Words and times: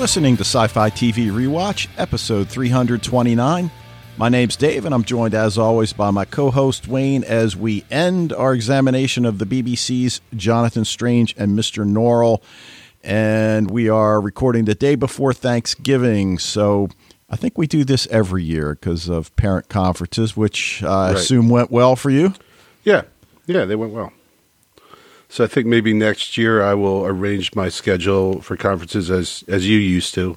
listening 0.00 0.34
to 0.34 0.40
Sci 0.42 0.66
Fi 0.68 0.88
TV 0.88 1.30
Rewatch, 1.30 1.86
episode 1.98 2.48
329. 2.48 3.70
My 4.16 4.28
name's 4.30 4.56
Dave, 4.56 4.86
and 4.86 4.94
I'm 4.94 5.04
joined 5.04 5.34
as 5.34 5.58
always 5.58 5.92
by 5.92 6.10
my 6.10 6.24
co 6.24 6.50
host 6.50 6.88
Wayne 6.88 7.22
as 7.22 7.54
we 7.54 7.84
end 7.90 8.32
our 8.32 8.54
examination 8.54 9.26
of 9.26 9.38
the 9.38 9.44
BBC's 9.44 10.22
Jonathan 10.34 10.86
Strange 10.86 11.34
and 11.36 11.58
Mr. 11.58 11.84
Norrell. 11.86 12.40
And 13.04 13.70
we 13.70 13.90
are 13.90 14.20
recording 14.22 14.64
the 14.64 14.74
day 14.74 14.94
before 14.94 15.34
Thanksgiving. 15.34 16.38
So 16.38 16.88
I 17.28 17.36
think 17.36 17.58
we 17.58 17.66
do 17.66 17.84
this 17.84 18.06
every 18.10 18.42
year 18.42 18.74
because 18.80 19.08
of 19.08 19.34
parent 19.36 19.68
conferences, 19.68 20.34
which 20.34 20.82
I 20.82 21.08
Right. 21.08 21.16
assume 21.16 21.50
went 21.50 21.70
well 21.70 21.94
for 21.94 22.08
you. 22.10 22.32
Yeah, 22.84 23.02
yeah, 23.46 23.66
they 23.66 23.76
went 23.76 23.92
well. 23.92 24.12
So 25.30 25.44
I 25.44 25.46
think 25.46 25.66
maybe 25.68 25.94
next 25.94 26.36
year 26.36 26.60
I 26.60 26.74
will 26.74 27.06
arrange 27.06 27.54
my 27.54 27.68
schedule 27.68 28.42
for 28.42 28.56
conferences 28.56 29.10
as 29.10 29.44
as 29.46 29.66
you 29.66 29.78
used 29.78 30.12
to, 30.14 30.36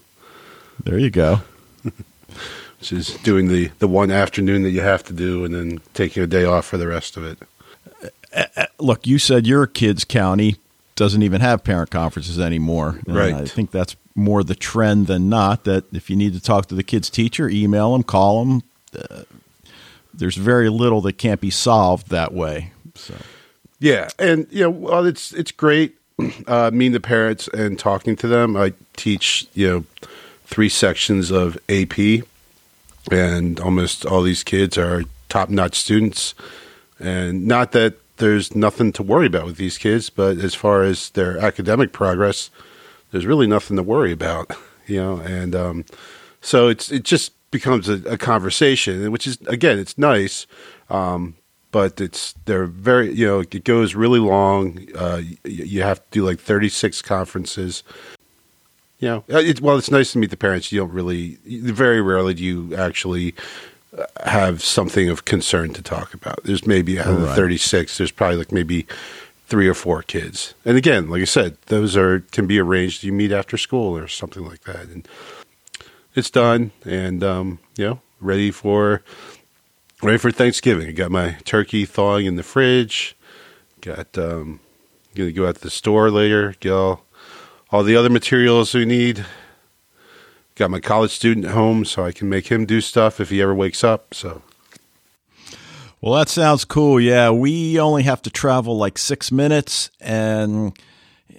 There 0.84 1.00
you 1.00 1.10
go. 1.10 1.42
which 2.80 2.94
is 2.94 3.16
doing 3.24 3.48
the 3.48 3.72
the 3.80 3.88
one 3.88 4.12
afternoon 4.12 4.62
that 4.64 4.70
you 4.70 4.82
have 4.82 5.04
to 5.06 5.14
do, 5.14 5.44
and 5.44 5.54
then 5.56 5.82
taking 5.96 6.22
a 6.22 6.28
day 6.28 6.46
off 6.46 6.66
for 6.66 6.78
the 6.78 6.88
rest 6.88 7.18
of 7.18 7.26
it. 7.26 8.70
look, 8.80 9.08
you 9.08 9.18
said 9.18 9.48
your 9.48 9.66
kid's 9.66 10.06
county 10.06 10.58
doesn't 10.96 11.24
even 11.24 11.42
have 11.42 11.64
parent 11.64 11.90
conferences 11.90 12.40
anymore. 12.40 13.00
Right. 13.08 13.34
I 13.34 13.46
think 13.46 13.72
that's 13.72 13.96
more 14.14 14.44
the 14.44 14.54
trend 14.54 15.08
than 15.08 15.28
not. 15.28 15.64
That 15.64 15.92
if 15.92 16.12
you 16.12 16.16
need 16.16 16.34
to 16.34 16.40
talk 16.40 16.68
to 16.68 16.76
the 16.76 16.84
kid's 16.84 17.10
teacher, 17.10 17.50
email 17.50 17.94
them, 17.94 18.04
call 18.04 18.46
them. 18.46 18.62
Uh, 18.96 19.24
there's 20.14 20.36
very 20.36 20.70
little 20.70 21.02
that 21.02 21.14
can't 21.14 21.42
be 21.42 21.50
solved 21.50 22.10
that 22.10 22.32
way. 22.32 22.74
So 22.94 23.16
Yeah, 23.84 24.08
and 24.18 24.48
you 24.50 24.62
know, 24.62 24.70
well, 24.70 25.06
it's 25.06 25.34
it's 25.34 25.52
great 25.52 25.98
uh, 26.48 26.72
meeting 26.74 26.94
the 26.94 27.02
parents 27.02 27.50
and 27.50 27.78
talking 27.78 28.16
to 28.16 28.30
them. 28.30 28.56
I 28.56 28.72
teach 28.96 29.46
you 29.54 29.68
know 29.70 30.08
three 30.46 30.70
sections 30.70 31.32
of 31.32 31.58
AP, 31.68 32.24
and 33.12 33.60
almost 33.60 34.06
all 34.06 34.22
these 34.22 34.42
kids 34.42 34.78
are 34.78 35.04
top 35.28 35.50
notch 35.50 35.76
students. 35.76 36.34
And 36.98 37.46
not 37.46 37.74
that 37.74 37.96
there's 38.20 38.56
nothing 38.56 38.94
to 38.94 39.04
worry 39.04 39.28
about 39.28 39.48
with 39.48 39.58
these 39.58 39.78
kids, 39.78 40.10
but 40.10 40.38
as 40.38 40.56
far 40.56 40.84
as 40.84 41.10
their 41.10 41.38
academic 41.38 41.92
progress, 41.92 42.52
there's 43.12 43.26
really 43.26 43.48
nothing 43.48 43.76
to 43.76 43.84
worry 43.84 44.14
about, 44.14 44.50
you 44.88 44.96
know. 44.96 45.18
And 45.18 45.54
um, 45.58 45.86
so 46.40 46.70
it's 46.70 46.90
it 46.90 47.04
just 47.04 47.34
becomes 47.52 47.90
a, 47.90 47.96
a 48.08 48.18
conversation, 48.18 49.12
which 49.12 49.28
is 49.28 49.42
again, 49.48 49.78
it's 49.78 49.98
nice, 49.98 50.48
um, 50.90 51.36
but 51.74 52.00
it's 52.00 52.34
they're 52.46 52.68
very 52.68 53.12
you 53.12 53.26
know 53.26 53.40
it 53.42 53.64
goes 53.66 53.96
really 53.96 54.20
long. 54.20 54.88
Uh, 54.96 55.22
you 55.44 55.82
have 55.82 56.00
to 56.00 56.06
do 56.12 56.24
like 56.24 56.40
36 56.40 57.02
conferences. 57.02 57.84
You 59.00 59.08
know, 59.10 59.24
Uh, 59.30 59.40
it, 59.40 59.60
well, 59.60 59.78
it's 59.78 59.92
nice 59.92 60.14
to 60.14 60.18
meet 60.20 60.30
the 60.30 60.38
parents. 60.38 60.72
You 60.72 60.80
don't 60.80 60.94
really, 60.94 61.38
very 61.46 62.00
rarely 62.00 62.34
do 62.36 62.44
you 62.44 62.74
actually 62.74 63.34
uh, 63.98 64.06
have 64.26 64.64
something 64.64 65.10
of 65.10 65.26
concern 65.26 65.74
to 65.74 65.82
talk 65.82 66.14
about. 66.14 66.42
There's 66.46 66.66
maybe 66.66 66.98
out 67.02 67.08
of 67.08 67.20
the 67.20 67.26
Right. 67.28 67.36
36, 67.36 67.98
there's 67.98 68.12
probably 68.12 68.38
like 68.38 68.54
maybe 68.54 68.86
three 69.48 69.68
or 69.68 69.74
four 69.74 70.04
kids. 70.04 70.54
And 70.64 70.78
again, 70.78 71.10
like 71.10 71.22
I 71.22 71.26
said, 71.26 71.58
those 71.66 71.98
are 71.98 72.22
can 72.32 72.48
be 72.48 72.60
arranged. 72.60 73.04
You 73.04 73.12
meet 73.12 73.34
after 73.34 73.58
school 73.58 73.98
or 73.98 74.08
something 74.08 74.46
like 74.46 74.64
that, 74.64 74.84
and 74.88 75.06
it's 76.16 76.30
done. 76.30 76.72
And 76.86 77.24
um, 77.26 77.60
you 77.76 77.86
know, 77.86 78.00
ready 78.22 78.52
for 78.52 79.02
ready 80.04 80.18
for 80.18 80.32
Thanksgiving. 80.32 80.88
I 80.88 80.92
got 80.92 81.12
my 81.12 81.38
turkey 81.46 81.86
thawing 81.86 82.26
in 82.26 82.36
the 82.36 82.44
fridge. 82.44 83.16
Got 83.82 84.18
um, 84.18 84.60
gonna 85.16 85.32
go 85.32 85.48
out 85.48 85.56
to 85.56 85.62
the 85.62 85.70
store 85.70 86.12
later. 86.12 86.56
Get 86.60 86.72
all 86.72 87.06
all 87.72 87.84
the 87.84 87.96
other 87.96 88.10
materials 88.10 88.74
we 88.74 88.86
need. 88.86 89.26
Got 90.56 90.72
my 90.72 90.80
college 90.80 91.12
student 91.12 91.46
at 91.46 91.54
home, 91.54 91.86
so 91.86 92.06
I 92.06 92.12
can 92.12 92.30
make 92.30 92.48
him 92.48 92.66
do 92.66 92.82
stuff 92.82 93.20
if 93.20 93.30
he 93.30 93.42
ever 93.42 93.56
wakes 93.56 93.84
up. 93.84 94.14
So 94.14 94.42
Well, 96.02 96.14
that 96.16 96.30
sounds 96.30 96.66
cool. 96.66 97.00
Yeah, 97.00 97.32
we 97.32 97.80
only 97.80 98.04
have 98.04 98.22
to 98.24 98.30
travel 98.30 98.78
like 98.78 98.98
six 98.98 99.32
minutes, 99.32 99.90
and 100.02 100.78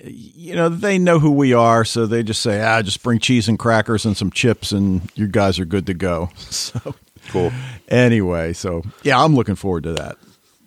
you 0.03 0.55
know 0.57 0.69
they 0.69 0.99
know 0.99 1.19
who 1.19 1.31
we 1.31 1.53
are, 1.53 1.85
so 1.85 2.07
they 2.07 2.23
just 2.23 2.41
say, 2.43 2.63
"Ah, 2.63 2.83
just 2.83 3.03
bring 3.03 3.19
cheese 3.19 3.49
and 3.49 3.59
crackers 3.59 4.05
and 4.07 4.17
some 4.17 4.31
chips, 4.31 4.73
and 4.73 5.11
you 5.15 5.29
guys 5.29 5.59
are 5.59 5.67
good 5.67 5.87
to 5.87 5.95
go." 5.95 6.31
So 6.51 6.95
cool. 7.31 7.53
anyway, 7.89 8.53
so 8.53 8.83
yeah, 9.03 9.23
I'm 9.23 9.35
looking 9.35 9.55
forward 9.57 9.85
to 9.85 9.93
that. 9.95 10.17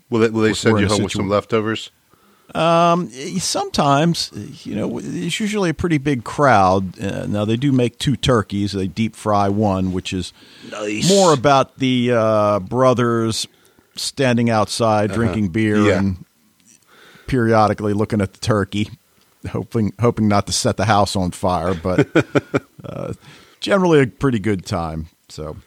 Will 0.10 0.20
they, 0.22 0.30
will 0.30 0.42
they 0.42 0.50
We're 0.50 0.54
send 0.56 0.80
you 0.80 0.88
home 0.88 1.04
with 1.04 1.12
some 1.12 1.28
leftovers? 1.30 1.92
Um, 2.56 3.10
Sometimes, 3.10 4.32
you 4.66 4.74
know, 4.74 5.00
it's 5.00 5.38
usually 5.40 5.70
a 5.70 5.74
pretty 5.74 5.98
big 5.98 6.24
crowd. 6.24 6.98
Uh, 6.98 7.26
now 7.28 7.44
they 7.44 7.58
do 7.58 7.74
make 7.74 8.00
two 8.00 8.16
turkeys; 8.16 8.72
they 8.72 8.88
deep 8.88 9.16
fry 9.18 9.50
one, 9.50 9.92
which 9.92 10.14
is 10.14 10.32
Nice. 10.72 11.10
more 11.10 11.34
about 11.34 11.78
the 11.80 12.12
uh, 12.14 12.60
brothers 12.60 13.48
standing 13.96 14.50
outside 14.50 15.12
drinking 15.12 15.50
beer 15.50 15.78
Yeah. 15.78 15.98
and 16.00 16.24
periodically 17.28 17.94
looking 17.94 18.22
at 18.22 18.32
the 18.32 18.40
turkey, 18.40 18.90
hoping 19.52 19.92
hoping 20.00 20.30
not 20.30 20.48
to 20.48 20.54
set 20.54 20.78
the 20.78 20.86
house 20.86 21.18
on 21.18 21.32
fire, 21.32 21.74
but 21.74 22.08
uh, 22.86 23.14
generally 23.60 24.00
a 24.02 24.08
pretty 24.08 24.40
good 24.40 24.66
time. 24.66 25.08
So. 25.28 25.58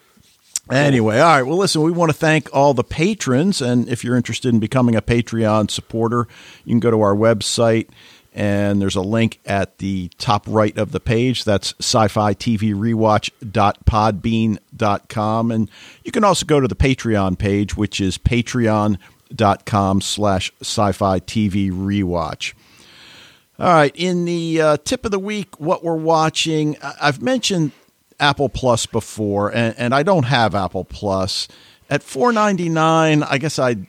Anyway, 0.71 1.19
all 1.19 1.37
right. 1.37 1.43
Well, 1.43 1.59
listen, 1.59 1.83
we 1.83 1.91
want 1.91 2.11
to 2.11 2.17
thank 2.17 2.49
all 2.55 2.75
the 2.75 2.85
patrons. 2.85 3.61
And 3.61 3.89
if 3.89 4.05
you're 4.05 4.17
interested 4.17 4.53
in 4.53 4.61
becoming 4.61 4.95
a 4.95 5.03
Patreon 5.03 5.71
supporter, 5.71 6.29
you 6.65 6.73
can 6.73 6.81
go 6.81 6.91
to 6.91 7.01
our 7.01 7.15
website 7.15 7.89
and 8.33 8.81
there's 8.81 8.95
a 8.95 9.03
link 9.03 9.41
at 9.45 9.79
the 9.79 10.09
top 10.19 10.45
right 10.47 10.79
of 10.79 10.93
the 10.93 11.01
page. 11.01 11.43
That's 11.45 11.75
sci 11.81 12.07
fi 12.09 12.35
TV 12.35 12.75
rewatch.podbean.com. 12.75 15.51
And 15.51 15.71
you 16.05 16.13
can 16.13 16.25
also 16.25 16.47
go 16.47 16.61
to 16.61 16.69
the 16.69 16.77
Patreon 16.77 17.39
page, 17.39 17.77
which 17.77 18.01
is 18.01 18.17
patreon.com 18.19 20.01
slash 20.01 20.53
sci 20.61 20.93
fi 20.93 21.19
TV 21.21 21.73
rewatch. 21.73 22.55
All 23.59 23.75
right, 23.75 23.95
in 23.95 24.25
the 24.25 24.61
uh, 24.61 24.77
tip 24.85 25.05
of 25.05 25.11
the 25.11 25.19
week, 25.19 25.61
what 25.61 25.85
we're 25.85 25.95
watching, 25.95 26.79
I've 26.83 27.21
mentioned 27.21 27.73
Apple 28.21 28.49
Plus 28.49 28.87
before, 28.87 29.55
and, 29.55 29.75
and 29.79 29.95
I 29.95 30.03
don't 30.03 30.25
have 30.25 30.55
Apple 30.55 30.85
Plus. 30.85 31.49
At 31.89 32.03
four 32.03 32.33
ninety 32.33 32.69
nine, 32.69 33.23
I 33.23 33.39
guess 33.39 33.59
I'd 33.59 33.87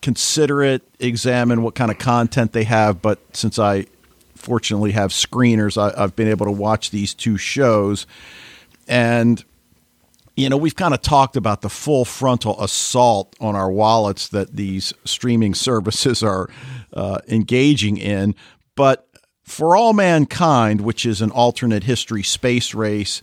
consider 0.00 0.62
it, 0.62 0.82
examine 0.98 1.62
what 1.62 1.74
kind 1.74 1.90
of 1.90 1.98
content 1.98 2.52
they 2.52 2.64
have. 2.64 3.02
But 3.02 3.18
since 3.36 3.58
I 3.58 3.86
fortunately 4.34 4.92
have 4.92 5.10
screeners, 5.10 5.76
I, 5.76 6.02
I've 6.02 6.16
been 6.16 6.28
able 6.28 6.46
to 6.46 6.52
watch 6.52 6.90
these 6.90 7.12
two 7.12 7.36
shows, 7.36 8.06
and 8.88 9.44
you 10.36 10.48
know, 10.48 10.56
we've 10.56 10.76
kind 10.76 10.94
of 10.94 11.02
talked 11.02 11.36
about 11.36 11.60
the 11.60 11.68
full 11.68 12.04
frontal 12.04 12.60
assault 12.62 13.36
on 13.40 13.54
our 13.54 13.70
wallets 13.70 14.28
that 14.28 14.56
these 14.56 14.94
streaming 15.04 15.54
services 15.54 16.22
are 16.22 16.48
uh, 16.92 17.18
engaging 17.28 17.98
in. 17.98 18.34
But 18.74 19.06
for 19.44 19.76
all 19.76 19.92
mankind, 19.92 20.80
which 20.80 21.04
is 21.04 21.20
an 21.20 21.30
alternate 21.30 21.84
history 21.84 22.22
space 22.22 22.74
race, 22.74 23.22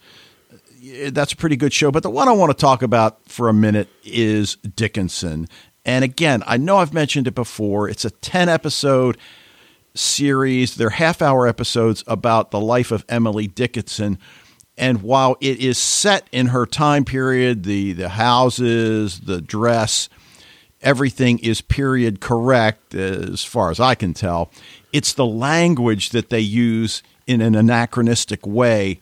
Eh, 0.83 1.09
that's 1.11 1.33
a 1.33 1.37
pretty 1.37 1.55
good 1.55 1.73
show. 1.73 1.91
But 1.91 2.03
the 2.03 2.09
one 2.09 2.27
I 2.27 2.31
want 2.31 2.55
to 2.55 2.59
talk 2.59 2.81
about 2.81 3.19
for 3.29 3.49
a 3.49 3.53
minute 3.53 3.89
is 4.03 4.55
Dickinson. 4.57 5.47
And 5.85 6.03
again, 6.03 6.43
I 6.45 6.57
know 6.57 6.77
I've 6.77 6.93
mentioned 6.93 7.27
it 7.27 7.35
before. 7.35 7.89
It's 7.89 8.05
a 8.05 8.11
10 8.11 8.49
episode 8.49 9.17
series. 9.95 10.75
They're 10.75 10.91
half 10.91 11.21
hour 11.21 11.47
episodes 11.47 12.03
about 12.07 12.51
the 12.51 12.59
life 12.59 12.91
of 12.91 13.05
Emily 13.09 13.47
Dickinson. 13.47 14.19
And 14.77 15.01
while 15.01 15.35
it 15.41 15.59
is 15.59 15.77
set 15.77 16.27
in 16.31 16.47
her 16.47 16.65
time 16.65 17.05
period, 17.05 17.63
the, 17.63 17.93
the 17.93 18.09
houses, 18.09 19.21
the 19.21 19.41
dress, 19.41 20.09
everything 20.81 21.39
is 21.39 21.59
period 21.59 22.21
correct 22.21 22.95
as 22.95 23.43
far 23.43 23.71
as 23.71 23.79
I 23.79 23.95
can 23.95 24.13
tell. 24.13 24.51
It's 24.93 25.13
the 25.13 25.25
language 25.25 26.11
that 26.11 26.29
they 26.29 26.39
use 26.39 27.03
in 27.27 27.41
an 27.41 27.55
anachronistic 27.55 28.47
way. 28.47 28.99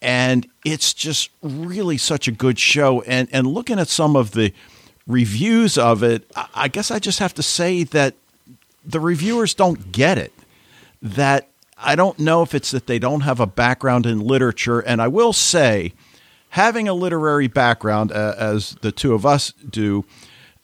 And 0.00 0.48
it's 0.64 0.94
just 0.94 1.30
really 1.42 1.98
such 1.98 2.28
a 2.28 2.32
good 2.32 2.58
show. 2.58 3.02
And, 3.02 3.28
and 3.32 3.46
looking 3.46 3.78
at 3.78 3.88
some 3.88 4.14
of 4.14 4.32
the 4.32 4.52
reviews 5.06 5.76
of 5.76 6.02
it, 6.02 6.30
I- 6.54 6.68
guess 6.68 6.90
I 6.90 6.98
just 6.98 7.18
have 7.18 7.34
to 7.34 7.42
say 7.42 7.82
that 7.84 8.14
the 8.84 9.00
reviewers 9.00 9.54
don't 9.54 9.90
get 9.90 10.18
it. 10.18 10.32
That 11.02 11.48
I 11.76 11.96
don't 11.96 12.18
know 12.18 12.42
if 12.42 12.54
it's 12.54 12.70
that 12.70 12.86
they 12.86 12.98
don't 12.98 13.22
have 13.22 13.40
a 13.40 13.46
background 13.46 14.06
in 14.06 14.20
literature. 14.20 14.80
And 14.80 15.00
I 15.02 15.08
will 15.08 15.32
say, 15.32 15.92
having 16.50 16.88
a 16.88 16.94
literary 16.94 17.48
background, 17.48 18.12
uh, 18.12 18.34
as 18.38 18.76
the 18.80 18.92
two 18.92 19.14
of 19.14 19.26
us 19.26 19.52
do, 19.68 20.04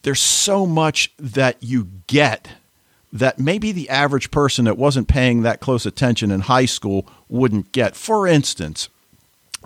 there's 0.03 0.21
so 0.21 0.67
much 0.67 1.13
that 1.19 1.57
you 1.63 1.89
get 2.07 2.49
that 3.13 3.39
maybe 3.39 3.71
the 3.71 3.89
average 3.89 4.31
person 4.33 4.65
that 4.65 4.77
wasn't 4.77 5.07
paying 5.07 5.43
that 5.43 5.61
close 5.61 5.87
attention 5.87 6.33
in 6.33 6.41
high 6.41 6.65
school 6.67 7.07
wouldn't 7.29 7.71
get. 7.71 7.95
For 7.95 8.27
instance, 8.27 8.89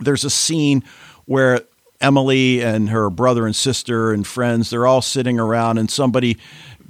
there's 0.01 0.23
a 0.23 0.29
scene 0.29 0.83
where 1.25 1.61
Emily 2.01 2.61
and 2.61 2.89
her 2.89 3.09
brother 3.09 3.45
and 3.45 3.55
sister 3.55 4.11
and 4.13 4.25
friends 4.25 4.69
they're 4.69 4.87
all 4.87 5.01
sitting 5.01 5.39
around 5.39 5.77
and 5.77 5.89
somebody 5.89 6.37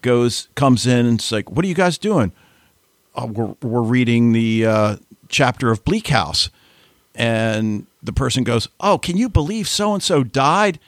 goes 0.02 0.48
comes 0.56 0.86
in 0.88 1.06
and 1.06 1.20
it's 1.20 1.32
like 1.32 1.50
what 1.52 1.66
are 1.66 1.68
you 1.68 1.76
guys 1.76 1.98
doing 1.98 2.32
oh, 3.16 3.26
we're, 3.26 3.56
we're 3.62 3.82
reading 3.82 4.32
the 4.32 4.66
uh, 4.66 4.96
chapter 5.28 5.72
of 5.72 5.84
bleak 5.84 6.08
house 6.08 6.50
and 7.16 7.86
the 8.02 8.14
person 8.14 8.44
goes, 8.44 8.68
"Oh, 8.80 8.98
can 8.98 9.18
you 9.18 9.30
believe 9.30 9.68
so 9.68 9.94
and 9.94 10.02
so 10.02 10.24
died?" 10.24 10.80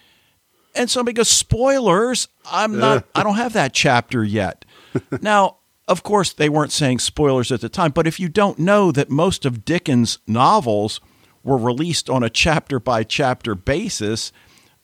And 0.73 0.89
somebody 0.89 1.13
goes, 1.13 1.29
"Spoilers! 1.29 2.27
I'm 2.49 2.79
not. 2.79 3.05
I 3.15 3.23
don't 3.23 3.35
have 3.35 3.53
that 3.53 3.73
chapter 3.73 4.23
yet." 4.23 4.65
now, 5.21 5.57
of 5.87 6.03
course, 6.03 6.31
they 6.33 6.49
weren't 6.49 6.71
saying 6.71 6.99
spoilers 6.99 7.51
at 7.51 7.61
the 7.61 7.69
time, 7.69 7.91
but 7.91 8.07
if 8.07 8.19
you 8.19 8.29
don't 8.29 8.59
know 8.59 8.91
that 8.91 9.09
most 9.09 9.45
of 9.45 9.65
Dickens' 9.65 10.19
novels 10.25 11.01
were 11.43 11.57
released 11.57 12.09
on 12.09 12.23
a 12.23 12.29
chapter 12.29 12.79
by 12.79 13.03
chapter 13.03 13.55
basis, 13.55 14.31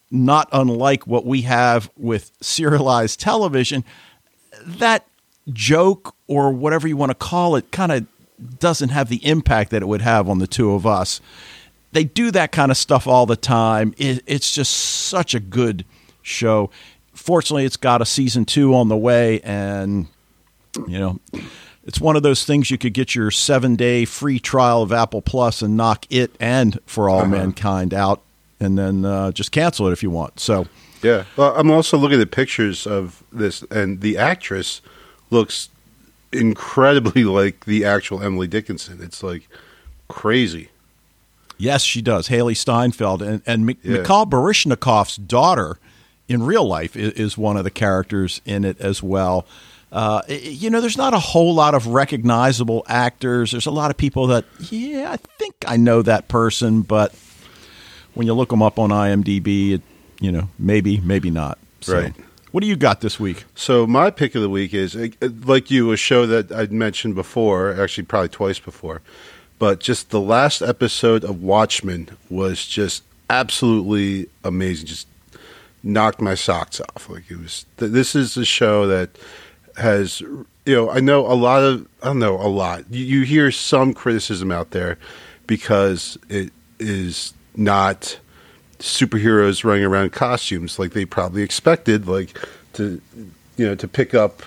not 0.09 0.49
unlike 0.51 1.05
what 1.05 1.25
we 1.25 1.41
have 1.41 1.89
with 1.97 2.31
serialized 2.41 3.19
television, 3.19 3.83
that 4.65 5.05
joke 5.53 6.15
or 6.27 6.51
whatever 6.51 6.87
you 6.87 6.97
want 6.97 7.09
to 7.09 7.15
call 7.15 7.55
it 7.55 7.71
kind 7.71 7.91
of 7.91 8.07
doesn't 8.59 8.89
have 8.89 9.09
the 9.09 9.25
impact 9.25 9.71
that 9.71 9.81
it 9.81 9.87
would 9.87 10.01
have 10.01 10.29
on 10.29 10.39
the 10.39 10.47
two 10.47 10.73
of 10.73 10.85
us. 10.85 11.21
They 11.91 12.03
do 12.03 12.31
that 12.31 12.51
kind 12.51 12.69
of 12.69 12.77
stuff 12.77 13.07
all 13.07 13.25
the 13.25 13.35
time. 13.35 13.93
It's 13.97 14.53
just 14.53 14.71
such 14.71 15.33
a 15.33 15.39
good 15.39 15.85
show. 16.21 16.69
Fortunately, 17.13 17.65
it's 17.65 17.77
got 17.77 18.01
a 18.01 18.05
season 18.05 18.45
two 18.45 18.75
on 18.75 18.89
the 18.89 18.97
way, 18.97 19.39
and 19.41 20.07
you 20.87 20.99
know, 20.99 21.19
it's 21.87 22.01
one 22.01 22.17
of 22.17 22.21
those 22.21 22.43
things 22.43 22.69
you 22.69 22.77
could 22.77 22.93
get 22.93 23.15
your 23.15 23.31
seven 23.31 23.77
day 23.77 24.03
free 24.03 24.39
trial 24.39 24.83
of 24.83 24.91
Apple 24.91 25.21
Plus 25.21 25.61
and 25.61 25.77
knock 25.77 26.05
it 26.09 26.35
and 26.39 26.77
For 26.85 27.09
All 27.09 27.21
uh-huh. 27.21 27.29
Mankind 27.29 27.93
out, 27.93 28.21
and 28.59 28.77
then 28.77 29.05
uh, 29.05 29.31
just 29.31 29.53
cancel 29.53 29.87
it 29.87 29.93
if 29.93 30.03
you 30.03 30.11
want. 30.11 30.39
So, 30.39 30.67
yeah. 31.01 31.23
Well, 31.37 31.55
I'm 31.55 31.71
also 31.71 31.97
looking 31.97 32.19
at 32.19 32.29
the 32.29 32.35
pictures 32.35 32.85
of 32.85 33.23
this, 33.31 33.63
and 33.71 34.01
the 34.01 34.17
actress 34.17 34.81
looks 35.29 35.69
incredibly 36.33 37.23
like 37.23 37.65
the 37.65 37.85
actual 37.85 38.21
Emily 38.21 38.47
Dickinson. 38.47 38.99
It's 39.01 39.23
like 39.23 39.47
crazy. 40.09 40.69
Yes, 41.57 41.83
she 41.83 42.01
does. 42.01 42.27
Hailee 42.27 42.57
Steinfeld 42.57 43.21
and 43.21 43.41
and 43.47 43.69
M- 43.69 43.77
yeah. 43.81 43.99
Mikhail 43.99 44.25
Baryshnikov's 44.25 45.15
daughter 45.15 45.79
in 46.27 46.43
real 46.43 46.67
life 46.67 46.97
is, 46.97 47.13
is, 47.13 47.37
one 47.37 47.55
of 47.55 47.63
the 47.63 47.71
characters 47.71 48.41
in 48.45 48.65
it 48.65 48.77
as 48.81 49.01
well. 49.01 49.45
Uh, 49.91 50.21
you 50.27 50.69
know, 50.69 50.81
there's 50.81 50.97
not 50.97 51.13
a 51.13 51.19
whole 51.19 51.55
lot 51.55 51.73
of 51.73 51.87
recognizable 51.87 52.85
actors. 52.87 53.51
There's 53.51 53.65
a 53.65 53.71
lot 53.71 53.89
of 53.89 53.97
people 53.97 54.27
that, 54.27 54.45
yeah, 54.69 55.11
I 55.11 55.17
think 55.17 55.55
I 55.65 55.77
know 55.77 56.01
that 56.01 56.27
person, 56.27 56.81
but 56.81 57.15
when 58.13 58.27
you 58.27 58.33
look 58.33 58.49
them 58.49 58.61
up 58.61 58.79
on 58.79 58.89
IMDb, 58.89 59.73
it, 59.73 59.81
you 60.19 60.31
know, 60.31 60.49
maybe, 60.59 60.99
maybe 60.99 61.29
not. 61.29 61.57
So. 61.81 62.01
Right. 62.01 62.13
What 62.51 62.61
do 62.61 62.67
you 62.67 62.75
got 62.75 63.01
this 63.01 63.19
week? 63.19 63.45
So 63.55 63.85
my 63.85 64.09
pick 64.09 64.33
of 64.33 64.41
the 64.41 64.49
week 64.49 64.73
is 64.73 64.95
uh, 64.95 65.09
like 65.45 65.69
you, 65.69 65.91
a 65.91 65.97
show 65.97 66.25
that 66.25 66.51
I'd 66.51 66.71
mentioned 66.71 67.13
before, 67.13 67.79
actually 67.79 68.05
probably 68.05 68.29
twice 68.29 68.57
before, 68.57 69.01
but 69.59 69.79
just 69.79 70.09
the 70.09 70.21
last 70.21 70.61
episode 70.61 71.23
of 71.23 71.43
Watchmen 71.43 72.09
was 72.29 72.65
just 72.65 73.03
absolutely 73.29 74.29
amazing. 74.43 74.87
Just 74.87 75.07
knocked 75.83 76.21
my 76.21 76.35
socks 76.35 76.81
off. 76.81 77.09
Like 77.09 77.29
it 77.29 77.37
was. 77.37 77.65
This 77.77 78.15
is 78.15 78.37
a 78.37 78.45
show 78.45 78.87
that 78.87 79.11
has 79.77 80.21
you 80.21 80.45
know 80.65 80.89
I 80.89 80.99
know 80.99 81.25
a 81.25 81.33
lot 81.33 81.63
of 81.63 81.87
I 82.01 82.07
don't 82.07 82.19
know 82.19 82.35
a 82.35 82.49
lot. 82.49 82.85
You, 82.89 83.03
you 83.03 83.21
hear 83.23 83.51
some 83.51 83.93
criticism 83.93 84.51
out 84.51 84.71
there 84.71 84.97
because 85.45 86.17
it 86.29 86.51
is 86.79 87.33
not 87.55 88.19
superheroes 88.79 89.63
running 89.63 89.83
around 89.83 90.11
costumes 90.11 90.77
like 90.77 90.91
they 90.93 91.05
probably 91.05 91.41
expected, 91.41 92.07
like 92.07 92.37
to 92.73 93.01
you 93.55 93.65
know 93.65 93.75
to 93.75 93.87
pick 93.87 94.13
up 94.13 94.43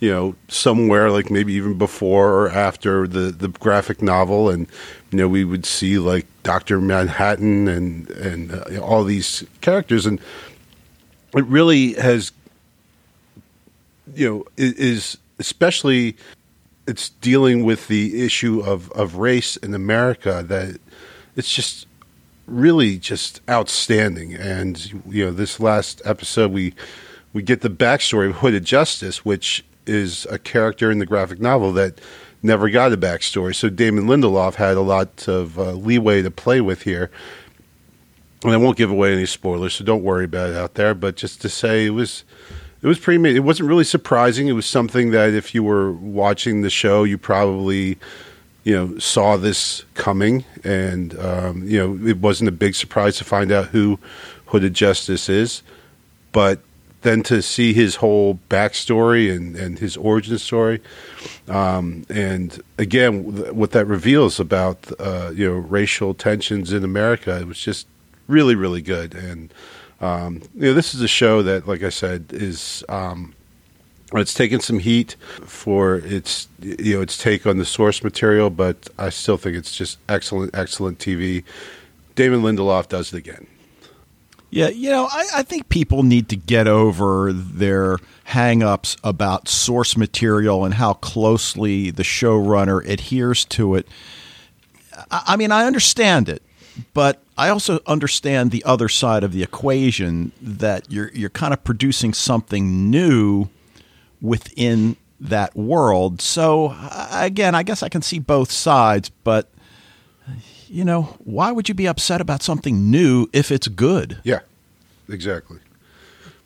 you 0.00 0.10
know 0.10 0.34
somewhere 0.48 1.10
like 1.10 1.30
maybe 1.30 1.52
even 1.52 1.78
before 1.78 2.32
or 2.32 2.50
after 2.50 3.06
the 3.06 3.30
the 3.30 3.48
graphic 3.48 4.02
novel, 4.02 4.50
and 4.50 4.66
you 5.10 5.18
know 5.18 5.28
we 5.28 5.44
would 5.44 5.64
see 5.64 5.98
like 5.98 6.26
Doctor 6.42 6.80
Manhattan 6.80 7.68
and 7.68 8.10
and 8.10 8.52
uh, 8.52 8.80
all 8.80 9.04
these 9.04 9.44
characters, 9.60 10.06
and 10.06 10.20
it 11.34 11.44
really 11.46 11.94
has 11.94 12.32
you 14.14 14.28
know 14.28 14.44
is 14.56 15.18
especially 15.38 16.16
it's 16.86 17.10
dealing 17.10 17.64
with 17.64 17.88
the 17.88 18.24
issue 18.24 18.60
of, 18.60 18.90
of 18.92 19.16
race 19.16 19.56
in 19.56 19.74
America 19.74 20.44
that 20.48 20.80
it's 21.36 21.52
just 21.52 21.86
really 22.46 22.98
just 22.98 23.40
outstanding. 23.48 24.34
And 24.34 25.02
you 25.08 25.26
know, 25.26 25.30
this 25.30 25.60
last 25.60 26.02
episode 26.04 26.52
we 26.52 26.74
we 27.32 27.42
get 27.42 27.62
the 27.62 27.70
backstory 27.70 28.28
of 28.28 28.36
Hooded 28.36 28.64
Justice, 28.64 29.24
which 29.24 29.64
is 29.86 30.26
a 30.30 30.38
character 30.38 30.90
in 30.90 30.98
the 30.98 31.06
graphic 31.06 31.40
novel 31.40 31.72
that 31.72 32.00
never 32.42 32.68
got 32.68 32.92
a 32.92 32.96
backstory. 32.96 33.54
So 33.54 33.68
Damon 33.68 34.04
Lindelof 34.04 34.56
had 34.56 34.76
a 34.76 34.82
lot 34.82 35.26
of 35.28 35.58
uh, 35.58 35.72
leeway 35.72 36.22
to 36.22 36.30
play 36.30 36.60
with 36.60 36.82
here. 36.82 37.10
And 38.44 38.52
I 38.52 38.56
won't 38.56 38.76
give 38.76 38.90
away 38.90 39.12
any 39.12 39.26
spoilers, 39.26 39.74
so 39.74 39.84
don't 39.84 40.02
worry 40.02 40.24
about 40.24 40.50
it 40.50 40.56
out 40.56 40.74
there. 40.74 40.94
But 40.94 41.16
just 41.16 41.40
to 41.42 41.48
say, 41.48 41.86
it 41.86 41.90
was 41.90 42.24
it 42.82 42.86
was 42.86 42.98
pretty. 42.98 43.36
It 43.36 43.44
wasn't 43.44 43.68
really 43.68 43.84
surprising. 43.84 44.48
It 44.48 44.52
was 44.52 44.66
something 44.66 45.12
that 45.12 45.32
if 45.32 45.54
you 45.54 45.62
were 45.62 45.92
watching 45.92 46.62
the 46.62 46.70
show, 46.70 47.04
you 47.04 47.16
probably 47.16 47.98
you 48.64 48.74
know, 48.74 48.98
saw 48.98 49.36
this 49.36 49.84
coming, 49.94 50.44
and 50.62 51.18
um, 51.18 51.66
you 51.66 51.78
know, 51.78 52.08
it 52.08 52.18
wasn't 52.18 52.48
a 52.48 52.52
big 52.52 52.74
surprise 52.74 53.16
to 53.16 53.24
find 53.24 53.50
out 53.50 53.66
who 53.66 53.98
Hooded 54.46 54.74
Justice 54.74 55.28
is, 55.28 55.62
but 56.30 56.60
then 57.00 57.24
to 57.24 57.42
see 57.42 57.72
his 57.72 57.96
whole 57.96 58.38
backstory 58.48 59.34
and, 59.34 59.56
and 59.56 59.80
his 59.80 59.96
origin 59.96 60.38
story, 60.38 60.80
um, 61.48 62.06
and 62.08 62.62
again, 62.78 63.56
what 63.56 63.72
that 63.72 63.86
reveals 63.86 64.38
about 64.38 64.78
uh, 65.00 65.32
you 65.34 65.48
know 65.48 65.56
racial 65.56 66.14
tensions 66.14 66.72
in 66.72 66.84
America, 66.84 67.40
it 67.40 67.48
was 67.48 67.58
just 67.58 67.88
really 68.28 68.54
really 68.54 68.82
good, 68.82 69.12
and 69.14 69.52
um, 70.02 70.42
you 70.54 70.66
know, 70.66 70.74
this 70.74 70.94
is 70.94 71.00
a 71.00 71.08
show 71.08 71.42
that, 71.42 71.66
like 71.66 71.82
I 71.82 71.88
said, 71.88 72.26
is 72.30 72.84
um, 72.88 73.34
it's 74.12 74.34
taken 74.34 74.60
some 74.60 74.80
heat 74.80 75.16
for 75.46 75.96
its 75.98 76.48
you 76.60 76.96
know 76.96 77.02
its 77.02 77.16
take 77.16 77.46
on 77.46 77.56
the 77.58 77.64
source 77.64 78.02
material, 78.02 78.50
but 78.50 78.90
I 78.98 79.10
still 79.10 79.36
think 79.36 79.56
it's 79.56 79.74
just 79.74 79.98
excellent, 80.08 80.54
excellent 80.54 80.98
TV. 80.98 81.44
Damon 82.14 82.42
Lindelof 82.42 82.88
does 82.88 83.12
it 83.12 83.16
again. 83.16 83.46
Yeah, 84.50 84.68
you 84.68 84.90
know, 84.90 85.08
I, 85.10 85.26
I 85.36 85.42
think 85.44 85.70
people 85.70 86.02
need 86.02 86.28
to 86.28 86.36
get 86.36 86.68
over 86.68 87.32
their 87.32 87.96
hang-ups 88.24 88.98
about 89.02 89.48
source 89.48 89.96
material 89.96 90.66
and 90.66 90.74
how 90.74 90.92
closely 90.92 91.90
the 91.90 92.02
showrunner 92.02 92.86
adheres 92.86 93.46
to 93.46 93.76
it. 93.76 93.88
I, 95.10 95.22
I 95.28 95.36
mean, 95.36 95.52
I 95.52 95.64
understand 95.64 96.28
it, 96.28 96.42
but 96.94 97.22
I 97.36 97.48
also 97.48 97.80
understand 97.86 98.50
the 98.50 98.64
other 98.64 98.88
side 98.88 99.24
of 99.24 99.32
the 99.32 99.42
equation 99.42 100.32
that 100.40 100.90
you're 100.90 101.10
you're 101.12 101.30
kind 101.30 101.52
of 101.52 101.64
producing 101.64 102.14
something 102.14 102.90
new 102.90 103.48
within 104.20 104.96
that 105.20 105.54
world. 105.56 106.20
So 106.20 106.76
again, 107.10 107.54
I 107.54 107.62
guess 107.62 107.82
I 107.82 107.88
can 107.88 108.02
see 108.02 108.18
both 108.18 108.50
sides, 108.50 109.08
but 109.08 109.50
you 110.68 110.84
know, 110.84 111.02
why 111.24 111.52
would 111.52 111.68
you 111.68 111.74
be 111.74 111.86
upset 111.86 112.20
about 112.20 112.42
something 112.42 112.90
new 112.90 113.28
if 113.32 113.50
it's 113.50 113.68
good? 113.68 114.18
Yeah, 114.24 114.40
exactly. 115.08 115.58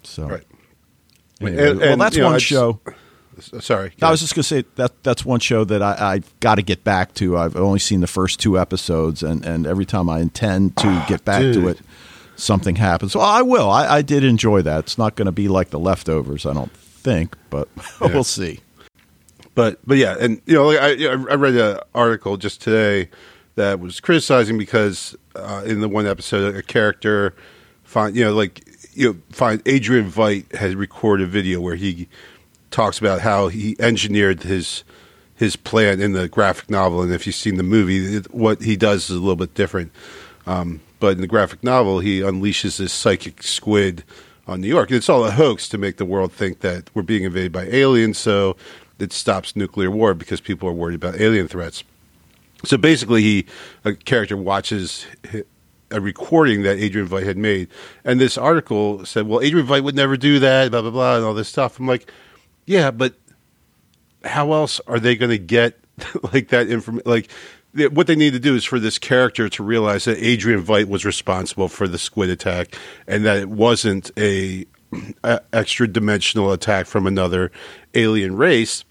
So, 0.03 0.27
right. 0.27 0.45
Anyway, 1.41 1.63
and, 1.63 1.71
and, 1.71 1.81
well, 1.81 1.97
that's 1.97 2.19
one 2.19 2.33
know, 2.33 2.39
show. 2.39 2.81
Sorry, 3.39 3.93
I 4.01 4.11
was 4.11 4.21
just 4.21 4.35
going 4.35 4.43
to 4.43 4.49
say 4.49 4.65
that 4.77 5.03
that's 5.03 5.25
one 5.25 5.41
show 5.41 5.65
that 5.65 5.83
I, 5.83 6.15
I 6.15 6.23
got 6.41 6.55
to 6.55 6.63
get 6.63 6.85
back 6.85 7.15
to. 7.15 7.37
I've 7.37 7.57
only 7.57 7.79
seen 7.79 8.01
the 8.01 8.07
first 8.07 8.41
two 8.41 8.59
episodes, 8.59 9.23
and, 9.23 9.45
and 9.45 9.67
every 9.67 9.85
time 9.85 10.09
I 10.09 10.21
intend 10.21 10.77
to 10.79 11.05
get 11.07 11.25
back 11.25 11.43
Dude. 11.43 11.55
to 11.55 11.69
it, 11.69 11.81
something 12.37 12.77
happens. 12.77 13.13
So 13.13 13.21
I 13.21 13.43
will. 13.43 13.69
I, 13.69 13.97
I 13.97 14.03
did 14.03 14.25
enjoy 14.25 14.63
that. 14.63 14.81
It's 14.81 14.99
not 14.99 15.17
going 15.17 15.27
to 15.27 15.33
be 15.33 15.49
like 15.49 15.71
the 15.71 15.79
leftovers. 15.79 16.47
I 16.47 16.55
don't 16.55 16.73
think, 16.73 17.37
but 17.51 17.69
yeah. 18.01 18.09
we'll 18.09 18.25
see. 18.25 18.61
But 19.55 19.79
but 19.87 19.97
yeah, 19.97 20.17
and 20.19 20.41
you 20.47 20.55
know, 20.55 20.71
I 20.71 20.91
I 21.31 21.35
read 21.35 21.57
an 21.57 21.81
article 21.95 22.37
just 22.37 22.61
today 22.61 23.11
that 23.55 23.81
was 23.81 24.01
criticizing 24.01 24.59
because 24.59 25.17
uh, 25.35 25.63
in 25.65 25.81
the 25.81 25.89
one 25.89 26.07
episode, 26.07 26.55
a 26.55 26.63
character 26.63 27.35
find 27.83 28.15
you 28.15 28.25
know 28.25 28.35
like 28.35 28.63
you 28.93 29.13
know, 29.13 29.21
find 29.31 29.63
Adrian 29.67 30.11
Veidt 30.11 30.55
has 30.57 30.75
recorded 30.75 31.25
a 31.25 31.31
video 31.31 31.61
where 31.61 31.77
he 31.77 32.09
talks 32.77 32.99
about 32.99 33.23
how 33.23 33.49
he 33.49 33.75
engineered 33.81 34.43
his 34.43 34.85
his 35.35 35.57
plan 35.57 35.99
in 35.99 36.13
the 36.13 36.29
graphic 36.29 36.71
novel, 36.71 37.01
and 37.03 37.13
if 37.13 37.27
you've 37.27 37.35
seen 37.35 37.57
the 37.57 37.63
movie, 37.63 38.19
what 38.31 38.63
he 38.63 38.77
does 38.77 39.11
is 39.11 39.17
a 39.17 39.21
little 39.21 39.37
bit 39.37 39.55
different. 39.55 39.93
Um, 40.47 40.81
but 41.01 41.13
in 41.13 41.21
the 41.21 41.27
graphic 41.27 41.65
novel, 41.65 42.01
he 42.01 42.21
unleashes 42.21 42.79
this 42.79 42.93
psychic 42.93 43.43
squid 43.43 44.05
on 44.47 44.61
New 44.61 44.69
York. 44.69 44.91
And 44.91 44.97
it's 44.97 45.09
all 45.09 45.25
a 45.25 45.31
hoax 45.31 45.69
to 45.71 45.79
make 45.79 45.97
the 45.97 46.07
world 46.07 46.33
think 46.33 46.61
that 46.61 46.91
we're 46.95 47.03
being 47.03 47.25
invaded 47.25 47.53
by 47.53 47.65
aliens, 47.65 48.19
so 48.19 48.57
it 48.99 49.13
stops 49.13 49.57
nuclear 49.57 49.91
war 49.91 50.15
because 50.15 50.41
people 50.41 50.69
are 50.69 50.73
worried 50.73 50.97
about 50.97 51.21
alien 51.21 51.49
threats. 51.49 51.83
So 52.65 52.77
basically, 52.77 53.23
he 53.23 53.47
a 53.85 53.95
character 53.95 54.37
watches 54.37 55.07
a 55.91 56.01
recording 56.01 56.63
that 56.63 56.79
Adrian 56.79 57.09
Veidt 57.09 57.25
had 57.25 57.39
made, 57.39 57.69
and 58.05 58.21
this 58.21 58.37
article 58.39 59.05
said, 59.07 59.27
"Well, 59.27 59.41
Adrian 59.41 59.67
Veidt 59.67 59.85
would 59.85 59.95
never 59.95 60.17
do 60.17 60.39
that," 60.41 60.71
blah 60.71 60.83
blah 60.83 60.91
blah, 60.91 61.17
and 61.17 61.25
all 61.25 61.35
this 61.35 61.49
stuff. 61.49 61.79
I'm 61.79 61.87
like, 61.87 62.11
yeah, 62.67 62.91
but 62.91 63.15
how 64.25 64.53
else 64.53 64.81
are 64.87 65.01
they 65.01 65.17
going 65.17 65.31
to 65.31 65.39
get 65.39 65.79
like 66.33 66.49
that 66.49 66.69
information? 66.69 67.03
Like 67.07 67.31
what 67.93 68.07
they 68.07 68.17
need 68.17 68.33
to 68.33 68.39
do 68.39 68.55
is 68.55 68.65
for 68.65 68.79
this 68.79 68.99
character 68.99 69.49
to 69.49 69.63
realize 69.63 70.05
that 70.05 70.19
Adrian 70.19 70.63
Veidt 70.63 70.89
was 70.89 71.05
responsible 71.05 71.69
for 71.69 71.87
the 71.87 71.99
squid 71.99 72.31
attack 72.31 72.75
and 73.07 73.25
that 73.25 73.37
it 73.37 73.49
wasn't 73.49 74.11
a, 74.17 74.67
a 75.25 75.41
extra 75.53 75.87
dimensional 75.87 76.53
attack 76.53 76.87
from 76.87 77.07
another 77.07 77.51
alien 77.95 78.37
race. 78.37 78.85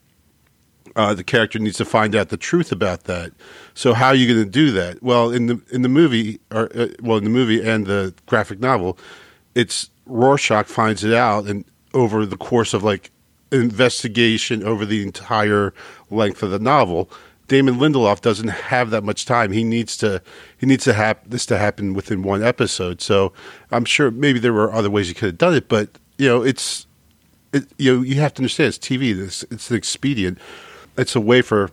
Uh, 0.95 1.13
the 1.13 1.23
character 1.25 1.59
needs 1.59 1.77
to 1.77 1.83
find 1.83 2.15
out 2.15 2.29
the 2.29 2.37
truth 2.37 2.71
about 2.71 3.03
that. 3.03 3.33
So 3.73 3.93
how 3.93 4.07
are 4.07 4.15
you 4.15 4.33
going 4.33 4.45
to 4.45 4.49
do 4.49 4.71
that? 4.71 5.03
Well, 5.03 5.29
in 5.29 5.47
the 5.47 5.61
in 5.69 5.81
the 5.81 5.89
movie, 5.89 6.39
or 6.51 6.69
uh, 6.73 6.87
well, 7.01 7.17
in 7.17 7.25
the 7.25 7.29
movie 7.29 7.61
and 7.61 7.85
the 7.85 8.13
graphic 8.27 8.61
novel, 8.61 8.97
it's 9.55 9.89
Rorschach 10.05 10.67
finds 10.67 11.03
it 11.03 11.13
out, 11.13 11.47
and 11.47 11.65
over 11.93 12.25
the 12.25 12.37
course 12.37 12.73
of 12.73 12.81
like 12.81 13.11
investigation 13.51 14.63
over 14.63 14.85
the 14.85 15.03
entire 15.03 15.73
length 16.09 16.43
of 16.43 16.51
the 16.51 16.59
novel, 16.59 17.09
Damon 17.47 17.75
Lindelof 17.75 18.21
doesn't 18.21 18.47
have 18.47 18.89
that 18.89 19.03
much 19.03 19.25
time. 19.25 19.51
He 19.51 19.63
needs 19.63 19.95
to 19.97 20.21
he 20.57 20.65
needs 20.65 20.83
to 20.85 20.93
have 20.93 21.17
this 21.29 21.45
to 21.47 21.57
happen 21.57 21.93
within 21.93 22.23
one 22.23 22.43
episode. 22.43 23.01
So 23.01 23.33
I'm 23.71 23.85
sure 23.85 24.09
maybe 24.09 24.39
there 24.39 24.53
were 24.53 24.71
other 24.71 24.89
ways 24.89 25.07
he 25.07 25.13
could 25.13 25.27
have 25.27 25.37
done 25.37 25.53
it, 25.53 25.69
but 25.69 25.89
you 26.17 26.27
know, 26.27 26.41
it's 26.41 26.87
it, 27.53 27.65
you 27.77 27.95
know 27.95 28.01
you 28.01 28.15
have 28.15 28.33
to 28.35 28.41
understand 28.41 28.69
it's 28.69 28.77
TV. 28.77 29.17
It's, 29.17 29.43
it's 29.43 29.69
an 29.69 29.77
expedient. 29.77 30.39
It's 30.97 31.15
a 31.15 31.21
way 31.21 31.41
for 31.41 31.69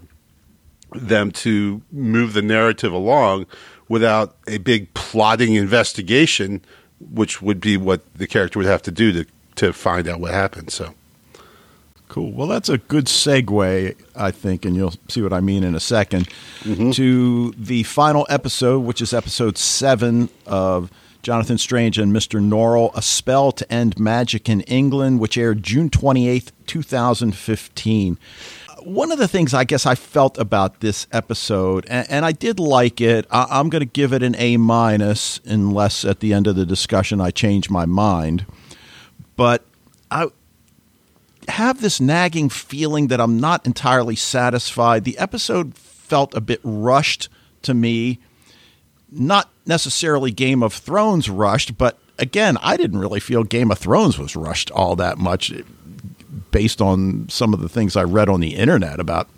them 0.95 1.31
to 1.31 1.81
move 1.91 2.35
the 2.35 2.43
narrative 2.43 2.93
along 2.93 3.47
without 3.89 4.37
a 4.47 4.59
big 4.59 4.93
plotting 4.93 5.55
investigation, 5.55 6.63
which 7.01 7.41
would 7.41 7.61
be 7.61 7.79
what 7.79 8.03
the 8.15 8.27
character 8.27 8.59
would 8.59 8.69
have 8.69 8.83
to 8.83 8.91
do 8.91 9.13
to 9.13 9.27
to 9.55 9.73
find 9.73 10.07
out 10.07 10.21
what 10.21 10.33
happened. 10.33 10.71
So. 10.71 10.95
Cool. 12.13 12.33
Well, 12.33 12.47
that's 12.47 12.69
a 12.69 12.77
good 12.77 13.07
segue, 13.07 13.97
I 14.15 14.31
think, 14.33 14.67
and 14.67 14.77
you'll 14.77 14.93
see 15.09 15.23
what 15.23 15.33
I 15.33 15.41
mean 15.41 15.65
in 15.65 15.75
a 15.75 15.79
2nd 15.79 16.29
mm-hmm. 16.61 16.91
to 16.91 17.53
the 17.53 17.85
final 17.85 18.27
episode, 18.29 18.81
which 18.81 19.01
is 19.01 19.15
episode 19.15 19.57
seven 19.57 20.29
of 20.47 20.91
Jonathan 21.23 21.57
Strange 21.57 21.97
and 21.97 22.15
Mr. 22.15 22.39
Norrell, 22.39 22.95
A 22.95 23.01
Spell 23.01 23.51
to 23.53 23.73
End 23.73 23.99
Magic 23.99 24.51
in 24.51 24.61
England, 24.63 25.21
which 25.21 25.39
aired 25.39 25.63
June 25.63 25.89
28th, 25.89 26.51
2015. 26.67 28.19
One 28.83 29.11
of 29.11 29.19
the 29.19 29.27
things 29.27 29.55
I 29.55 29.65
guess 29.65 29.87
I 29.87 29.95
felt 29.95 30.37
about 30.37 30.81
this 30.81 31.07
episode, 31.13 31.87
and, 31.89 32.07
and 32.11 32.25
I 32.27 32.33
did 32.33 32.61
like 32.61 33.01
it, 33.01 33.27
I, 33.31 33.47
I'm 33.49 33.71
going 33.71 33.81
to 33.81 33.87
give 33.87 34.13
it 34.13 34.23
an 34.23 34.37
A 34.37 34.59
minus, 34.59 35.41
unless 35.47 36.05
at 36.05 36.21
the 36.21 36.35
end 36.35 36.47
of 36.47 36.57
the 36.57 36.67
discussion 36.67 37.23
I 37.23 37.31
change 37.31 37.71
my 37.71 37.87
mind. 37.87 38.45
But 39.35 39.65
I, 40.11 40.27
have 41.49 41.81
this 41.81 42.01
nagging 42.01 42.49
feeling 42.49 43.09
that 43.09 43.21
I'm 43.21 43.39
not 43.39 43.67
entirely 43.67 44.17
satisfied. 44.17 45.05
The 45.05 45.19
episode 45.19 45.75
felt 45.75 46.35
a 46.35 46.41
bit 46.41 46.61
rushed 46.63 47.29
to 47.63 47.75
me. 47.75 48.19
Not 49.11 49.51
necessarily 49.67 50.31
Game 50.31 50.63
of 50.63 50.73
Thrones 50.73 51.29
rushed, 51.29 51.77
but 51.77 51.99
again, 52.19 52.57
I 52.63 52.77
didn't 52.77 52.99
really 52.99 53.21
feel 53.21 53.45
Game 53.45 53.71
of 53.71 53.79
Thrones 53.79 54.19
was 54.19 54.37
rushed 54.37 54.71
all 54.71 54.97
that 54.97 55.19
much 55.19 55.53
eh, 55.53 55.63
based 56.51 56.81
on 56.81 57.29
some 57.29 57.53
of 57.53 57.61
the 57.61 57.69
things 57.69 57.97
I 57.97 58.03
read 58.05 58.29
on 58.29 58.41
the 58.41 58.55
internet 58.55 59.01
about 59.01 59.29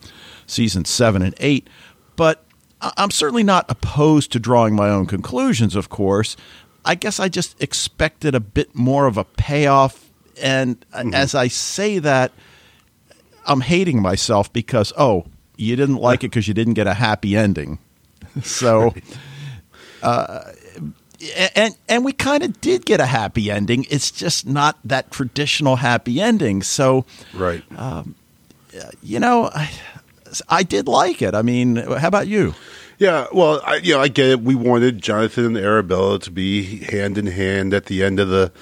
season 0.46 0.84
seven 0.84 1.23
and 1.23 1.34
eight. 1.38 1.68
But 2.16 2.44
I'm 2.80 3.11
certainly 3.11 3.42
not 3.42 3.66
opposed 3.68 4.30
to 4.32 4.38
drawing 4.38 4.75
my 4.75 4.88
own 4.90 5.06
conclusions, 5.06 5.75
of 5.75 5.88
course. 5.88 6.37
I 6.84 6.94
guess 6.94 7.18
I 7.18 7.28
just 7.28 7.61
expected 7.62 8.34
a 8.34 8.40
bit 8.40 8.75
more 8.75 9.06
of 9.06 9.16
a 9.16 9.25
payoff 9.25 10.03
and 10.41 10.81
mm-hmm. 10.91 11.14
as 11.14 11.35
I 11.35 11.49
say 11.49 11.99
that, 11.99 12.33
I'm 13.47 13.61
hating 13.61 14.00
myself 14.00 14.53
because 14.53 14.93
oh, 14.97 15.26
you 15.57 15.76
didn't 15.76 15.97
like 15.97 16.25
it 16.25 16.29
because 16.29 16.49
you 16.49 16.55
didn't 16.55 16.75
get 16.75 16.87
a 16.87 16.95
happy 16.95 17.37
ending. 17.37 17.79
So, 18.43 18.93
uh, 20.03 20.41
and 21.55 21.76
and 21.88 22.05
we 22.05 22.12
kind 22.12 22.43
of 22.43 22.61
did 22.61 22.85
get 22.85 22.99
a 22.99 23.07
happy 23.07 23.49
ending. 23.49 23.87
It's 23.91 24.11
just 24.11 24.45
not 24.45 24.76
that 24.85 25.12
traditional 25.12 25.76
happy 25.76 26.21
ending. 26.21 26.62
So, 26.62 27.07
right. 27.33 27.62
Um, 27.79 28.17
you 29.05 29.21
know, 29.21 29.50
I, 29.55 29.71
I 30.49 30.62
did 30.64 30.88
like 30.88 31.23
it. 31.23 31.35
I 31.35 31.43
mean, 31.43 31.76
how 31.76 32.09
about 32.09 32.26
you? 32.26 32.55
Yeah, 32.99 33.26
well, 33.33 33.61
I, 33.64 33.76
you 33.76 33.95
know, 33.95 34.00
I 34.00 34.09
get 34.09 34.26
it. 34.31 34.41
We 34.41 34.55
wanted 34.55 35.03
Jonathan 35.03 35.47
and 35.47 35.57
Arabella 35.57 36.19
to 36.21 36.31
be 36.31 36.79
hand 36.85 37.19
in 37.19 37.26
hand 37.26 37.75
at 37.75 37.87
the 37.87 38.03
end 38.03 38.21
of 38.21 38.29
the 38.29 38.53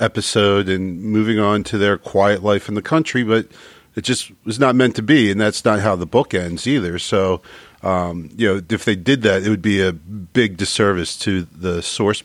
episode 0.00 0.68
and 0.68 1.00
moving 1.02 1.38
on 1.38 1.62
to 1.64 1.78
their 1.78 1.98
quiet 1.98 2.42
life 2.42 2.68
in 2.68 2.74
the 2.74 2.82
country, 2.82 3.22
but 3.22 3.46
it 3.94 4.02
just 4.02 4.32
was 4.44 4.58
not 4.58 4.74
meant 4.74 4.96
to 4.96 5.02
be, 5.02 5.30
and 5.30 5.40
that's 5.40 5.64
not 5.64 5.80
how 5.80 5.96
the 5.96 6.06
book 6.06 6.32
ends 6.32 6.66
either. 6.66 6.98
So, 6.98 7.42
um, 7.82 8.30
you 8.36 8.46
know, 8.48 8.62
if 8.70 8.84
they 8.84 8.96
did 8.96 9.22
that, 9.22 9.42
it 9.42 9.48
would 9.48 9.62
be 9.62 9.80
a 9.80 9.92
big 9.92 10.56
disservice 10.56 11.16
to 11.18 11.42
the 11.42 11.82
source. 11.82 12.22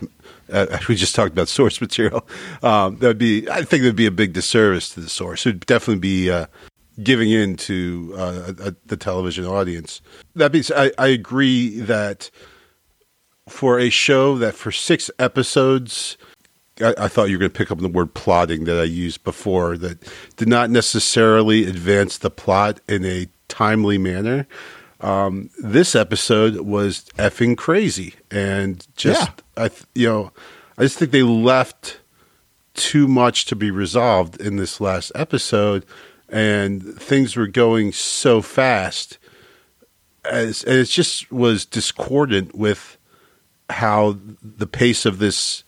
Uh, 0.52 0.78
we 0.88 0.96
just 0.96 1.16
talked 1.16 1.32
about 1.32 1.48
source 1.48 1.82
material. 1.82 2.28
Um, 2.62 2.98
that 2.98 3.08
would 3.08 3.18
be, 3.18 3.50
I 3.50 3.64
think, 3.64 3.82
that 3.84 3.90
would 3.90 3.96
be 3.96 4.06
a 4.06 4.12
big 4.12 4.34
disservice 4.34 4.90
to 4.92 5.02
the 5.02 5.10
source. 5.10 5.46
It 5.46 5.50
would 5.50 5.66
definitely 5.66 6.02
be 6.02 6.30
uh, 6.30 6.46
giving 7.02 7.32
in 7.32 7.58
to 7.58 8.14
uh, 8.18 8.54
a, 8.60 8.76
the 8.86 8.98
television 8.98 9.46
audience. 9.46 10.02
That 10.36 10.54
means 10.54 10.72
I, 10.72 10.92
I 10.98 11.08
agree 11.08 11.80
that 11.82 12.30
for 13.50 13.80
a 13.80 13.90
show 13.90 14.38
that 14.38 14.56
for 14.56 14.72
six 14.72 15.12
episodes 15.20 16.18
I, 16.82 16.94
I, 16.98 17.08
thought 17.08 17.30
you 17.30 17.36
were 17.36 17.40
going 17.40 17.52
to 17.52 17.58
pick 17.58 17.72
up 17.72 17.78
on 17.78 17.84
the 17.84 17.90
word 17.90 18.14
plotting 18.14 18.66
that 18.66 18.78
I 18.78 18.84
used 18.84 19.24
before 19.24 19.78
that 19.78 20.04
did 20.36 20.48
not 20.48 20.70
necessarily 20.70 21.66
advance 21.66 22.18
the 22.18 22.30
plot 22.30 22.82
in 22.88 23.06
a 23.06 23.28
timely 23.48 23.98
manner. 23.98 24.48
Um, 25.02 25.50
this 25.58 25.96
episode 25.96 26.62
was 26.62 27.06
effing 27.18 27.58
crazy, 27.58 28.16
and 28.32 28.86
just 28.96 29.30
yeah. 29.58 29.66
I, 29.66 29.70
you 29.94 30.08
know, 30.08 30.32
I 30.78 30.84
just 30.84 30.98
think 30.98 31.12
they 31.12 31.24
left 31.24 32.00
too 32.74 33.08
much 33.08 33.46
to 33.46 33.56
be 33.56 33.72
resolved 33.72 34.40
in 34.40 34.56
this 34.56 34.82
last 34.82 35.12
episode, 35.16 35.86
and 36.30 36.84
things 37.00 37.36
were 37.36 37.48
going 37.48 37.92
so 37.92 38.42
fast, 38.42 39.18
as 40.24 40.64
and 40.64 40.78
it 40.78 40.86
just 40.86 41.32
was 41.32 41.66
discordant 41.66 42.56
with 42.56 42.98
how 43.70 44.18
the 44.42 44.68
pace 44.68 45.06
of 45.06 45.20
this 45.20 45.65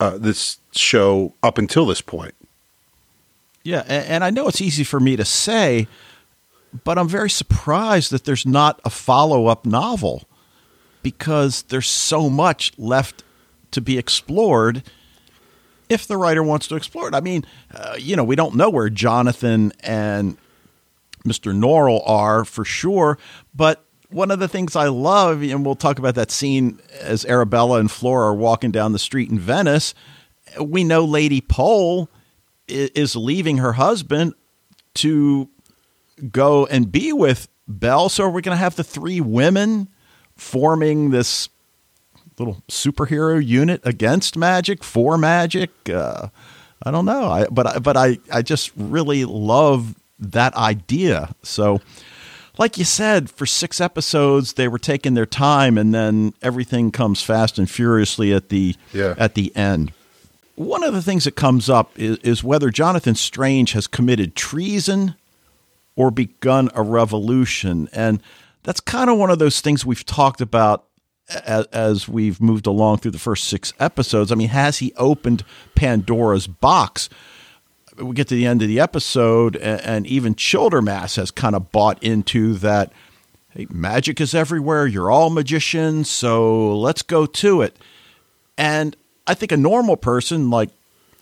uh, 0.00 0.18
this 0.18 0.58
show 0.72 1.34
up 1.42 1.58
until 1.58 1.86
this 1.86 2.00
point. 2.00 2.34
Yeah, 3.62 3.80
and 3.80 4.22
I 4.22 4.30
know 4.30 4.46
it's 4.46 4.60
easy 4.60 4.84
for 4.84 5.00
me 5.00 5.16
to 5.16 5.24
say, 5.24 5.88
but 6.84 6.98
I'm 6.98 7.08
very 7.08 7.30
surprised 7.30 8.12
that 8.12 8.24
there's 8.24 8.46
not 8.46 8.80
a 8.84 8.90
follow 8.90 9.46
up 9.46 9.66
novel 9.66 10.24
because 11.02 11.62
there's 11.62 11.88
so 11.88 12.30
much 12.30 12.72
left 12.78 13.24
to 13.72 13.80
be 13.80 13.98
explored 13.98 14.82
if 15.88 16.06
the 16.06 16.16
writer 16.16 16.42
wants 16.42 16.68
to 16.68 16.76
explore 16.76 17.08
it. 17.08 17.14
I 17.14 17.20
mean, 17.20 17.44
uh, 17.74 17.96
you 17.98 18.16
know, 18.16 18.24
we 18.24 18.36
don't 18.36 18.54
know 18.54 18.70
where 18.70 18.88
Jonathan 18.88 19.72
and 19.80 20.36
Mr. 21.24 21.56
Norrell 21.56 22.02
are 22.08 22.44
for 22.44 22.64
sure, 22.64 23.18
but 23.54 23.84
one 24.10 24.30
of 24.30 24.38
the 24.38 24.48
things 24.48 24.76
I 24.76 24.88
love, 24.88 25.42
and 25.42 25.64
we'll 25.64 25.74
talk 25.74 25.98
about 25.98 26.14
that 26.14 26.30
scene 26.30 26.80
as 27.00 27.24
Arabella 27.24 27.80
and 27.80 27.90
Flora 27.90 28.28
are 28.28 28.34
walking 28.34 28.70
down 28.70 28.92
the 28.92 28.98
street 28.98 29.30
in 29.30 29.38
Venice. 29.38 29.94
We 30.60 30.84
know 30.84 31.04
Lady 31.04 31.40
Pole 31.40 32.08
is 32.68 33.16
leaving 33.16 33.58
her 33.58 33.74
husband 33.74 34.34
to 34.94 35.48
go 36.30 36.66
and 36.66 36.90
be 36.90 37.12
with 37.12 37.48
Belle. 37.68 38.08
So 38.08 38.24
are 38.24 38.30
we're 38.30 38.40
going 38.40 38.56
to 38.56 38.62
have 38.62 38.76
the 38.76 38.84
three 38.84 39.20
women 39.20 39.88
forming 40.36 41.10
this 41.10 41.48
little 42.38 42.62
superhero 42.68 43.44
unit 43.44 43.80
against 43.84 44.36
magic, 44.36 44.84
for 44.84 45.18
magic. 45.18 45.70
Uh, 45.88 46.28
I 46.82 46.90
don't 46.90 47.06
know, 47.06 47.30
I, 47.30 47.46
but 47.46 47.82
but 47.82 47.96
I 47.96 48.18
I 48.32 48.42
just 48.42 48.70
really 48.76 49.24
love 49.24 49.94
that 50.18 50.54
idea. 50.54 51.34
So 51.42 51.80
like 52.58 52.78
you 52.78 52.84
said, 52.84 53.30
for 53.30 53.46
six 53.46 53.80
episodes 53.80 54.54
they 54.54 54.68
were 54.68 54.78
taking 54.78 55.14
their 55.14 55.26
time, 55.26 55.78
and 55.78 55.94
then 55.94 56.34
everything 56.42 56.90
comes 56.90 57.22
fast 57.22 57.58
and 57.58 57.68
furiously 57.70 58.32
at 58.32 58.48
the 58.48 58.76
yeah. 58.92 59.14
at 59.18 59.34
the 59.34 59.54
end. 59.56 59.92
One 60.54 60.82
of 60.82 60.94
the 60.94 61.02
things 61.02 61.24
that 61.24 61.36
comes 61.36 61.68
up 61.68 61.90
is, 61.98 62.16
is 62.18 62.42
whether 62.42 62.70
Jonathan 62.70 63.14
Strange 63.14 63.72
has 63.72 63.86
committed 63.86 64.34
treason 64.34 65.14
or 65.96 66.10
begun 66.10 66.70
a 66.74 66.82
revolution, 66.82 67.88
and 67.92 68.22
that's 68.62 68.80
kind 68.80 69.10
of 69.10 69.18
one 69.18 69.30
of 69.30 69.38
those 69.38 69.60
things 69.60 69.84
we've 69.84 70.04
talked 70.04 70.40
about 70.40 70.84
as, 71.28 71.66
as, 71.66 72.08
we've 72.08 72.40
moved 72.40 72.66
along 72.66 72.98
through 72.98 73.10
the 73.10 73.18
first 73.18 73.44
six 73.44 73.72
episodes. 73.80 74.30
I 74.30 74.34
mean, 74.34 74.48
has 74.48 74.78
he 74.78 74.92
opened 74.96 75.44
Pandora's 75.74 76.46
box? 76.46 77.08
We 77.98 78.14
get 78.14 78.28
to 78.28 78.34
the 78.34 78.46
end 78.46 78.62
of 78.62 78.68
the 78.68 78.80
episode, 78.80 79.56
and, 79.56 79.80
and 79.82 80.06
even 80.06 80.34
Childermass 80.34 81.16
has 81.16 81.30
kind 81.30 81.54
of 81.54 81.72
bought 81.72 82.02
into 82.02 82.54
that. 82.54 82.92
Hey, 83.50 83.66
magic 83.70 84.20
is 84.20 84.34
everywhere. 84.34 84.86
You're 84.86 85.10
all 85.10 85.30
magicians, 85.30 86.10
so 86.10 86.76
let's 86.76 87.02
go 87.02 87.24
to 87.26 87.62
it. 87.62 87.76
And 88.58 88.96
I 89.26 89.34
think 89.34 89.52
a 89.52 89.56
normal 89.56 89.96
person, 89.96 90.50
like, 90.50 90.70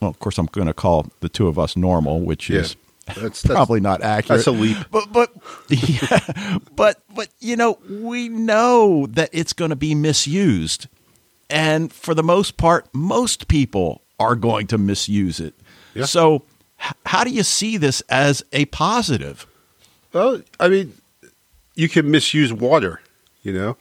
well, 0.00 0.11
of 0.11 0.19
course, 0.19 0.38
I'm 0.38 0.47
going 0.47 0.66
to 0.66 0.75
call 0.75 1.07
the 1.21 1.28
two 1.28 1.49
of 1.49 1.59
us 1.59 1.76
normal, 1.76 2.21
which 2.21 2.50
yeah. 2.50 2.61
is 2.61 2.76
That's, 3.07 3.21
that's 3.21 3.43
probably 3.47 3.81
not 3.81 4.02
accurate. 4.02 4.38
That's 4.38 4.47
a 4.47 4.52
leap. 4.52 4.78
But 4.90 5.12
but 5.12 5.33
yeah, 5.69 6.59
but 6.75 7.02
but 7.14 7.28
you 7.40 7.57
know, 7.57 7.78
we 7.88 8.28
know 8.28 9.07
that 9.11 9.31
it's 9.33 9.52
going 9.52 9.71
to 9.71 9.76
be 9.76 9.95
misused. 9.95 10.88
And 11.50 11.93
for 11.93 12.14
the 12.14 12.23
most 12.23 12.57
part, 12.57 12.88
most 12.93 13.49
people 13.49 14.02
are 14.19 14.35
going 14.35 14.66
to 14.69 14.78
misuse 14.78 15.40
it. 15.40 15.54
Yeah. 15.95 16.07
So 16.07 16.43
how 17.07 17.25
do 17.25 17.31
you 17.31 17.43
see 17.43 17.76
this 17.76 18.00
as 18.09 18.45
a 18.53 18.67
positive? 18.67 19.47
Well, 20.12 20.43
I 20.61 20.69
mean, 20.69 20.95
you 21.75 21.88
can 21.88 22.11
misuse 22.11 22.53
water, 22.53 23.00
you 23.43 23.53
know, 23.53 23.76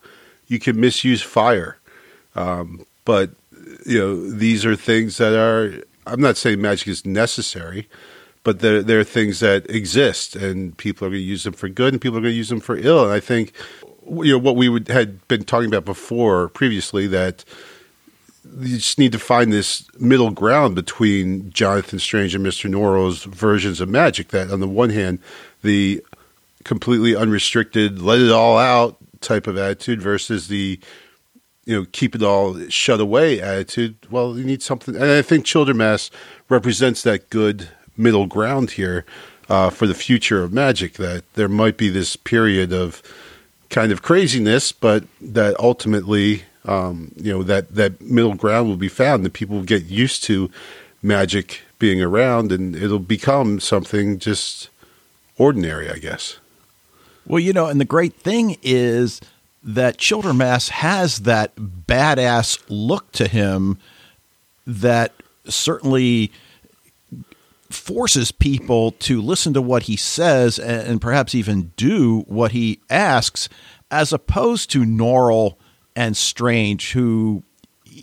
you 0.47 0.59
can 0.59 0.79
misuse 0.79 1.21
fire, 1.21 1.77
um, 2.35 2.85
but 3.05 3.31
you 3.85 3.99
know 3.99 4.29
these 4.29 4.65
are 4.65 4.75
things 4.75 5.17
that 5.17 5.33
are. 5.33 5.83
I'm 6.05 6.19
not 6.19 6.35
saying 6.35 6.61
magic 6.61 6.89
is 6.89 7.05
necessary, 7.05 7.87
but 8.43 8.59
they're 8.59 8.83
they're 8.83 9.03
things 9.03 9.39
that 9.39 9.69
exist, 9.69 10.35
and 10.35 10.77
people 10.77 11.07
are 11.07 11.11
going 11.11 11.21
to 11.21 11.25
use 11.25 11.43
them 11.43 11.53
for 11.53 11.69
good, 11.69 11.93
and 11.93 12.01
people 12.01 12.17
are 12.17 12.21
going 12.21 12.33
to 12.33 12.37
use 12.37 12.49
them 12.49 12.59
for 12.59 12.75
ill. 12.75 13.03
And 13.03 13.13
I 13.13 13.19
think 13.19 13.53
you 14.07 14.31
know 14.31 14.37
what 14.37 14.55
we 14.55 14.69
would, 14.69 14.87
had 14.87 15.25
been 15.27 15.43
talking 15.43 15.67
about 15.67 15.85
before 15.85 16.49
previously 16.49 17.07
that 17.07 17.45
you 18.59 18.77
just 18.77 18.99
need 18.99 19.11
to 19.11 19.19
find 19.19 19.51
this 19.51 19.87
middle 19.99 20.31
ground 20.31 20.75
between 20.75 21.51
Jonathan 21.51 21.99
Strange 21.99 22.35
and 22.35 22.45
Mr. 22.45 22.69
Norrell's 22.69 23.23
versions 23.23 23.79
of 23.79 23.89
magic. 23.89 24.29
That 24.29 24.51
on 24.51 24.59
the 24.59 24.67
one 24.67 24.89
hand, 24.89 25.19
the 25.61 26.03
completely 26.63 27.15
unrestricted, 27.15 28.01
let 28.01 28.19
it 28.19 28.31
all 28.31 28.57
out 28.57 28.97
type 29.21 29.47
of 29.47 29.57
attitude 29.57 30.01
versus 30.01 30.49
the 30.49 30.79
you 31.65 31.75
know 31.75 31.85
keep 31.91 32.13
it 32.13 32.23
all 32.23 32.59
shut 32.69 32.99
away 32.99 33.41
attitude. 33.41 33.95
Well, 34.09 34.37
you 34.37 34.43
need 34.43 34.61
something, 34.61 34.95
and 34.95 35.05
I 35.05 35.21
think 35.21 35.45
Children 35.45 35.77
Childermass 35.77 36.09
represents 36.49 37.01
that 37.03 37.29
good 37.29 37.69
middle 37.95 38.27
ground 38.27 38.71
here 38.71 39.05
uh, 39.49 39.69
for 39.69 39.87
the 39.87 39.93
future 39.93 40.43
of 40.43 40.53
magic. 40.53 40.93
That 40.93 41.23
there 41.33 41.49
might 41.49 41.77
be 41.77 41.89
this 41.89 42.15
period 42.15 42.73
of 42.73 43.01
kind 43.69 43.91
of 43.91 44.01
craziness, 44.01 44.71
but 44.71 45.05
that 45.21 45.59
ultimately, 45.59 46.43
um, 46.65 47.11
you 47.15 47.31
know, 47.31 47.43
that 47.43 47.75
that 47.75 48.01
middle 48.01 48.35
ground 48.35 48.67
will 48.69 48.77
be 48.77 48.89
found, 48.89 49.23
and 49.23 49.33
people 49.33 49.57
will 49.57 49.63
get 49.63 49.85
used 49.85 50.23
to 50.25 50.49
magic 51.01 51.61
being 51.79 52.01
around, 52.01 52.51
and 52.51 52.75
it'll 52.75 52.99
become 52.99 53.59
something 53.59 54.19
just 54.19 54.69
ordinary, 55.37 55.89
I 55.89 55.97
guess. 55.97 56.37
Well, 57.25 57.39
you 57.39 57.53
know, 57.53 57.67
and 57.67 57.79
the 57.79 57.85
great 57.85 58.15
thing 58.15 58.57
is 58.61 59.21
that 59.63 59.97
Childermass 59.97 60.69
has 60.69 61.19
that 61.19 61.55
badass 61.55 62.61
look 62.69 63.11
to 63.13 63.27
him 63.27 63.77
that 64.67 65.13
certainly 65.45 66.31
forces 67.69 68.31
people 68.31 68.91
to 68.91 69.21
listen 69.21 69.53
to 69.53 69.61
what 69.61 69.83
he 69.83 69.95
says 69.95 70.59
and, 70.59 70.87
and 70.87 71.01
perhaps 71.01 71.33
even 71.33 71.71
do 71.75 72.21
what 72.27 72.51
he 72.51 72.79
asks, 72.89 73.49
as 73.89 74.13
opposed 74.13 74.69
to 74.71 74.83
Norrell 74.83 75.55
and 75.95 76.15
Strange, 76.17 76.93
who 76.93 77.43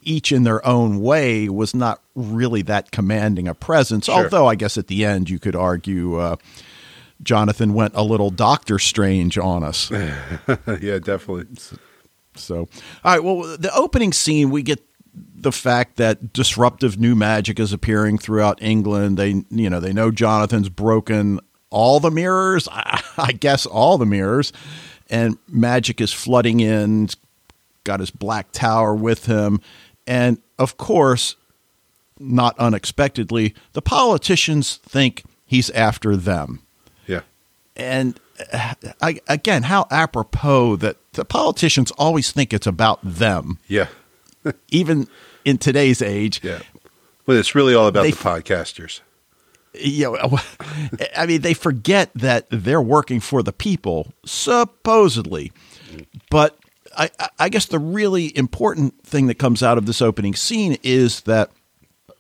each 0.02 0.32
in 0.32 0.44
their 0.44 0.64
own 0.66 1.00
way 1.00 1.48
was 1.48 1.74
not 1.74 2.00
really 2.14 2.62
that 2.62 2.90
commanding 2.90 3.48
a 3.48 3.54
presence. 3.54 4.06
Sure. 4.06 4.24
Although 4.24 4.46
I 4.46 4.54
guess 4.54 4.78
at 4.78 4.86
the 4.86 5.04
end 5.04 5.28
you 5.28 5.38
could 5.38 5.56
argue 5.56 6.16
uh, 6.16 6.36
Jonathan 7.22 7.74
went 7.74 7.94
a 7.94 8.02
little 8.02 8.30
Doctor 8.30 8.78
Strange 8.78 9.36
on 9.38 9.62
us. 9.62 9.90
yeah, 10.80 10.98
definitely. 10.98 11.46
So, 12.34 12.68
all 13.04 13.12
right. 13.14 13.22
Well, 13.22 13.56
the 13.56 13.74
opening 13.74 14.12
scene, 14.12 14.50
we 14.50 14.62
get 14.62 14.80
the 15.12 15.52
fact 15.52 15.96
that 15.96 16.32
disruptive 16.32 16.98
new 16.98 17.14
magic 17.14 17.58
is 17.58 17.72
appearing 17.72 18.18
throughout 18.18 18.62
England. 18.62 19.16
They, 19.16 19.42
you 19.50 19.70
know, 19.70 19.80
they 19.80 19.92
know 19.92 20.10
Jonathan's 20.10 20.68
broken 20.68 21.40
all 21.70 22.00
the 22.00 22.10
mirrors. 22.10 22.68
I, 22.70 23.02
I 23.18 23.32
guess 23.32 23.66
all 23.66 23.98
the 23.98 24.06
mirrors, 24.06 24.52
and 25.08 25.38
magic 25.48 26.00
is 26.00 26.12
flooding 26.12 26.60
in. 26.60 27.08
Got 27.84 28.00
his 28.00 28.10
black 28.10 28.52
tower 28.52 28.94
with 28.94 29.26
him, 29.26 29.60
and 30.06 30.38
of 30.58 30.76
course, 30.76 31.36
not 32.18 32.58
unexpectedly, 32.58 33.54
the 33.72 33.80
politicians 33.82 34.76
think 34.84 35.22
he's 35.46 35.70
after 35.70 36.16
them 36.16 36.60
Yeah. 37.06 37.22
and 37.76 38.20
uh, 38.52 38.74
I, 39.00 39.20
again, 39.28 39.62
how 39.64 39.86
apropos 39.90 40.76
that 40.76 40.96
the 41.14 41.24
politicians 41.24 41.90
always 41.92 42.30
think 42.32 42.52
it's 42.52 42.66
about 42.66 42.98
them, 43.02 43.58
Yeah. 43.68 43.88
even 44.70 45.08
in 45.44 45.56
today's 45.58 46.02
age. 46.02 46.40
Yeah. 46.42 46.60
But 47.26 47.36
it's 47.36 47.54
really 47.54 47.74
all 47.74 47.86
about 47.86 48.02
They- 48.02 48.10
the 48.10 48.16
podcasters. 48.16 49.00
You 49.72 50.12
know, 50.22 50.38
I 51.16 51.26
mean, 51.26 51.40
they 51.42 51.54
forget 51.54 52.10
that 52.16 52.46
they're 52.50 52.82
working 52.82 53.20
for 53.20 53.42
the 53.42 53.52
people, 53.52 54.12
supposedly. 54.26 55.52
But 56.30 56.58
I, 57.00 57.28
I- 57.38 57.48
guess 57.48 57.66
the 57.66 57.78
really 57.78 58.36
important 58.36 59.02
thing 59.04 59.26
that 59.28 59.38
comes 59.38 59.62
out 59.62 59.78
of 59.78 59.86
this 59.86 60.02
opening 60.02 60.34
scene 60.34 60.76
is 60.82 61.22
that 61.22 61.50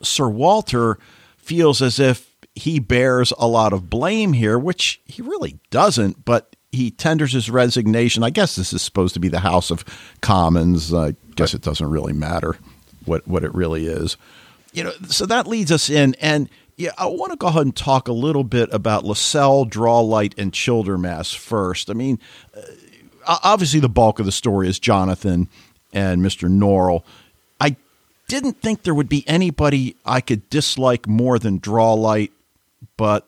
Sir 0.02 0.28
Walter 0.28 0.98
feels 1.36 1.82
as 1.82 2.00
if 2.00 2.30
he 2.54 2.78
bears 2.78 3.32
a 3.38 3.46
lot 3.46 3.72
of 3.72 3.88
blame 3.90 4.32
here, 4.32 4.58
which 4.58 5.00
he 5.04 5.22
really 5.22 5.58
doesn't, 5.70 6.24
but 6.24 6.56
he 6.72 6.90
tenders 6.90 7.32
his 7.32 7.50
resignation. 7.50 8.22
I 8.22 8.30
guess 8.30 8.56
this 8.56 8.72
is 8.72 8.82
supposed 8.82 9.14
to 9.14 9.20
be 9.20 9.28
the 9.28 9.40
House 9.40 9.70
of 9.70 9.84
Commons. 10.20 10.92
I 10.94 11.14
guess 11.36 11.54
it 11.54 11.62
doesn't 11.62 11.90
really 11.90 12.12
matter 12.12 12.56
what, 13.04 13.26
what 13.26 13.44
it 13.44 13.54
really 13.54 13.86
is. 13.86 14.16
You 14.72 14.84
know, 14.84 14.92
so 15.08 15.26
that 15.26 15.46
leads 15.46 15.72
us 15.72 15.90
in. 15.90 16.14
And 16.20 16.48
yeah, 16.76 16.92
I 16.96 17.06
want 17.06 17.32
to 17.32 17.36
go 17.36 17.48
ahead 17.48 17.62
and 17.62 17.74
talk 17.76 18.08
a 18.08 18.12
little 18.12 18.44
bit 18.44 18.68
about 18.72 19.04
Lascelles, 19.04 19.68
Drawlight, 19.68 20.34
and 20.38 20.52
Childermass 20.52 21.36
first. 21.36 21.90
I 21.90 21.92
mean, 21.94 22.18
uh, 22.56 22.60
obviously 23.26 23.80
the 23.80 23.88
bulk 23.88 24.18
of 24.18 24.26
the 24.26 24.32
story 24.32 24.68
is 24.68 24.78
Jonathan 24.78 25.48
and 25.92 26.22
Mr. 26.22 26.48
Norrell. 26.48 27.02
I 27.60 27.76
didn't 28.28 28.60
think 28.62 28.82
there 28.82 28.94
would 28.94 29.08
be 29.08 29.24
anybody 29.26 29.96
I 30.04 30.20
could 30.20 30.48
dislike 30.50 31.06
more 31.08 31.38
than 31.38 31.58
Drawlight, 31.58 32.32
but 32.96 33.26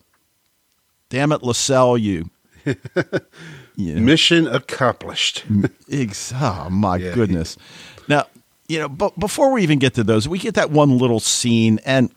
damn 1.09 1.33
it, 1.33 1.43
Lascelles, 1.43 2.01
you. 2.01 2.31
you 2.65 2.75
know, 3.95 4.01
Mission 4.01 4.47
accomplished. 4.47 5.45
oh 6.35 6.69
my 6.71 6.97
Yeah. 6.97 7.15
goodness. 7.15 7.57
Now, 8.09 8.27
you 8.69 8.79
know, 8.79 8.89
but 8.89 9.19
before 9.19 9.53
we 9.53 9.63
even 9.63 9.79
get 9.79 9.95
to 9.95 10.05
those, 10.05 10.29
we 10.29 10.39
get 10.39 10.55
that 10.55 10.71
one 10.71 10.97
little 10.99 11.21
scene, 11.21 11.79
and 11.85 12.11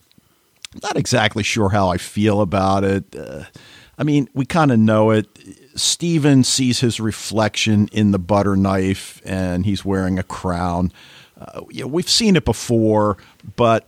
I'm 0.74 0.80
not 0.82 0.96
exactly 0.96 1.42
sure 1.42 1.68
how 1.70 1.88
I 1.88 1.98
feel 1.98 2.40
about 2.40 2.84
it. 2.84 3.04
Uh, 3.16 3.44
I 3.98 4.04
mean, 4.04 4.28
we 4.34 4.44
kind 4.44 4.70
of 4.70 4.78
know 4.78 5.10
it. 5.10 5.26
Stephen 5.74 6.44
sees 6.44 6.80
his 6.80 7.00
reflection 7.00 7.88
in 7.92 8.10
the 8.10 8.18
butter 8.18 8.56
knife, 8.56 9.20
and 9.24 9.64
he's 9.64 9.84
wearing 9.84 10.18
a 10.18 10.22
crown. 10.22 10.92
Uh, 11.38 11.60
we've 11.86 12.08
seen 12.08 12.34
it 12.36 12.44
before, 12.46 13.18
but 13.56 13.86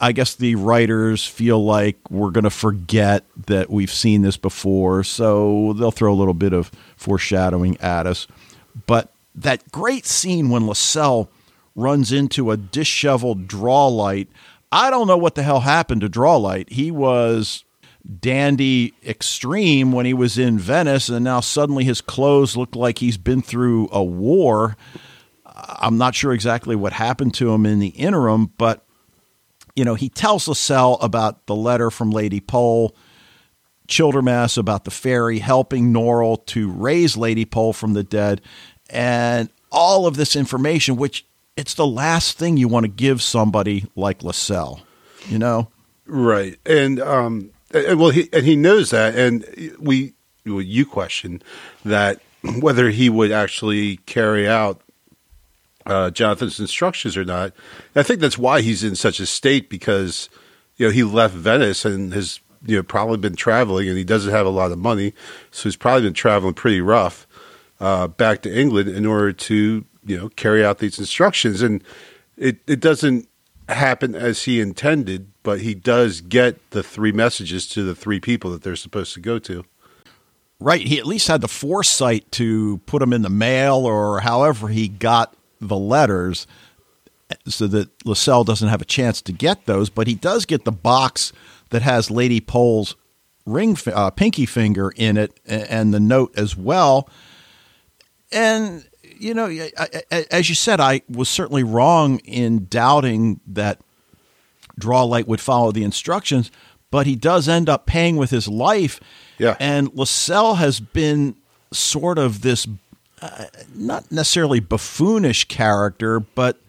I- 0.00 0.10
guess 0.12 0.34
the 0.34 0.56
writers 0.56 1.24
feel 1.24 1.64
like 1.64 1.96
we're 2.10 2.30
going 2.32 2.44
to 2.44 2.50
forget 2.50 3.24
that 3.46 3.70
we've 3.70 3.90
seen 3.90 4.22
this 4.22 4.36
before, 4.36 5.04
so 5.04 5.74
they'll 5.78 5.92
throw 5.92 6.12
a 6.12 6.16
little 6.16 6.34
bit 6.34 6.52
of 6.52 6.72
foreshadowing 6.96 7.76
at 7.80 8.06
us. 8.06 8.26
But 8.86 9.12
that 9.34 9.70
great 9.70 10.06
scene 10.06 10.50
when 10.50 10.66
Lascelles 10.66 11.28
runs 11.76 12.10
into 12.10 12.50
a 12.50 12.56
disheveled 12.56 13.46
Drawlight, 13.46 14.28
I 14.72 14.90
don't 14.90 15.06
know 15.06 15.16
what 15.16 15.36
the 15.36 15.44
hell 15.44 15.60
happened 15.60 16.00
to 16.00 16.08
Drawlight. 16.08 16.70
He 16.72 16.90
was 16.90 17.62
dandy 18.08 18.94
extreme 19.06 19.92
when 19.92 20.06
he 20.06 20.14
was 20.14 20.38
in 20.38 20.58
Venice, 20.58 21.08
and 21.08 21.24
now 21.24 21.40
suddenly 21.40 21.84
his 21.84 22.00
clothes 22.00 22.56
look 22.56 22.74
like 22.74 22.98
he's 22.98 23.18
been 23.18 23.42
through 23.42 23.88
a 23.92 24.02
war. 24.02 24.76
I'm 25.44 25.98
not 25.98 26.14
sure 26.14 26.32
exactly 26.32 26.76
what 26.76 26.92
happened 26.92 27.34
to 27.34 27.52
him 27.52 27.66
in 27.66 27.80
the 27.80 27.88
interim, 27.88 28.52
but 28.56 28.84
you 29.74 29.84
know, 29.84 29.94
he 29.94 30.08
tells 30.08 30.48
Lascelles 30.48 30.98
about 31.02 31.46
the 31.46 31.54
letter 31.54 31.90
from 31.90 32.10
Lady 32.10 32.40
Pole, 32.40 32.96
Childermass 33.86 34.58
about 34.58 34.84
the 34.84 34.90
fairy 34.90 35.38
helping 35.38 35.92
Norrell 35.92 36.44
to 36.46 36.70
raise 36.70 37.16
Lady 37.16 37.44
Pole 37.44 37.72
from 37.72 37.92
the 37.92 38.02
dead, 38.02 38.40
and 38.90 39.50
all 39.70 40.06
of 40.06 40.16
this 40.16 40.34
information, 40.34 40.96
which 40.96 41.26
it's 41.56 41.74
the 41.74 41.86
last 41.86 42.38
thing 42.38 42.56
you 42.56 42.68
want 42.68 42.84
to 42.84 42.88
give 42.88 43.22
somebody 43.22 43.86
like 43.94 44.22
Lascelles, 44.22 44.80
you 45.28 45.38
know? 45.38 45.68
Right, 46.06 46.58
and 46.64 47.00
um, 47.00 47.50
well, 47.72 48.10
he 48.10 48.28
and 48.32 48.46
he 48.46 48.56
knows 48.56 48.90
that, 48.90 49.16
and 49.16 49.44
we, 49.78 50.14
well, 50.46 50.60
you 50.60 50.86
question 50.86 51.42
that 51.84 52.20
whether 52.60 52.90
he 52.90 53.08
would 53.10 53.32
actually 53.32 53.98
carry 53.98 54.48
out 54.48 54.82
uh, 55.88 56.10
Jonathan's 56.10 56.60
instructions 56.60 57.16
or 57.16 57.24
not. 57.24 57.52
I 57.96 58.02
think 58.02 58.20
that's 58.20 58.38
why 58.38 58.60
he's 58.60 58.84
in 58.84 58.94
such 58.94 59.20
a 59.20 59.26
state 59.26 59.70
because 59.70 60.28
you 60.76 60.86
know 60.86 60.92
he 60.92 61.02
left 61.02 61.34
Venice 61.34 61.84
and 61.84 62.12
has 62.12 62.40
you 62.64 62.76
know 62.76 62.82
probably 62.82 63.16
been 63.16 63.36
traveling, 63.36 63.88
and 63.88 63.96
he 63.96 64.04
doesn't 64.04 64.32
have 64.32 64.46
a 64.46 64.50
lot 64.50 64.72
of 64.72 64.78
money, 64.78 65.14
so 65.50 65.64
he's 65.64 65.76
probably 65.76 66.02
been 66.02 66.14
traveling 66.14 66.54
pretty 66.54 66.80
rough 66.80 67.26
uh, 67.80 68.06
back 68.06 68.42
to 68.42 68.54
England 68.54 68.88
in 68.88 69.06
order 69.06 69.32
to 69.32 69.84
you 70.04 70.16
know 70.16 70.28
carry 70.30 70.64
out 70.64 70.78
these 70.78 70.98
instructions, 70.98 71.62
and 71.62 71.82
it 72.36 72.58
it 72.66 72.80
doesn't 72.80 73.28
happen 73.68 74.14
as 74.14 74.44
he 74.44 74.60
intended, 74.60 75.30
but 75.48 75.62
he 75.62 75.72
does 75.72 76.20
get 76.20 76.58
the 76.72 76.82
three 76.82 77.10
messages 77.10 77.66
to 77.66 77.82
the 77.82 77.94
three 77.94 78.20
people 78.20 78.50
that 78.50 78.62
they're 78.62 78.76
supposed 78.76 79.14
to 79.14 79.20
go 79.20 79.38
to. 79.38 79.64
Right. 80.60 80.86
He 80.86 80.98
at 80.98 81.06
least 81.06 81.26
had 81.26 81.40
the 81.40 81.48
foresight 81.48 82.30
to 82.32 82.82
put 82.84 82.98
them 82.98 83.14
in 83.14 83.22
the 83.22 83.30
mail 83.30 83.86
or 83.86 84.20
however 84.20 84.68
he 84.68 84.88
got 84.88 85.34
the 85.58 85.78
letters 85.78 86.46
so 87.46 87.66
that 87.68 87.88
Lascelles 88.04 88.46
doesn't 88.46 88.68
have 88.68 88.82
a 88.82 88.84
chance 88.84 89.22
to 89.22 89.32
get 89.32 89.64
those. 89.64 89.88
But 89.88 90.06
he 90.06 90.14
does 90.14 90.44
get 90.44 90.66
the 90.66 90.70
box 90.70 91.32
that 91.70 91.80
has 91.80 92.10
Lady 92.10 92.42
Pole's 92.42 92.94
ring, 93.46 93.74
uh, 93.86 94.10
pinky 94.10 94.44
finger 94.44 94.92
in 94.96 95.16
it 95.16 95.40
and 95.46 95.94
the 95.94 96.00
note 96.00 96.38
as 96.38 96.58
well. 96.58 97.08
And, 98.32 98.86
you 99.18 99.32
know, 99.32 99.46
as 100.30 100.50
you 100.50 100.54
said, 100.54 100.78
I 100.78 101.00
was 101.08 101.30
certainly 101.30 101.62
wrong 101.62 102.18
in 102.18 102.66
doubting 102.66 103.40
that 103.46 103.80
Drawlight 104.78 105.28
would 105.28 105.40
follow 105.40 105.72
the 105.72 105.84
instructions, 105.84 106.50
but 106.90 107.06
he 107.06 107.16
does 107.16 107.48
end 107.48 107.68
up 107.68 107.86
paying 107.86 108.16
with 108.16 108.30
his 108.30 108.48
life. 108.48 109.00
Yeah. 109.38 109.56
And 109.60 109.94
Lascelles 109.94 110.58
has 110.58 110.80
been 110.80 111.36
sort 111.72 112.18
of 112.18 112.40
this 112.40 112.66
uh, 113.20 113.44
not 113.74 114.10
necessarily 114.10 114.60
buffoonish 114.60 115.48
character, 115.48 116.20
but 116.20 116.60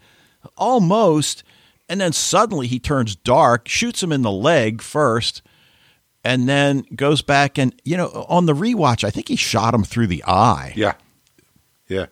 almost. 0.56 1.42
And 1.88 2.00
then 2.00 2.12
suddenly 2.12 2.66
he 2.66 2.78
turns 2.78 3.16
dark, 3.16 3.66
shoots 3.66 4.02
him 4.02 4.12
in 4.12 4.22
the 4.22 4.30
leg 4.30 4.82
first, 4.82 5.42
and 6.22 6.48
then 6.48 6.84
goes 6.94 7.22
back 7.22 7.58
and, 7.58 7.74
you 7.84 7.96
know, 7.96 8.26
on 8.28 8.46
the 8.46 8.54
rewatch, 8.54 9.04
I 9.04 9.10
think 9.10 9.28
he 9.28 9.36
shot 9.36 9.74
him 9.74 9.84
through 9.84 10.08
the 10.08 10.22
eye. 10.24 10.72
Yeah. 10.76 10.94
Yeah. 11.88 12.06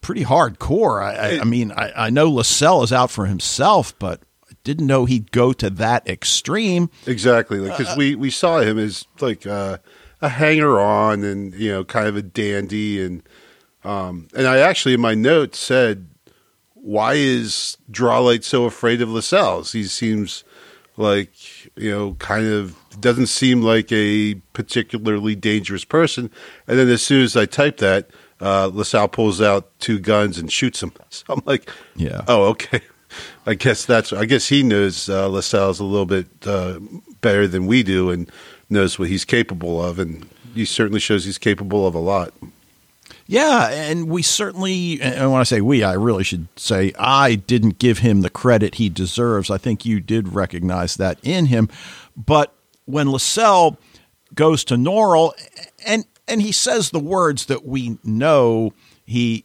Pretty 0.00 0.24
hardcore. 0.24 1.02
I, 1.02 1.14
I, 1.14 1.40
I 1.40 1.44
mean, 1.44 1.72
I, 1.72 2.06
I 2.06 2.10
know 2.10 2.30
Lascelles 2.30 2.90
is 2.90 2.92
out 2.92 3.10
for 3.10 3.26
himself, 3.26 3.98
but 3.98 4.20
didn't 4.66 4.88
know 4.88 5.04
he'd 5.04 5.30
go 5.30 5.52
to 5.52 5.70
that 5.70 6.06
extreme. 6.08 6.90
Exactly, 7.06 7.60
because 7.60 7.86
like, 7.86 7.96
we 7.96 8.14
we 8.16 8.30
saw 8.30 8.58
him 8.58 8.78
as 8.78 9.06
like 9.20 9.46
uh, 9.46 9.78
a 10.20 10.28
hanger 10.28 10.80
on 10.80 11.22
and 11.22 11.54
you 11.54 11.70
know 11.70 11.84
kind 11.84 12.08
of 12.08 12.16
a 12.16 12.22
dandy 12.22 13.00
and 13.00 13.22
um, 13.84 14.26
and 14.36 14.48
I 14.48 14.58
actually 14.58 14.94
in 14.94 15.00
my 15.00 15.14
notes 15.14 15.60
said, 15.60 16.08
why 16.74 17.14
is 17.14 17.78
Drawlight 17.88 18.42
so 18.42 18.64
afraid 18.64 19.00
of 19.00 19.08
Lascelles? 19.08 19.70
He 19.70 19.84
seems 19.84 20.42
like 20.96 21.30
you 21.76 21.92
know 21.92 22.14
kind 22.14 22.46
of 22.46 22.76
doesn't 23.00 23.28
seem 23.28 23.62
like 23.62 23.92
a 23.92 24.34
particularly 24.52 25.36
dangerous 25.36 25.84
person. 25.84 26.28
And 26.66 26.76
then 26.76 26.88
as 26.88 27.02
soon 27.02 27.22
as 27.22 27.36
I 27.36 27.46
type 27.46 27.78
that. 27.78 28.10
Uh, 28.38 28.70
Lascelles 28.70 29.08
pulls 29.12 29.40
out 29.40 29.70
two 29.78 29.98
guns 29.98 30.36
and 30.36 30.52
shoots 30.52 30.82
him. 30.82 30.92
So 31.08 31.24
I'm 31.30 31.40
like, 31.46 31.70
yeah. 31.94 32.20
Oh, 32.28 32.48
okay. 32.48 32.82
I 33.46 33.54
guess 33.54 33.84
that's. 33.84 34.12
I 34.12 34.24
guess 34.24 34.48
he 34.48 34.62
knows 34.62 35.08
uh, 35.08 35.26
a 35.26 35.28
little 35.28 36.06
bit 36.06 36.26
uh, 36.46 36.78
better 37.20 37.46
than 37.46 37.66
we 37.66 37.82
do, 37.82 38.10
and 38.10 38.30
knows 38.68 38.98
what 38.98 39.08
he's 39.08 39.24
capable 39.24 39.82
of, 39.82 39.98
and 39.98 40.28
he 40.54 40.64
certainly 40.64 41.00
shows 41.00 41.24
he's 41.24 41.38
capable 41.38 41.86
of 41.86 41.94
a 41.94 42.00
lot. 42.00 42.32
Yeah, 43.28 43.70
and 43.70 44.08
we 44.08 44.22
certainly, 44.22 45.00
and 45.00 45.32
when 45.32 45.40
I 45.40 45.44
say 45.44 45.60
we, 45.60 45.82
I 45.82 45.94
really 45.94 46.22
should 46.22 46.46
say 46.56 46.92
I 46.98 47.34
didn't 47.34 47.78
give 47.78 47.98
him 47.98 48.20
the 48.20 48.30
credit 48.30 48.76
he 48.76 48.88
deserves. 48.88 49.50
I 49.50 49.58
think 49.58 49.84
you 49.84 50.00
did 50.00 50.28
recognize 50.28 50.96
that 50.96 51.18
in 51.22 51.46
him. 51.46 51.68
But 52.16 52.54
when 52.84 53.10
Lascelles 53.10 53.76
goes 54.34 54.64
to 54.64 54.76
Norrell, 54.76 55.32
and 55.84 56.04
and 56.28 56.42
he 56.42 56.52
says 56.52 56.90
the 56.90 57.00
words 57.00 57.46
that 57.46 57.64
we 57.66 57.98
know 58.04 58.72
he 59.04 59.44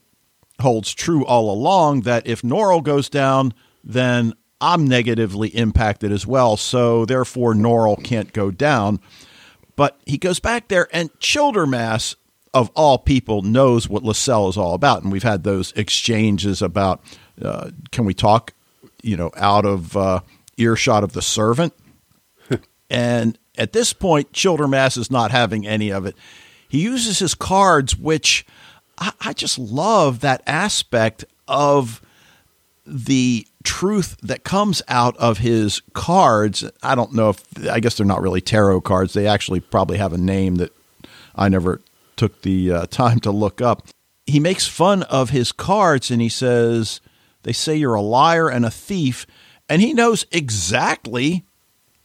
holds 0.61 0.93
true 0.93 1.25
all 1.25 1.51
along 1.51 2.01
that 2.01 2.25
if 2.27 2.41
Norrell 2.41 2.83
goes 2.83 3.09
down, 3.09 3.53
then 3.83 4.33
I'm 4.59 4.87
negatively 4.87 5.49
impacted 5.49 6.11
as 6.11 6.25
well. 6.25 6.55
So 6.55 7.05
therefore, 7.05 7.53
Norrell 7.53 8.01
can't 8.01 8.31
go 8.31 8.51
down. 8.51 8.99
But 9.75 9.99
he 10.05 10.17
goes 10.17 10.39
back 10.39 10.67
there, 10.67 10.87
and 10.93 11.11
Childermass, 11.19 12.15
of 12.53 12.69
all 12.75 12.97
people, 12.99 13.41
knows 13.41 13.89
what 13.89 14.03
Lascelles 14.03 14.55
is 14.55 14.57
all 14.57 14.73
about. 14.73 15.01
And 15.01 15.11
we've 15.11 15.23
had 15.23 15.43
those 15.43 15.71
exchanges 15.73 16.61
about 16.61 17.03
uh, 17.43 17.71
can 17.91 18.05
we 18.05 18.13
talk, 18.13 18.53
you 19.01 19.17
know, 19.17 19.31
out 19.35 19.65
of 19.65 19.97
uh, 19.97 20.19
earshot 20.57 21.03
of 21.03 21.13
the 21.13 21.21
servant? 21.21 21.73
and 22.89 23.39
at 23.57 23.73
this 23.73 23.93
point, 23.93 24.31
Childermass 24.33 24.97
is 24.97 25.09
not 25.09 25.31
having 25.31 25.65
any 25.65 25.91
of 25.91 26.05
it. 26.05 26.15
He 26.67 26.81
uses 26.81 27.19
his 27.19 27.33
cards, 27.33 27.97
which 27.97 28.45
I, 29.01 29.11
I 29.19 29.33
just 29.33 29.59
love 29.59 30.21
that 30.21 30.41
aspect 30.47 31.25
of 31.47 32.01
the 32.85 33.45
truth 33.63 34.17
that 34.21 34.43
comes 34.43 34.81
out 34.87 35.17
of 35.17 35.39
his 35.39 35.81
cards. 35.93 36.63
I 36.81 36.95
don't 36.95 37.13
know 37.13 37.29
if 37.29 37.43
I 37.69 37.79
guess 37.79 37.97
they're 37.97 38.05
not 38.05 38.21
really 38.21 38.41
tarot 38.41 38.81
cards. 38.81 39.13
They 39.13 39.27
actually 39.27 39.59
probably 39.59 39.97
have 39.97 40.13
a 40.13 40.17
name 40.17 40.55
that 40.55 40.71
I 41.35 41.49
never 41.49 41.81
took 42.15 42.41
the 42.43 42.71
uh, 42.71 42.85
time 42.89 43.19
to 43.21 43.31
look 43.31 43.61
up. 43.61 43.87
He 44.25 44.39
makes 44.39 44.67
fun 44.67 45.03
of 45.03 45.31
his 45.31 45.51
cards 45.51 46.11
and 46.11 46.21
he 46.21 46.29
says, 46.29 47.01
They 47.43 47.53
say 47.53 47.75
you're 47.75 47.95
a 47.95 48.01
liar 48.01 48.49
and 48.49 48.65
a 48.65 48.71
thief. 48.71 49.25
And 49.67 49.81
he 49.81 49.93
knows 49.93 50.25
exactly 50.31 51.43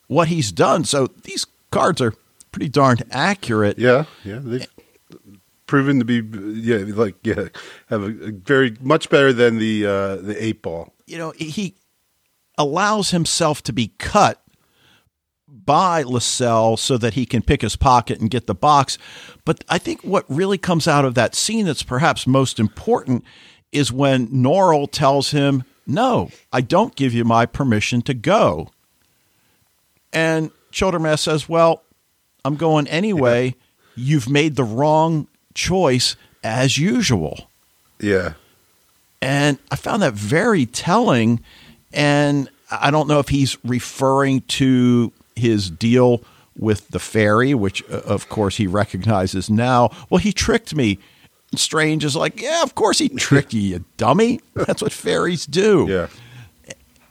what 0.07 0.29
he's 0.29 0.53
done. 0.53 0.85
So 0.85 1.09
these 1.25 1.47
cards 1.71 2.01
are 2.01 2.15
pretty 2.53 2.69
darn 2.69 2.99
accurate. 3.11 3.79
Yeah, 3.79 4.05
yeah. 4.25 4.39
They've 4.43 4.67
proven 5.67 5.99
to 5.99 6.05
be, 6.05 6.23
yeah, 6.61 6.85
like, 6.95 7.17
yeah, 7.23 7.49
have 7.89 8.03
a, 8.03 8.07
a 8.07 8.33
very 8.33 8.77
much 8.81 9.11
better 9.11 9.33
than 9.33 9.59
the 9.59 9.87
uh, 9.87 10.17
the 10.17 10.37
eight 10.39 10.63
ball 10.63 10.93
you 11.07 11.17
know, 11.19 11.33
he 11.37 11.77
allows 12.59 13.11
himself 13.11 13.63
to 13.63 13.73
be 13.73 13.93
cut 13.99 14.43
by 15.49 16.03
Lascelles 16.03 16.81
so 16.81 16.99
that 16.99 17.15
he 17.15 17.25
can 17.27 17.43
pick 17.43 17.63
his 17.63 17.77
pocket 17.77 18.21
and 18.21 18.31
get 18.31 18.47
the 18.47 18.55
box. 18.55 18.99
But 19.45 19.65
I 19.69 19.79
think 19.79 20.03
what 20.03 20.25
really 20.29 20.59
comes 20.59 20.87
out 20.89 21.05
of 21.05 21.15
that 21.15 21.35
scene 21.35 21.67
that's 21.67 21.83
perhaps 21.83 22.27
most 22.27 22.59
important 22.59 23.25
is 23.73 23.93
when 23.93 24.29
Norrell 24.29 24.91
tells 24.91 25.31
him, 25.31 25.65
No, 25.87 26.31
I 26.53 26.61
don't 26.61 26.97
give 26.97 27.15
you 27.15 27.25
my 27.25 27.47
permission 27.47 28.03
to 28.03 28.15
go. 28.15 28.71
And 30.13 30.51
Childermass 30.73 31.21
says, 31.21 31.49
Well, 31.49 31.83
I'm 32.45 32.57
going 32.57 32.87
anyway. 32.89 33.55
You've 33.95 34.29
made 34.29 34.57
the 34.57 34.65
wrong 34.65 35.27
choice 35.57 36.15
as 36.45 36.79
usual. 36.79 37.51
Yeah. 38.01 38.35
And 39.21 39.59
I 39.71 39.77
found 39.77 40.03
that 40.03 40.13
very 40.13 40.67
telling. 40.67 41.41
And 41.93 42.49
I 42.71 42.91
don't 42.93 43.09
know 43.09 43.19
if 43.19 43.29
he's 43.29 43.57
referring 43.65 44.43
to 44.43 45.13
his 45.35 45.71
deal 45.71 46.23
with 46.57 46.89
the 46.89 46.99
fairy, 46.99 47.55
which 47.55 47.83
uh, 47.91 48.03
of 48.05 48.29
course 48.29 48.57
he 48.57 48.67
recognizes 48.67 49.51
now. 49.51 49.91
Well, 50.09 50.19
he 50.19 50.33
tricked 50.33 50.75
me. 50.75 50.99
Strange 51.55 52.05
is 52.05 52.17
like, 52.17 52.41
yeah, 52.41 52.63
of 52.63 52.75
course 52.75 52.99
he 52.99 53.09
tricked 53.09 53.53
you, 53.53 53.61
you 53.61 53.85
dummy. 53.97 54.41
That's 54.55 54.83
what 54.83 54.93
fairies 54.93 55.47
do. 55.47 55.87
Yeah. 55.89 56.09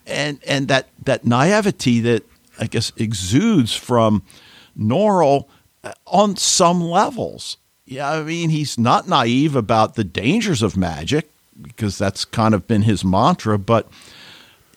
And 0.07 0.39
and 0.45 0.67
that 0.67 0.87
that 1.03 1.25
naivety 1.25 1.99
that 2.01 2.23
I 2.59 2.67
guess 2.67 2.91
exudes 2.95 3.75
from 3.75 4.23
Norrell 4.77 5.45
uh, 5.83 5.93
on 6.05 6.35
some 6.35 6.81
levels. 6.81 7.57
Yeah, 7.85 8.11
I 8.11 8.23
mean, 8.23 8.49
he's 8.49 8.79
not 8.79 9.07
naive 9.07 9.55
about 9.55 9.95
the 9.95 10.03
dangers 10.03 10.63
of 10.63 10.75
magic 10.75 11.29
because 11.61 11.97
that's 11.97 12.25
kind 12.25 12.53
of 12.53 12.67
been 12.67 12.81
his 12.81 13.05
mantra. 13.05 13.59
But 13.59 13.87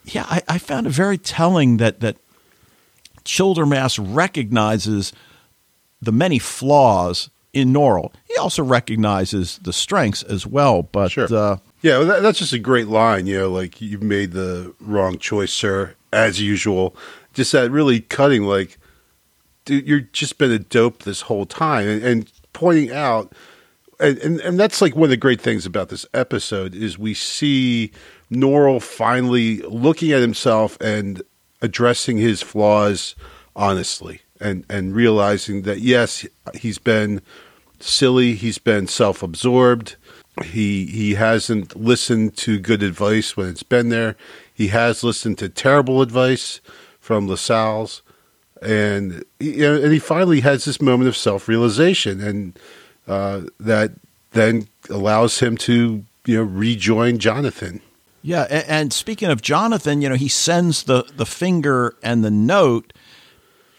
yeah, 0.04 0.26
I, 0.28 0.42
I 0.48 0.58
found 0.58 0.86
it 0.86 0.90
very 0.90 1.18
telling 1.18 1.78
that 1.78 2.00
that 2.00 2.16
Childermass 3.24 3.98
recognizes 4.14 5.12
the 6.00 6.12
many 6.12 6.38
flaws 6.38 7.30
in 7.52 7.72
Norrell. 7.72 8.12
He 8.26 8.36
also 8.36 8.62
recognizes 8.62 9.58
the 9.58 9.72
strengths 9.72 10.22
as 10.22 10.46
well. 10.46 10.82
But 10.82 11.10
sure. 11.10 11.34
uh, 11.34 11.58
yeah, 11.80 11.98
well, 11.98 12.06
that, 12.06 12.22
that's 12.22 12.38
just 12.38 12.52
a 12.52 12.58
great 12.58 12.88
line. 12.88 13.26
You 13.26 13.38
know, 13.38 13.50
like 13.50 13.80
you've 13.80 14.02
made 14.02 14.32
the 14.32 14.74
wrong 14.80 15.18
choice, 15.18 15.52
sir, 15.52 15.94
as 16.12 16.40
usual. 16.40 16.94
Just 17.34 17.52
that 17.52 17.70
really 17.70 18.00
cutting, 18.00 18.44
like, 18.44 18.78
dude, 19.64 19.86
you've 19.86 20.12
just 20.12 20.38
been 20.38 20.50
a 20.50 20.58
dope 20.58 21.02
this 21.02 21.22
whole 21.22 21.46
time, 21.46 21.86
and, 21.88 22.02
and 22.02 22.32
pointing 22.58 22.90
out 22.90 23.32
and, 24.00 24.18
and, 24.18 24.40
and 24.40 24.58
that's 24.58 24.82
like 24.82 24.96
one 24.96 25.04
of 25.04 25.10
the 25.10 25.16
great 25.16 25.40
things 25.40 25.64
about 25.64 25.90
this 25.90 26.04
episode 26.12 26.74
is 26.74 26.98
we 26.98 27.14
see 27.14 27.92
Norrell 28.32 28.82
finally 28.82 29.58
looking 29.58 30.10
at 30.10 30.20
himself 30.20 30.76
and 30.80 31.22
addressing 31.62 32.16
his 32.16 32.42
flaws 32.42 33.14
honestly 33.54 34.22
and 34.40 34.64
and 34.68 34.92
realizing 34.92 35.62
that 35.62 35.78
yes 35.78 36.26
he's 36.52 36.78
been 36.78 37.22
silly 37.78 38.34
he's 38.34 38.58
been 38.58 38.88
self-absorbed 38.88 39.94
he 40.42 40.86
he 40.86 41.14
hasn't 41.14 41.76
listened 41.76 42.36
to 42.36 42.58
good 42.58 42.82
advice 42.82 43.36
when 43.36 43.48
it's 43.48 43.62
been 43.62 43.88
there 43.88 44.16
he 44.52 44.66
has 44.68 45.04
listened 45.04 45.38
to 45.38 45.48
terrible 45.48 46.02
advice 46.02 46.60
from 46.98 47.28
Lascelles 47.28 48.02
and 48.62 49.24
you 49.40 49.58
know, 49.60 49.74
and 49.82 49.92
he 49.92 49.98
finally 49.98 50.40
has 50.40 50.64
this 50.64 50.80
moment 50.80 51.08
of 51.08 51.16
self-realization 51.16 52.20
and 52.20 52.58
uh, 53.06 53.42
that 53.60 53.92
then 54.32 54.68
allows 54.90 55.40
him 55.40 55.56
to 55.56 56.04
you 56.26 56.36
know 56.36 56.42
rejoin 56.42 57.18
Jonathan. 57.18 57.80
Yeah, 58.22 58.46
a- 58.50 58.70
and 58.70 58.92
speaking 58.92 59.30
of 59.30 59.40
Jonathan, 59.42 60.02
you 60.02 60.08
know, 60.08 60.14
he 60.16 60.28
sends 60.28 60.82
the 60.84 61.04
the 61.16 61.26
finger 61.26 61.94
and 62.02 62.24
the 62.24 62.30
note, 62.30 62.92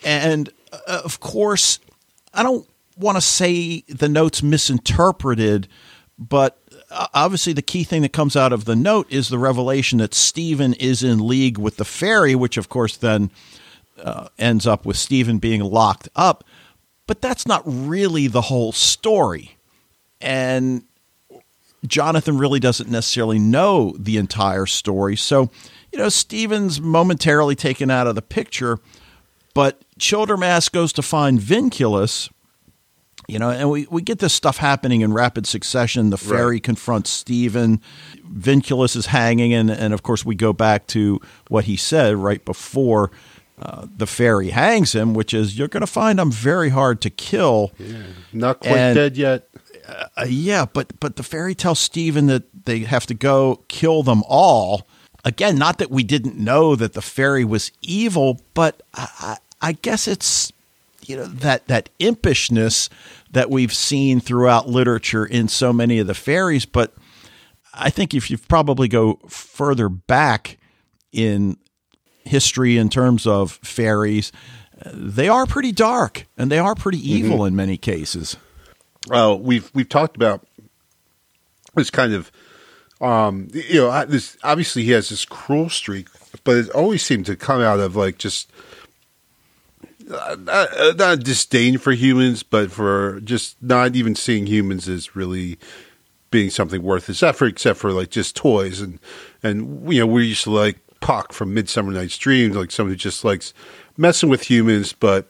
and 0.04 0.50
uh, 0.72 1.02
of 1.04 1.20
course, 1.20 1.80
I 2.34 2.44
don't 2.44 2.68
want 2.98 3.18
to 3.18 3.22
say 3.22 3.82
the 3.88 4.10
note's 4.10 4.42
misinterpreted, 4.44 5.68
but 6.18 6.58
uh, 6.92 7.08
obviously 7.14 7.54
the 7.54 7.62
key 7.62 7.84
thing 7.84 8.02
that 8.02 8.14
comes 8.14 8.36
out 8.36 8.52
of 8.52 8.66
the 8.66 8.76
note 8.76 9.12
is 9.12 9.30
the 9.30 9.38
revelation 9.38 10.00
that 10.00 10.14
Stephen 10.14 10.74
is 10.74 11.04
in 11.04 11.26
league 11.26 11.58
with 11.58 11.78
the 11.78 11.86
fairy, 11.86 12.36
which 12.36 12.58
of 12.58 12.68
course 12.70 12.98
then 12.98 13.30
uh, 14.04 14.28
ends 14.38 14.66
up 14.68 14.86
with 14.86 14.98
Stephen 14.98 15.40
being 15.40 15.62
locked 15.62 16.10
up. 16.16 16.44
But 17.08 17.22
that's 17.22 17.48
not 17.48 17.64
really 17.66 18.28
the 18.28 18.42
whole 18.42 18.72
story. 18.72 19.58
And 20.22 20.84
Jonathan 21.88 22.38
really 22.38 22.60
doesn't 22.60 22.90
necessarily 22.90 23.40
know 23.40 23.96
the 23.98 24.18
entire 24.18 24.66
story. 24.66 25.16
So, 25.16 25.50
you 25.92 25.98
know, 25.98 26.10
Stephen's 26.10 26.80
momentarily 26.80 27.56
taken 27.56 27.90
out 27.90 28.06
of 28.06 28.16
the 28.16 28.22
picture, 28.22 28.80
but 29.54 29.82
Childermass 30.00 30.72
goes 30.72 30.94
to 30.94 31.02
find 31.02 31.40
Vinculus, 31.40 32.30
you 33.28 33.40
know, 33.40 33.50
and 33.50 33.70
we, 33.70 33.88
we 33.90 34.02
get 34.02 34.20
this 34.20 34.34
stuff 34.34 34.58
happening 34.58 35.02
in 35.02 35.14
rapid 35.14 35.48
succession. 35.48 36.10
The 36.10 36.18
fairy 36.18 36.56
Right. 36.56 36.64
confronts 36.64 37.10
Stephen, 37.10 37.82
Vinculus 38.32 38.96
is 38.96 39.08
hanging, 39.08 39.54
and, 39.54 39.70
and 39.72 39.94
of 39.94 40.04
course, 40.04 40.26
we 40.26 40.36
go 40.36 40.52
back 40.52 40.86
to 40.88 41.20
what 41.48 41.66
he 41.66 41.76
said 41.78 42.16
right 42.16 42.44
before 42.44 43.10
uh, 43.62 43.86
the 43.98 44.08
fairy 44.08 44.50
hangs 44.50 44.94
him, 44.96 45.14
which 45.14 45.34
is, 45.34 45.58
You're 45.58 45.68
going 45.68 45.82
to 45.82 45.88
find 45.88 46.20
I'm 46.20 46.32
very 46.32 46.70
hard 46.70 47.02
to 47.02 47.10
kill. 47.10 47.72
Not 48.34 48.60
quite 48.62 48.78
And- 48.78 48.96
dead 48.96 49.18
yet. 49.18 49.48
Uh, 50.16 50.26
yeah, 50.28 50.66
but 50.72 51.00
but 51.00 51.16
the 51.16 51.24
fairy 51.24 51.56
tells 51.56 51.80
Stephen 51.80 52.28
that 52.28 52.44
they 52.66 52.80
have 52.80 53.08
to 53.08 53.16
go 53.16 53.64
kill 53.70 54.04
them 54.04 54.22
all. 54.28 54.88
Again, 55.26 55.58
not 55.58 55.80
that 55.80 55.90
we 55.90 56.04
didn't 56.04 56.38
know 56.38 56.76
that 56.76 56.94
the 56.94 57.02
fairy 57.02 57.44
was 57.44 57.72
evil, 57.82 58.40
but 58.54 58.84
I, 58.94 59.08
I, 59.20 59.38
I 59.70 59.72
guess 59.72 60.08
it's 60.08 60.52
you 61.08 61.18
know 61.18 61.26
that 61.26 61.66
that 61.70 61.90
impishness 62.00 62.88
that 63.32 63.50
we've 63.50 63.74
seen 63.74 64.20
throughout 64.20 64.70
literature 64.70 65.26
in 65.26 65.48
so 65.48 65.74
many 65.74 65.98
of 65.98 66.06
the 66.06 66.14
fairies. 66.14 66.66
But 66.66 66.94
I 67.74 67.90
think 67.90 68.14
if 68.14 68.30
you 68.30 68.38
probably 68.38 68.88
go 68.88 69.16
further 69.28 69.90
back 69.90 70.58
in 71.12 71.58
history 72.30 72.78
in 72.78 72.90
terms 72.90 73.28
of 73.28 73.54
fairies, 73.64 74.32
they 74.86 75.28
are 75.28 75.46
pretty 75.46 75.72
dark 75.72 76.26
and 76.38 76.52
they 76.52 76.60
are 76.60 76.76
pretty 76.76 77.00
evil 77.00 77.46
in 77.46 77.56
many 77.56 77.78
cases. 77.78 78.38
uh, 79.12 79.36
we've 79.36 79.70
we've 79.74 79.90
talked 79.90 80.16
about 80.16 80.46
this 81.76 81.90
kind 81.90 82.14
of 82.14 82.32
um, 83.02 83.48
you 83.54 83.82
know 83.82 84.06
this 84.06 84.38
obviously 84.44 84.84
he 84.84 84.92
has 84.92 85.10
this 85.10 85.26
cruel 85.26 85.70
streak, 85.70 86.08
but 86.44 86.58
it 86.58 86.70
always 86.72 87.04
seemed 87.04 87.26
to 87.28 87.36
come 87.36 87.62
out 87.62 87.80
of 87.80 87.96
like 87.96 88.18
just 88.18 88.52
uh, 90.12 90.36
not, 90.40 90.78
uh, 90.78 90.94
not 90.98 91.20
disdain 91.20 91.78
for 91.78 91.92
humans, 91.92 92.44
but 92.44 92.72
for 92.72 93.20
just 93.22 93.62
not 93.62 93.96
even 93.96 94.16
seeing 94.16 94.48
humans 94.48 94.90
as 94.90 95.16
really 95.16 95.58
being 96.32 96.50
something 96.50 96.84
worth 96.84 97.08
his 97.08 97.24
effort, 97.24 97.48
except 97.48 97.80
for 97.80 97.92
like 97.92 98.10
just 98.10 98.36
toys 98.36 98.82
and 98.82 99.00
and 99.44 99.92
you 99.92 100.00
know 100.00 100.08
we 100.08 100.28
used 100.28 100.44
to 100.44 100.52
like 100.52 100.78
Puck 101.00 101.34
from 101.34 101.54
Midsummer 101.54 101.92
Night's 101.92 102.18
Dream, 102.18 102.52
like 102.52 102.72
someone 102.72 102.92
who 102.94 102.98
just 102.98 103.24
likes 103.24 103.54
messing 103.98 104.30
with 104.30 104.50
humans, 104.50 104.94
but 104.94 105.28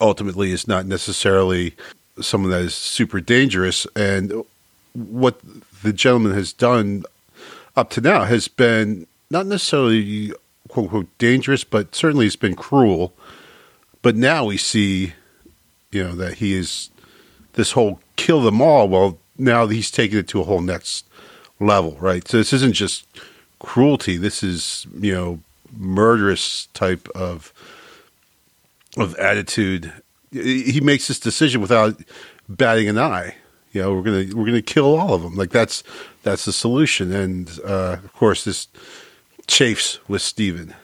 ultimately 0.00 0.50
is 0.50 0.66
not 0.68 0.86
necessarily 0.86 1.74
someone 2.20 2.50
that 2.50 2.62
is 2.62 2.74
super 2.74 3.20
dangerous. 3.20 3.86
And 3.96 4.44
what 4.92 5.40
the 5.82 5.92
gentleman 5.92 6.32
has 6.32 6.52
done 6.52 7.04
up 7.76 7.90
to 7.90 8.00
now 8.00 8.24
has 8.24 8.48
been 8.48 9.06
not 9.30 9.46
necessarily 9.46 10.32
quote 10.68 10.84
unquote 10.84 11.18
dangerous, 11.18 11.64
but 11.64 11.94
certainly 11.94 12.26
it's 12.26 12.36
been 12.36 12.56
cruel. 12.56 13.12
But 14.02 14.16
now 14.16 14.44
we 14.44 14.56
see, 14.56 15.14
you 15.90 16.04
know, 16.04 16.14
that 16.14 16.34
he 16.34 16.54
is 16.54 16.90
this 17.54 17.72
whole 17.72 18.00
kill 18.16 18.42
them 18.42 18.60
all. 18.60 18.88
Well, 18.88 19.18
now 19.38 19.66
he's 19.66 19.90
taken 19.90 20.18
it 20.18 20.28
to 20.28 20.40
a 20.40 20.44
whole 20.44 20.60
next 20.60 21.06
level, 21.60 21.96
right? 22.00 22.26
So 22.26 22.36
this 22.36 22.52
isn't 22.52 22.74
just 22.74 23.06
cruelty. 23.58 24.16
This 24.16 24.42
is, 24.42 24.86
you 24.98 25.12
know, 25.12 25.40
murderous 25.76 26.66
type 26.74 27.08
of 27.14 27.52
of 28.96 29.14
attitude. 29.16 29.92
He 30.32 30.80
makes 30.80 31.08
this 31.08 31.20
decision 31.20 31.60
without 31.60 32.00
batting 32.48 32.88
an 32.88 32.98
eye. 32.98 33.36
You 33.72 33.82
know, 33.82 33.94
we're 33.94 34.02
gonna 34.02 34.26
we're 34.34 34.46
gonna 34.46 34.62
kill 34.62 34.96
all 34.96 35.14
of 35.14 35.22
them. 35.22 35.34
Like 35.34 35.50
that's 35.50 35.82
that's 36.22 36.44
the 36.44 36.52
solution. 36.52 37.12
And 37.12 37.50
uh, 37.64 37.98
of 38.04 38.12
course, 38.14 38.44
this 38.44 38.68
chafes 39.46 40.00
with 40.08 40.22
Stephen. 40.22 40.74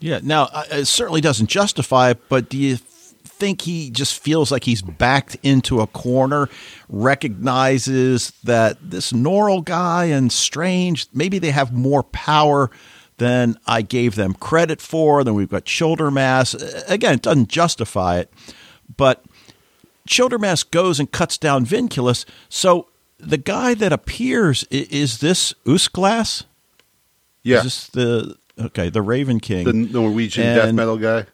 Yeah. 0.00 0.20
Now, 0.22 0.44
uh, 0.52 0.64
it 0.70 0.84
certainly 0.86 1.20
doesn't 1.20 1.48
justify 1.48 2.14
but 2.28 2.48
do 2.48 2.56
you 2.56 2.78
think 3.38 3.62
he 3.62 3.90
just 3.90 4.20
feels 4.22 4.50
like 4.50 4.64
he's 4.64 4.82
backed 4.82 5.36
into 5.42 5.80
a 5.80 5.86
corner, 5.86 6.48
recognizes 6.88 8.32
that 8.44 8.78
this 8.82 9.12
Norrell 9.12 9.64
guy 9.64 10.06
and 10.06 10.30
Strange, 10.32 11.06
maybe 11.12 11.38
they 11.38 11.50
have 11.50 11.72
more 11.72 12.02
power 12.02 12.70
than 13.18 13.58
I 13.66 13.82
gave 13.82 14.14
them 14.14 14.34
credit 14.34 14.80
for? 14.80 15.24
Then 15.24 15.34
we've 15.34 15.48
got 15.48 15.64
Childermass. 15.64 16.88
Again, 16.88 17.14
it 17.14 17.22
doesn't 17.22 17.48
justify 17.48 18.18
it, 18.18 18.32
but 18.96 19.24
Childermass 20.08 20.68
goes 20.70 20.98
and 21.00 21.10
cuts 21.10 21.36
down 21.38 21.66
Vinculus. 21.66 22.24
So 22.48 22.88
the 23.18 23.36
guy 23.38 23.74
that 23.74 23.92
appears 23.92 24.64
is 24.70 25.18
this 25.18 25.52
Uskglass? 25.66 26.44
Yeah, 27.42 27.58
Is 27.58 27.64
this 27.64 27.86
the 27.88 28.36
okay 28.58 28.88
the 28.90 29.02
Raven 29.02 29.40
King? 29.40 29.64
the 29.64 29.72
Norwegian 29.72 30.44
death 30.56 30.74
metal 30.74 30.96
guy. 30.96 31.26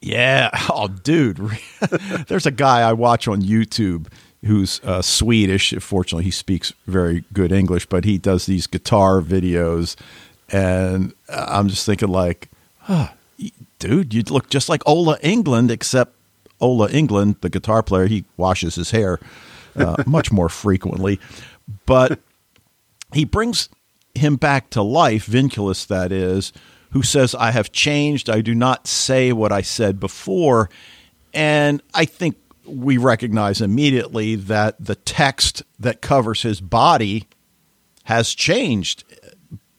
Yeah. 0.00 0.50
Oh, 0.72 0.88
dude. 0.88 1.36
There's 2.28 2.46
a 2.46 2.50
guy 2.50 2.80
I 2.88 2.92
watch 2.92 3.26
on 3.28 3.42
YouTube 3.42 4.06
who's 4.44 4.80
uh, 4.84 5.02
Swedish. 5.02 5.74
Fortunately, 5.80 6.24
he 6.24 6.30
speaks 6.30 6.72
very 6.86 7.24
good 7.32 7.52
English, 7.52 7.86
but 7.86 8.04
he 8.04 8.16
does 8.16 8.46
these 8.46 8.66
guitar 8.66 9.20
videos. 9.20 9.96
And 10.50 11.12
I'm 11.28 11.68
just 11.68 11.84
thinking, 11.84 12.08
like, 12.08 12.48
y- 12.88 13.10
dude, 13.78 14.14
you 14.14 14.22
look 14.22 14.48
just 14.48 14.68
like 14.68 14.82
Ola 14.86 15.18
Englund, 15.18 15.70
except 15.70 16.14
Ola 16.60 16.88
Englund, 16.88 17.40
the 17.40 17.50
guitar 17.50 17.82
player, 17.82 18.06
he 18.06 18.24
washes 18.36 18.76
his 18.76 18.90
hair 18.92 19.18
uh, 19.76 20.02
much 20.06 20.30
more 20.32 20.48
frequently. 20.48 21.20
But 21.86 22.20
he 23.12 23.24
brings 23.24 23.68
him 24.14 24.36
back 24.36 24.70
to 24.70 24.82
life, 24.82 25.26
Vinculus, 25.26 25.86
that 25.88 26.12
is, 26.12 26.52
who 26.90 27.02
says, 27.02 27.34
I 27.34 27.50
have 27.52 27.72
changed. 27.72 28.28
I 28.28 28.40
do 28.40 28.54
not 28.54 28.86
say 28.86 29.32
what 29.32 29.52
I 29.52 29.62
said 29.62 30.00
before. 30.00 30.68
And 31.32 31.82
I 31.94 32.04
think 32.04 32.36
we 32.64 32.96
recognize 32.96 33.60
immediately 33.60 34.34
that 34.34 34.76
the 34.84 34.96
text 34.96 35.62
that 35.78 36.00
covers 36.00 36.42
his 36.42 36.60
body 36.60 37.26
has 38.04 38.34
changed. 38.34 39.04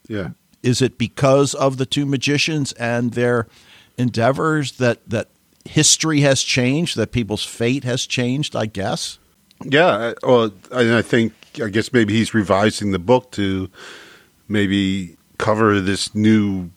Yeah, 0.08 0.30
Is 0.62 0.82
it 0.82 0.98
because 0.98 1.54
of 1.54 1.76
the 1.76 1.86
two 1.86 2.06
magicians 2.06 2.72
and 2.72 3.12
their 3.12 3.46
endeavors 3.98 4.72
that, 4.72 5.08
that 5.08 5.28
history 5.64 6.20
has 6.20 6.42
changed, 6.42 6.96
that 6.96 7.12
people's 7.12 7.44
fate 7.44 7.84
has 7.84 8.06
changed, 8.06 8.56
I 8.56 8.66
guess? 8.66 9.18
yeah. 9.64 10.14
Well, 10.22 10.52
I 10.72 11.02
think 11.02 11.34
I 11.62 11.68
guess 11.68 11.92
maybe 11.92 12.14
he's 12.14 12.34
revising 12.34 12.90
the 12.90 12.98
book 12.98 13.30
to 13.32 13.70
maybe 14.48 15.16
cover 15.38 15.80
this 15.80 16.14
new 16.14 16.70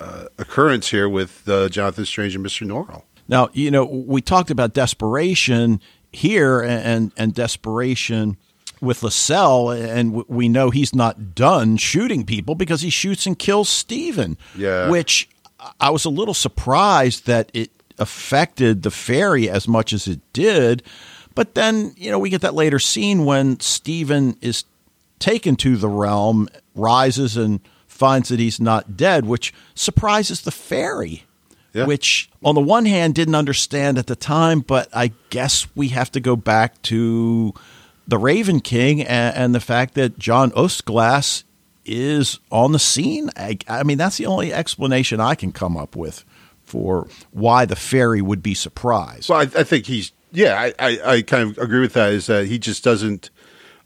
uh, 0.00 0.24
occurrence 0.38 0.88
here 0.88 1.08
with 1.08 1.48
uh, 1.48 1.68
Jonathan 1.68 2.04
Strange 2.04 2.34
and 2.34 2.42
Mister 2.42 2.64
Norrell. 2.64 3.02
Now, 3.28 3.48
you 3.52 3.70
know, 3.70 3.84
we 3.84 4.20
talked 4.22 4.50
about 4.50 4.72
desperation 4.72 5.80
here 6.12 6.60
and 6.60 7.12
and 7.16 7.34
desperation 7.34 8.36
with 8.80 9.02
Lascelles, 9.02 9.78
and 9.78 10.26
we 10.26 10.48
know 10.48 10.70
he's 10.70 10.94
not 10.94 11.34
done 11.34 11.76
shooting 11.76 12.24
people 12.24 12.54
because 12.54 12.80
he 12.80 12.90
shoots 12.90 13.26
and 13.26 13.38
kills 13.38 13.68
Stephen. 13.68 14.38
Yeah. 14.56 14.88
Which 14.88 15.28
I 15.78 15.90
was 15.90 16.06
a 16.06 16.10
little 16.10 16.34
surprised 16.34 17.26
that 17.26 17.50
it 17.52 17.70
affected 17.98 18.82
the 18.82 18.90
fairy 18.90 19.50
as 19.50 19.68
much 19.68 19.92
as 19.92 20.06
it 20.06 20.20
did. 20.32 20.82
But 21.34 21.54
then, 21.54 21.92
you 21.96 22.10
know, 22.10 22.18
we 22.18 22.30
get 22.30 22.40
that 22.40 22.54
later 22.54 22.78
scene 22.78 23.26
when 23.26 23.60
Stephen 23.60 24.36
is 24.40 24.64
taken 25.18 25.54
to 25.56 25.76
the 25.76 25.88
realm, 25.88 26.48
rises 26.74 27.36
and 27.36 27.60
finds 28.00 28.30
that 28.30 28.40
he's 28.40 28.58
not 28.58 28.96
dead, 28.96 29.26
which 29.26 29.52
surprises 29.74 30.40
the 30.40 30.50
fairy 30.50 31.24
Yeah. 31.74 31.84
which 31.86 32.30
on 32.42 32.54
the 32.54 32.60
one 32.62 32.86
hand 32.86 33.14
didn't 33.14 33.34
understand 33.36 33.98
at 33.98 34.06
the 34.06 34.16
time, 34.16 34.60
but 34.60 34.88
I 34.92 35.12
guess 35.28 35.66
we 35.76 35.88
have 35.88 36.10
to 36.12 36.20
go 36.20 36.34
back 36.34 36.80
to 36.90 37.52
the 38.08 38.16
Raven 38.18 38.60
King 38.60 39.02
and, 39.02 39.36
and 39.36 39.54
the 39.54 39.60
fact 39.60 39.94
that 39.94 40.18
John 40.18 40.50
Uskglass 40.52 41.44
is 41.84 42.40
on 42.50 42.72
the 42.72 42.78
scene. 42.78 43.30
I, 43.36 43.58
I 43.68 43.82
mean, 43.84 43.98
that's 43.98 44.16
the 44.16 44.26
only 44.26 44.52
explanation 44.52 45.20
I 45.20 45.34
can 45.34 45.52
come 45.52 45.76
up 45.76 45.94
with 45.94 46.24
for 46.64 47.06
why 47.32 47.66
the 47.66 47.76
fairy 47.76 48.22
would 48.22 48.42
be 48.42 48.54
surprised. 48.54 49.28
Well, 49.28 49.40
I, 49.40 49.60
I 49.60 49.64
think 49.64 49.86
he's 49.86 50.12
yeah. 50.32 50.58
I, 50.58 50.72
I, 50.78 51.00
I 51.16 51.22
kind 51.22 51.50
of 51.50 51.58
agree 51.58 51.80
with 51.80 51.92
that. 51.94 52.12
Is 52.12 52.26
that 52.26 52.46
he 52.46 52.58
just 52.58 52.82
doesn't 52.82 53.30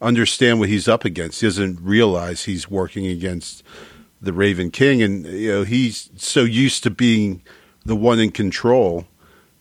understand 0.00 0.58
what 0.60 0.68
he's 0.68 0.88
up 0.88 1.04
against. 1.04 1.40
He 1.40 1.46
doesn't 1.46 1.78
realize 1.82 2.44
he's 2.44 2.68
working 2.70 3.06
against 3.06 3.62
the 4.24 4.32
Raven 4.32 4.70
King, 4.70 5.02
and 5.02 5.26
you 5.26 5.50
know 5.50 5.62
he's 5.62 6.10
so 6.16 6.42
used 6.42 6.82
to 6.84 6.90
being 6.90 7.42
the 7.84 7.96
one 7.96 8.18
in 8.18 8.30
control, 8.30 9.06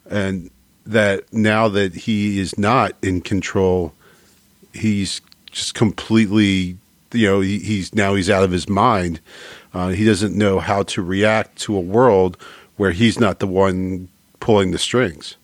and 0.09 0.49
that 0.85 1.31
now 1.31 1.67
that 1.69 1.93
he 1.93 2.39
is 2.39 2.57
not 2.57 2.93
in 3.01 3.21
control, 3.21 3.93
he's 4.73 5.21
just 5.51 5.73
completely 5.75 6.77
you 7.13 7.27
know 7.27 7.41
he, 7.41 7.59
he's 7.59 7.93
now 7.93 8.15
he's 8.15 8.29
out 8.29 8.43
of 8.43 8.51
his 8.51 8.67
mind. 8.67 9.19
Uh, 9.73 9.89
he 9.89 10.05
doesn't 10.05 10.35
know 10.35 10.59
how 10.59 10.83
to 10.83 11.01
react 11.01 11.57
to 11.57 11.75
a 11.75 11.79
world 11.79 12.37
where 12.77 12.91
he's 12.91 13.19
not 13.19 13.39
the 13.39 13.47
one 13.47 14.07
pulling 14.39 14.71
the 14.71 14.77
strings. 14.77 15.35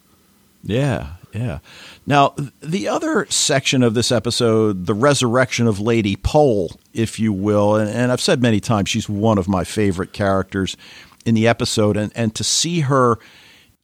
Yeah, 0.63 1.13
yeah. 1.33 1.59
Now, 2.09 2.33
the 2.59 2.87
other 2.87 3.27
section 3.29 3.83
of 3.83 3.93
this 3.93 4.11
episode, 4.11 4.87
the 4.87 4.95
resurrection 4.95 5.67
of 5.67 5.79
Lady 5.79 6.15
Pole, 6.15 6.71
if 6.91 7.19
you 7.19 7.31
will, 7.31 7.75
and, 7.75 7.87
and, 7.87 8.11
I've 8.11 8.19
said 8.19 8.41
many 8.41 8.59
times 8.59 8.89
she's 8.89 9.07
one 9.07 9.37
of 9.37 9.47
my 9.47 9.63
favorite 9.63 10.11
characters 10.11 10.75
in 11.23 11.35
the 11.35 11.47
episode, 11.47 11.97
and, 11.97 12.11
and 12.15 12.33
to 12.33 12.43
see 12.43 12.79
her 12.79 13.19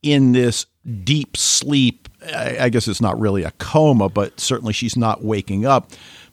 in 0.01 0.31
this 0.31 0.65
deep 1.03 1.38
sleep, 1.38 2.09
I, 2.25 2.57
I 2.61 2.69
guess 2.69 2.88
it's 2.88 2.99
not 2.99 3.19
really 3.19 3.43
a 3.43 3.51
coma, 3.51 4.09
but 4.09 4.39
certainly 4.39 4.73
she's 4.73 4.97
not 4.97 5.23
waking 5.23 5.67
up. 5.67 5.91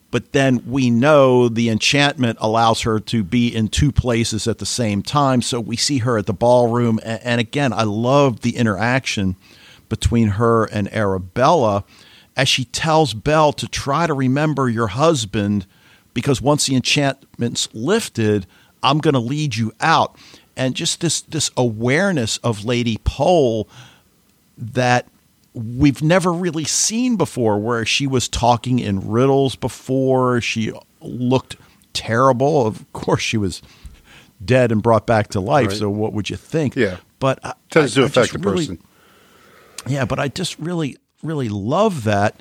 But 0.09 0.31
then 0.31 0.63
we 0.65 0.89
know 0.89 1.47
the 1.47 1.69
enchantment 1.69 2.39
allows 2.41 2.81
her 2.81 2.99
to 3.01 3.23
be 3.23 3.55
in 3.55 3.67
two 3.67 3.91
places 3.91 4.47
at 4.47 4.57
the 4.57 4.65
same 4.65 5.03
time. 5.03 5.43
So 5.43 5.59
we 5.59 5.75
see 5.75 5.99
her 5.99 6.17
at 6.17 6.25
the 6.25 6.33
ballroom. 6.33 6.99
And, 7.03 7.21
and 7.23 7.41
again, 7.41 7.71
I 7.71 7.83
love 7.83 8.41
the 8.41 8.55
interaction 8.57 9.35
between 9.93 10.29
her 10.29 10.65
and 10.65 10.91
Arabella 10.91 11.83
as 12.35 12.49
she 12.49 12.65
tells 12.65 13.13
Belle 13.13 13.53
to 13.53 13.67
try 13.67 14.07
to 14.07 14.13
remember 14.15 14.67
your 14.67 14.87
husband 14.87 15.67
because 16.15 16.41
once 16.41 16.65
the 16.65 16.75
enchantment's 16.75 17.69
lifted, 17.75 18.47
I'm 18.81 18.97
going 18.97 19.13
to 19.13 19.19
lead 19.19 19.55
you 19.55 19.71
out. 19.79 20.17
And 20.57 20.73
just 20.73 20.99
this 21.01 21.21
this 21.21 21.51
awareness 21.55 22.37
of 22.37 22.65
Lady 22.65 22.97
Pole 23.03 23.67
that 24.57 25.05
we've 25.53 26.01
never 26.01 26.33
really 26.33 26.63
seen 26.63 27.15
before 27.15 27.59
where 27.59 27.85
she 27.85 28.07
was 28.07 28.27
talking 28.27 28.79
in 28.79 29.07
riddles 29.07 29.55
before, 29.55 30.41
she 30.41 30.71
looked 31.01 31.55
terrible. 31.93 32.65
Of 32.65 32.91
course 32.93 33.21
she 33.21 33.37
was 33.37 33.61
dead 34.43 34.71
and 34.71 34.81
brought 34.81 35.05
back 35.05 35.27
to 35.29 35.39
life, 35.39 35.67
right. 35.67 35.77
so 35.77 35.87
what 35.87 36.13
would 36.13 36.31
you 36.31 36.35
think? 36.35 36.75
Yeah. 36.75 36.97
But 37.19 37.39
tends 37.69 37.95
I, 37.95 38.01
to 38.01 38.05
affect 38.05 38.33
a 38.33 38.39
really, 38.39 38.65
person 38.65 38.83
yeah, 39.87 40.05
but 40.05 40.19
I 40.19 40.27
just 40.27 40.57
really, 40.59 40.97
really 41.21 41.49
love 41.49 42.03
that. 42.03 42.39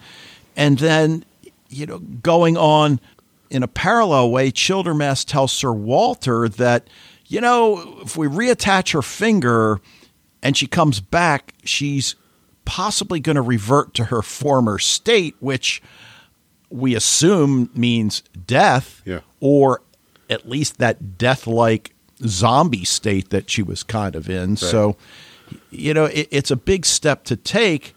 And 0.56 0.78
then, 0.78 1.24
you 1.68 1.86
know, 1.86 1.98
going 1.98 2.56
on 2.56 3.00
in 3.50 3.62
a 3.62 3.68
parallel 3.68 4.30
way, 4.30 4.50
Childermass 4.50 5.24
tells 5.24 5.52
Sir 5.52 5.72
Walter 5.72 6.48
that, 6.48 6.88
you 7.26 7.40
know, 7.40 8.00
if 8.02 8.16
we 8.16 8.26
reattach 8.26 8.92
her 8.92 9.02
finger 9.02 9.80
and 10.42 10.56
she 10.56 10.66
comes 10.66 11.00
back, 11.00 11.54
she's 11.64 12.14
possibly 12.64 13.20
going 13.20 13.36
to 13.36 13.42
revert 13.42 13.94
to 13.94 14.04
her 14.04 14.22
former 14.22 14.78
state, 14.78 15.34
which 15.40 15.82
we 16.70 16.94
assume 16.94 17.70
means 17.74 18.22
death, 18.46 19.02
yeah. 19.04 19.20
or 19.40 19.82
at 20.30 20.48
least 20.48 20.78
that 20.78 21.18
death 21.18 21.46
like 21.46 21.94
zombie 22.26 22.84
state 22.84 23.30
that 23.30 23.50
she 23.50 23.62
was 23.62 23.82
kind 23.82 24.14
of 24.14 24.30
in. 24.30 24.50
Right. 24.50 24.58
So, 24.58 24.96
you 25.72 25.94
know, 25.94 26.04
it, 26.04 26.28
it's 26.30 26.50
a 26.50 26.56
big 26.56 26.84
step 26.84 27.24
to 27.24 27.36
take. 27.36 27.94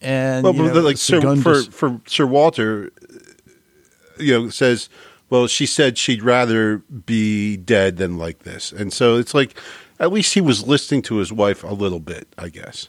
And 0.00 0.44
well, 0.44 0.54
you 0.54 0.62
know, 0.62 0.80
like 0.80 0.96
Sir, 0.96 1.20
for 1.36 1.62
for 1.64 2.00
Sir 2.06 2.26
Walter, 2.26 2.92
uh, 3.02 4.22
you 4.22 4.38
know, 4.38 4.48
says, 4.48 4.88
well, 5.28 5.48
she 5.48 5.66
said 5.66 5.98
she'd 5.98 6.22
rather 6.22 6.78
be 6.78 7.56
dead 7.56 7.96
than 7.96 8.16
like 8.16 8.40
this, 8.40 8.70
and 8.70 8.92
so 8.92 9.16
it's 9.16 9.34
like, 9.34 9.58
at 9.98 10.12
least 10.12 10.34
he 10.34 10.40
was 10.40 10.66
listening 10.66 11.02
to 11.02 11.16
his 11.16 11.32
wife 11.32 11.64
a 11.64 11.74
little 11.74 11.98
bit, 11.98 12.28
I 12.38 12.48
guess. 12.48 12.88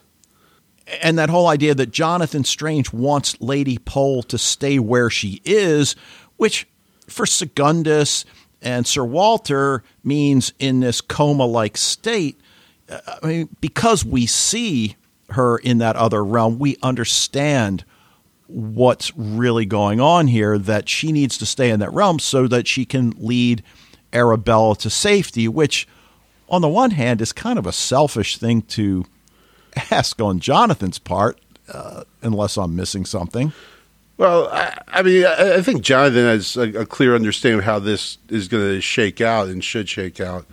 And 1.02 1.18
that 1.18 1.30
whole 1.30 1.48
idea 1.48 1.76
that 1.76 1.92
Jonathan 1.92 2.44
Strange 2.44 2.94
wants 2.94 3.39
Lady 3.39 3.78
Pole 3.78 4.24
to 4.24 4.38
stay 4.38 4.80
where 4.80 5.10
she 5.10 5.42
is, 5.46 5.96
which 6.38 6.68
for 7.08 7.26
Segundus 7.26 8.26
and 8.62 8.86
Sir 8.86 9.04
Walter 9.04 9.84
means 10.04 10.54
in 10.60 10.80
this 10.80 11.02
coma 11.02 11.46
like 11.46 11.78
state 11.78 12.39
I 12.89 13.28
mean, 13.28 13.49
because 13.62 14.04
we 14.04 14.25
see 14.25 14.95
her 15.32 15.58
in 15.58 15.78
that 15.80 15.95
other 15.95 16.23
realm, 16.23 16.60
we 16.60 16.78
understand 16.82 17.84
what's 18.47 19.15
really 19.15 19.65
going 19.65 19.99
on 19.99 20.28
here. 20.28 20.58
That 20.58 20.89
she 20.89 21.12
needs 21.12 21.38
to 21.38 21.45
stay 21.45 21.69
in 21.69 21.80
that 21.80 21.93
realm 21.93 22.19
so 22.19 22.47
that 22.47 22.67
she 22.67 22.86
can 22.86 23.13
lead 23.17 23.63
Arabella 24.13 24.75
to 24.78 24.89
safety, 24.89 25.47
which, 25.47 25.88
on 26.49 26.62
the 26.62 26.67
one 26.67 26.91
hand, 26.91 27.21
is 27.21 27.32
kind 27.32 27.60
of 27.60 27.67
a 27.67 27.71
selfish 27.71 28.38
thing 28.38 28.63
to 28.63 29.06
ask 29.91 30.19
on 30.21 30.39
Jonathan's 30.39 30.99
part, 30.99 31.39
uh, 31.71 32.04
unless 32.21 32.58
I'm 32.58 32.75
missing 32.75 33.06
something. 33.06 33.54
Well, 34.17 34.49
I, 34.49 34.78
I 34.88 35.02
mean, 35.02 35.25
I, 35.25 35.56
I, 35.56 35.62
think 35.62 35.82
Jonathan 35.82 36.25
has 36.25 36.58
a, 36.58 36.82
a, 36.82 36.86
clear 36.86 37.15
understanding 37.15 37.60
of 37.60 37.65
how 37.65 37.80
this 37.80 38.17
is 38.28 38.49
going 38.49 38.75
to 38.75 38.82
shake 38.82 39.21
out 39.21 39.47
and 39.47 39.63
should 39.63 39.88
shake 39.88 40.19
out. 40.19 40.45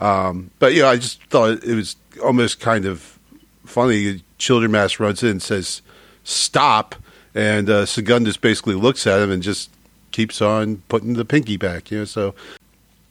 Um, 0.00 0.50
but 0.58 0.74
know, 0.74 0.88
I 0.88 0.96
just 0.96 1.22
thought 1.24 1.62
it 1.62 1.74
was 1.74 1.96
almost 2.22 2.60
kind 2.60 2.86
of 2.86 3.18
funny. 3.64 4.22
Childermass 4.38 4.98
runs 4.98 5.22
in 5.22 5.30
and 5.30 5.42
says, 5.42 5.82
"Stop," 6.24 6.94
and 7.34 7.68
uh, 7.68 7.86
Segundus 7.86 8.36
basically 8.36 8.74
looks 8.74 9.06
at 9.06 9.20
him 9.20 9.30
and 9.30 9.42
just 9.42 9.70
keeps 10.10 10.40
on 10.40 10.82
putting 10.88 11.14
the 11.14 11.24
pinky 11.24 11.56
back. 11.56 11.90
You 11.90 11.98
know, 11.98 12.04
so 12.06 12.34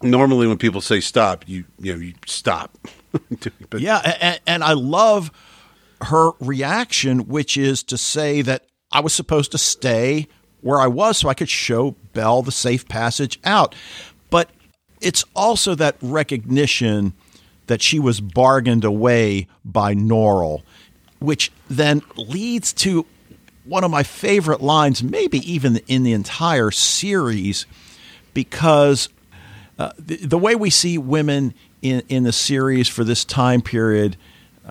normally 0.02 0.48
when 0.48 0.58
people 0.58 0.82
say 0.82 1.00
stop, 1.00 1.48
you 1.48 1.66
you 1.80 1.94
know 1.94 2.00
you 2.00 2.14
stop. 2.26 2.76
but, 3.70 3.82
yeah, 3.82 4.18
and, 4.20 4.40
and 4.48 4.64
I 4.64 4.74
love 4.74 5.32
her 6.02 6.32
reaction, 6.40 7.28
which 7.28 7.58
is 7.58 7.84
to 7.84 7.98
say 7.98 8.42
that 8.42 8.66
I 8.92 9.02
was 9.02 9.14
supposed 9.14 9.52
to 9.52 9.58
stay 9.58 10.28
where 10.62 10.80
I 10.80 10.88
was 10.88 11.18
so 11.18 11.30
I 11.30 11.34
could 11.34 11.50
show 11.50 11.92
Belle 12.14 12.42
the 12.42 12.52
safe 12.52 12.88
passage 12.88 13.40
out. 13.44 13.76
But 14.30 14.50
it's 15.02 15.24
also 15.36 15.76
that 15.76 15.96
recognition 16.02 17.14
that 17.68 17.82
she 17.82 18.00
was 18.00 18.20
bargained 18.20 18.84
away 18.84 19.48
by 19.64 19.94
Norrell, 19.94 20.64
which 21.20 21.52
then 21.70 22.02
leads 22.16 22.74
to 22.74 23.06
one 23.66 23.84
of 23.84 23.92
my 23.92 24.04
favorite 24.04 24.62
lines, 24.62 25.04
maybe 25.04 25.38
even 25.52 25.78
in 25.88 26.04
the 26.04 26.14
entire 26.14 26.72
series, 26.72 27.68
because 28.34 29.10
uh, 29.78 29.92
the, 30.00 30.18
the, 30.18 30.38
way 30.38 30.56
we 30.56 30.72
see 30.72 30.98
women 30.98 31.54
in, 31.82 32.02
in 32.10 32.24
the 32.24 32.32
series 32.32 32.88
for 32.88 33.04
this 33.04 33.24
time 33.24 33.62
period, 33.62 34.18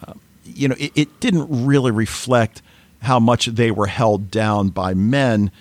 uh, 0.02 0.14
you 0.44 0.66
know, 0.66 0.74
it, 0.78 0.92
it 0.96 1.20
didn't 1.20 1.66
really 1.66 1.92
reflect 1.92 2.60
how 3.00 3.20
much 3.20 3.46
they 3.46 3.70
were 3.70 3.86
held 3.86 4.30
down 4.30 4.70
by 4.70 4.92
men. 4.94 5.52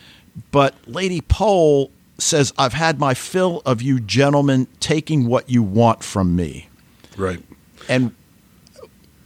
But 0.52 0.76
Lady 0.88 1.22
Pole 1.22 1.92
says, 2.20 2.52
I've 2.58 2.74
had 2.74 3.00
my 3.00 3.14
fill 3.14 3.62
of 3.66 3.82
you 3.82 4.00
gentlemen 4.00 4.68
taking 4.80 5.28
what 5.28 5.50
you 5.50 5.62
want 5.62 6.04
from 6.04 6.36
me. 6.36 6.68
Right. 7.16 7.40
And, 7.88 8.16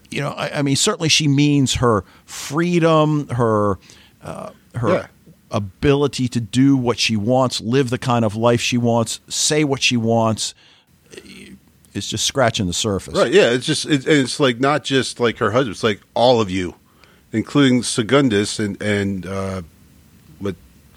you 0.10 0.20
know, 0.22 0.32
I, 0.32 0.60
I 0.60 0.62
mean, 0.62 0.76
certainly 0.76 1.10
she 1.10 1.28
means 1.28 1.76
her 1.76 2.04
freedom, 2.26 3.30
her, 3.30 3.80
uh, 4.22 4.52
her 4.76 4.90
yeah. 4.90 5.08
ability 5.52 6.28
to 6.30 6.42
do 6.42 6.76
what 6.76 7.00
she 7.00 7.16
wants, 7.16 7.62
live 7.62 7.90
the 7.90 7.98
kind 7.98 8.26
of 8.26 8.36
life 8.36 8.60
she 8.60 8.78
wants, 8.78 9.22
say 9.30 9.64
what 9.64 9.82
she 9.82 9.96
wants. 9.96 10.54
It's 11.94 12.10
just 12.10 12.26
scratching 12.26 12.68
the 12.68 12.74
surface. 12.74 13.16
Right. 13.16 13.32
Yeah. 13.32 13.52
It's 13.52 13.66
just, 13.66 13.86
it, 13.86 14.06
it's 14.06 14.40
like 14.40 14.60
not 14.60 14.84
just 14.84 15.20
like 15.20 15.38
her 15.38 15.52
husband, 15.52 15.72
it's 15.72 15.84
like 15.84 16.02
all 16.14 16.42
of 16.42 16.50
you, 16.50 16.76
including 17.32 17.84
Segundus 17.84 18.60
and, 18.60 18.82
and, 18.82 19.26
uh, 19.26 19.62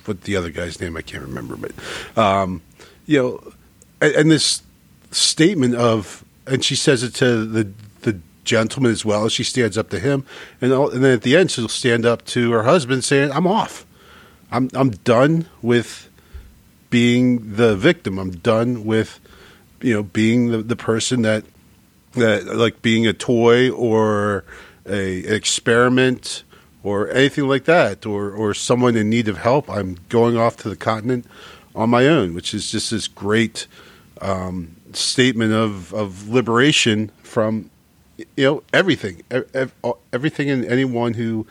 what 0.04 0.22
the 0.22 0.36
other 0.36 0.50
guy's 0.50 0.80
name 0.80 0.96
I 0.96 1.02
can't 1.02 1.24
remember, 1.24 1.56
but 1.56 1.72
um, 2.18 2.62
you 3.06 3.22
know, 3.22 3.52
and, 4.00 4.14
and, 4.14 4.30
this 4.30 4.62
statement 5.10 5.74
of, 5.74 6.24
and 6.46 6.64
she 6.64 6.76
says 6.76 7.02
it 7.02 7.14
to 7.16 7.44
the 7.44 7.70
the 8.02 8.20
gentleman 8.44 8.92
as 8.92 9.04
well 9.04 9.24
as 9.24 9.32
she 9.32 9.44
stands 9.44 9.76
up 9.78 9.90
to 9.90 9.98
him, 9.98 10.24
and 10.60 10.72
all, 10.72 10.90
and 10.90 11.02
then 11.02 11.12
at 11.12 11.22
the 11.22 11.36
end 11.36 11.50
she'll 11.50 11.68
stand 11.68 12.06
up 12.06 12.24
to 12.26 12.52
her 12.52 12.62
husband 12.64 13.04
saying, 13.04 13.30
"I'm 13.32 13.46
off. 13.46 13.86
I'm 14.50 14.70
I'm 14.74 14.90
done 14.90 15.46
with 15.62 16.08
being 16.90 17.56
the 17.56 17.76
victim. 17.76 18.18
I'm 18.18 18.32
done 18.32 18.84
with 18.84 19.20
you 19.80 19.94
know 19.94 20.02
being 20.02 20.50
the 20.50 20.58
the 20.58 20.76
person 20.76 21.22
that 21.22 21.44
that 22.12 22.46
like 22.46 22.82
being 22.82 23.06
a 23.06 23.12
toy 23.12 23.70
or 23.70 24.44
a 24.86 25.24
an 25.24 25.34
experiment." 25.34 26.43
Or 26.84 27.10
anything 27.10 27.48
like 27.48 27.64
that, 27.64 28.06
or 28.06 28.30
or 28.30 28.54
someone 28.54 28.96
in 28.96 29.10
need 29.10 29.26
of 29.26 29.38
help, 29.38 29.68
I'm 29.68 29.96
going 30.08 30.36
off 30.36 30.56
to 30.58 30.68
the 30.68 30.76
continent 30.76 31.26
on 31.74 31.90
my 31.90 32.06
own, 32.06 32.34
which 32.34 32.54
is 32.54 32.70
just 32.70 32.92
this 32.92 33.08
great 33.08 33.66
um, 34.20 34.76
statement 34.92 35.52
of 35.52 35.92
of 35.92 36.28
liberation 36.28 37.10
from 37.22 37.70
you 38.18 38.44
know 38.44 38.62
everything, 38.72 39.22
everything, 40.12 40.50
and 40.50 40.64
anyone 40.66 41.14
who 41.14 41.46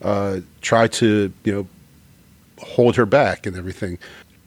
uh, 0.00 0.40
tried 0.62 0.92
to 0.92 1.32
you 1.44 1.52
know 1.52 1.68
hold 2.58 2.96
her 2.96 3.06
back 3.06 3.44
and 3.44 3.56
everything. 3.56 3.98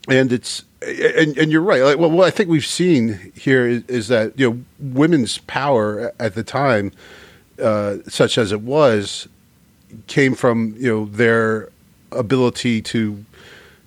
and 0.08 0.32
it's 0.32 0.64
and, 0.82 1.36
and 1.36 1.52
you're 1.52 1.62
right. 1.62 1.82
Like, 1.82 1.98
well, 1.98 2.10
what 2.10 2.26
I 2.26 2.30
think 2.30 2.48
we've 2.48 2.64
seen 2.64 3.32
here 3.34 3.66
is, 3.66 3.84
is 3.86 4.08
that 4.08 4.38
you 4.38 4.50
know 4.50 4.64
women's 4.78 5.38
power 5.38 6.12
at 6.18 6.34
the 6.34 6.42
time, 6.42 6.92
uh, 7.62 7.98
such 8.08 8.38
as 8.38 8.52
it 8.52 8.62
was, 8.62 9.28
came 10.06 10.34
from 10.34 10.74
you 10.78 10.90
know 10.90 11.04
their 11.06 11.70
ability 12.12 12.82
to, 12.82 13.24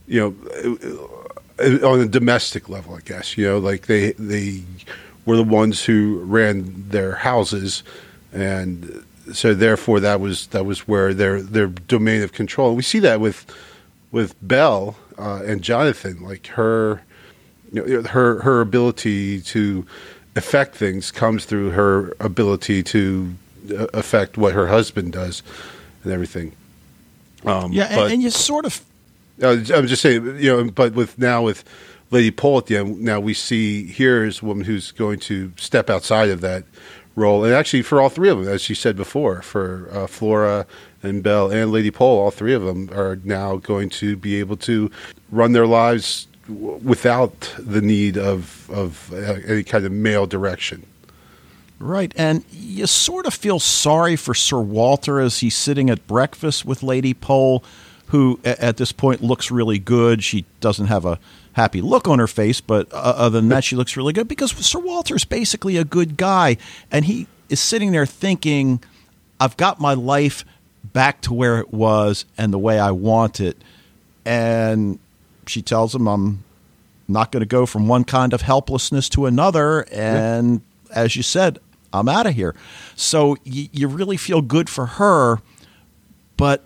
you 0.07 0.19
know, 0.19 1.19
uh, 1.59 1.87
on 1.87 1.99
a 1.99 2.07
domestic 2.07 2.69
level. 2.69 2.95
I 2.95 3.01
guess 3.01 3.37
you 3.37 3.45
know, 3.45 3.57
like 3.57 3.87
they 3.87 4.13
they 4.13 4.63
were 5.25 5.37
the 5.37 5.43
ones 5.43 5.83
who 5.83 6.19
ran 6.19 6.89
their 6.89 7.15
houses, 7.15 7.83
and 8.31 9.03
so 9.33 9.53
therefore 9.53 9.99
that 9.99 10.19
was 10.19 10.47
that 10.47 10.65
was 10.65 10.87
where 10.87 11.13
their 11.13 11.41
their 11.41 11.67
domain 11.67 12.21
of 12.21 12.33
control. 12.33 12.75
We 12.75 12.83
see 12.83 12.99
that 12.99 13.19
with 13.19 13.45
with 14.11 14.35
Belle 14.41 14.95
uh, 15.17 15.41
and 15.45 15.61
Jonathan, 15.61 16.23
like 16.23 16.47
her, 16.47 17.01
you 17.71 17.85
know, 17.85 18.09
her 18.09 18.41
her 18.41 18.61
ability 18.61 19.41
to 19.41 19.85
affect 20.35 20.75
things 20.75 21.11
comes 21.11 21.45
through 21.45 21.69
her 21.71 22.15
ability 22.19 22.81
to 22.81 23.33
uh, 23.77 23.85
affect 23.93 24.37
what 24.37 24.53
her 24.53 24.67
husband 24.67 25.13
does 25.13 25.43
and 26.03 26.13
everything. 26.13 26.53
Um, 27.45 27.71
yeah, 27.71 27.95
but, 27.95 28.03
and, 28.05 28.13
and, 28.13 28.23
you 28.23 28.29
sort 28.29 28.65
of. 28.65 28.81
I'm 29.41 29.87
just 29.87 30.01
saying, 30.01 30.37
you 30.37 30.55
know, 30.55 30.71
but 30.71 30.93
with 30.93 31.17
now 31.17 31.41
with 31.41 31.63
Lady 32.11 32.31
Pole 32.31 32.59
at 32.59 32.67
the 32.67 32.77
end, 32.77 33.01
now 33.01 33.19
we 33.19 33.33
see 33.33 33.85
here 33.85 34.23
is 34.23 34.41
a 34.41 34.45
woman 34.45 34.65
who's 34.65 34.91
going 34.91 35.19
to 35.21 35.51
step 35.57 35.89
outside 35.89 36.29
of 36.29 36.41
that 36.41 36.63
role, 37.15 37.43
and 37.43 37.53
actually 37.53 37.81
for 37.81 37.99
all 37.99 38.09
three 38.09 38.29
of 38.29 38.39
them, 38.39 38.47
as 38.47 38.61
she 38.61 38.75
said 38.75 38.95
before, 38.95 39.41
for 39.41 39.89
uh, 39.91 40.07
Flora 40.07 40.65
and 41.01 41.23
Belle 41.23 41.51
and 41.51 41.71
Lady 41.71 41.91
Pole, 41.91 42.19
all 42.19 42.31
three 42.31 42.53
of 42.53 42.63
them 42.63 42.89
are 42.93 43.17
now 43.23 43.57
going 43.57 43.89
to 43.89 44.15
be 44.15 44.39
able 44.39 44.57
to 44.57 44.89
run 45.31 45.51
their 45.51 45.67
lives 45.67 46.27
w- 46.47 46.77
without 46.77 47.53
the 47.57 47.81
need 47.81 48.17
of 48.17 48.69
of 48.69 49.11
uh, 49.13 49.39
any 49.47 49.63
kind 49.63 49.85
of 49.85 49.91
male 49.91 50.25
direction. 50.25 50.85
Right, 51.79 52.13
and 52.15 52.45
you 52.51 52.87
sort 52.87 53.25
of 53.25 53.33
feel 53.33 53.59
sorry 53.59 54.15
for 54.15 54.33
Sir 54.33 54.59
Walter 54.59 55.19
as 55.19 55.39
he's 55.39 55.55
sitting 55.55 55.89
at 55.89 56.07
breakfast 56.07 56.65
with 56.65 56.81
Lady 56.81 57.13
Pole, 57.13 57.63
who 58.07 58.39
at 58.45 58.77
this 58.77 58.91
point 58.91 59.21
looks 59.21 59.51
really 59.51 59.79
good. 59.79 60.23
She 60.23 60.45
doesn't 60.61 60.87
have 60.87 61.03
a 61.05 61.19
happy 61.53 61.81
look 61.81 62.07
on 62.07 62.19
her 62.19 62.27
face, 62.27 62.61
but 62.61 62.91
uh, 62.93 63.13
other 63.17 63.41
than 63.41 63.49
that, 63.49 63.63
she 63.63 63.75
looks 63.75 63.97
really 63.97 64.13
good 64.13 64.27
because 64.27 64.51
Sir 64.51 64.79
Walter's 64.79 65.25
basically 65.25 65.77
a 65.77 65.83
good 65.83 66.15
guy, 66.15 66.57
and 66.89 67.05
he 67.05 67.27
is 67.49 67.59
sitting 67.59 67.91
there 67.91 68.05
thinking, 68.05 68.81
"I've 69.39 69.57
got 69.57 69.81
my 69.81 69.93
life 69.93 70.45
back 70.83 71.21
to 71.21 71.33
where 71.33 71.59
it 71.59 71.73
was 71.73 72.25
and 72.37 72.51
the 72.53 72.59
way 72.59 72.79
I 72.79 72.91
want 72.91 73.39
it. 73.39 73.57
And 74.25 74.99
she 75.47 75.61
tells 75.61 75.95
him, 75.95 76.07
I'm 76.07 76.43
not 77.07 77.31
going 77.31 77.41
to 77.41 77.47
go 77.47 77.65
from 77.65 77.87
one 77.87 78.03
kind 78.03 78.33
of 78.33 78.41
helplessness 78.41 79.09
to 79.09 79.25
another. 79.25 79.85
And. 79.91 80.61
As 80.93 81.15
you 81.15 81.23
said, 81.23 81.59
I'm 81.91 82.09
out 82.09 82.25
of 82.25 82.33
here. 82.33 82.55
So 82.95 83.37
y- 83.45 83.69
you 83.71 83.87
really 83.87 84.17
feel 84.17 84.41
good 84.41 84.69
for 84.69 84.85
her, 84.85 85.39
but 86.37 86.63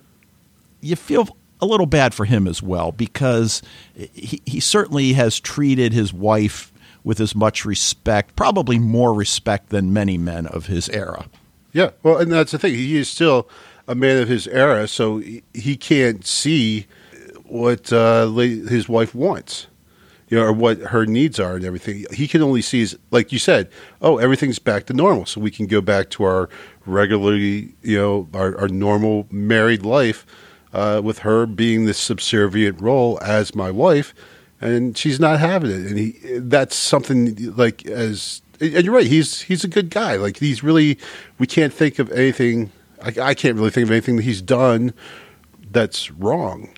you 0.81 0.95
feel 0.95 1.35
a 1.61 1.65
little 1.65 1.85
bad 1.87 2.13
for 2.13 2.25
him 2.25 2.47
as 2.47 2.61
well 2.61 2.91
because 2.91 3.61
he, 3.95 4.41
he 4.45 4.59
certainly 4.59 5.13
has 5.13 5.39
treated 5.39 5.91
his 5.91 6.13
wife 6.13 6.71
with 7.03 7.19
as 7.19 7.33
much 7.35 7.65
respect, 7.65 8.35
probably 8.35 8.77
more 8.77 9.13
respect 9.13 9.69
than 9.69 9.91
many 9.93 10.17
men 10.17 10.45
of 10.45 10.67
his 10.67 10.89
era. 10.89 11.25
Yeah, 11.73 11.91
well, 12.03 12.17
and 12.17 12.31
that's 12.31 12.51
the 12.51 12.59
thing. 12.59 12.73
He 12.73 12.97
is 12.97 13.07
still 13.07 13.49
a 13.87 13.95
man 13.95 14.21
of 14.21 14.27
his 14.27 14.47
era, 14.47 14.87
so 14.87 15.19
he 15.53 15.77
can't 15.77 16.25
see 16.25 16.85
what 17.45 17.91
uh, 17.93 18.29
his 18.31 18.89
wife 18.89 19.15
wants, 19.15 19.67
you 20.29 20.37
know, 20.37 20.45
or 20.45 20.53
what 20.53 20.79
her 20.79 21.05
needs 21.05 21.39
are 21.39 21.55
and 21.55 21.65
everything. 21.65 22.05
He 22.11 22.27
can 22.27 22.41
only 22.41 22.61
see, 22.61 22.87
like 23.11 23.31
you 23.31 23.39
said, 23.39 23.69
oh, 24.01 24.17
everything's 24.17 24.59
back 24.59 24.85
to 24.85 24.93
normal, 24.93 25.25
so 25.25 25.39
we 25.41 25.51
can 25.51 25.67
go 25.67 25.81
back 25.81 26.09
to 26.11 26.23
our 26.23 26.49
regularly, 26.85 27.75
you 27.81 27.97
know, 27.97 28.27
our, 28.33 28.57
our 28.57 28.67
normal 28.67 29.27
married 29.31 29.83
life 29.85 30.25
uh, 30.73 31.01
with 31.03 31.19
her 31.19 31.45
being 31.45 31.85
this 31.85 31.97
subservient 31.97 32.81
role 32.81 33.19
as 33.21 33.55
my 33.55 33.71
wife, 33.71 34.13
and 34.59 34.97
she's 34.97 35.19
not 35.19 35.39
having 35.39 35.71
it, 35.71 35.87
and 35.87 35.97
he 35.97 36.39
that's 36.39 36.75
something 36.75 37.55
like 37.55 37.85
as 37.85 38.41
and 38.59 38.83
you're 38.83 38.95
right. 38.95 39.05
He's 39.05 39.41
he's 39.41 39.63
a 39.63 39.67
good 39.67 39.89
guy. 39.89 40.15
Like 40.15 40.37
he's 40.37 40.63
really. 40.63 40.97
We 41.37 41.45
can't 41.45 41.71
think 41.71 41.99
of 41.99 42.11
anything 42.11 42.71
I, 43.01 43.13
I 43.21 43.33
can't 43.33 43.55
really 43.55 43.69
think 43.69 43.85
of 43.85 43.91
anything 43.91 44.17
that 44.17 44.23
he's 44.23 44.41
done 44.41 44.93
that's 45.71 46.11
wrong. 46.11 46.69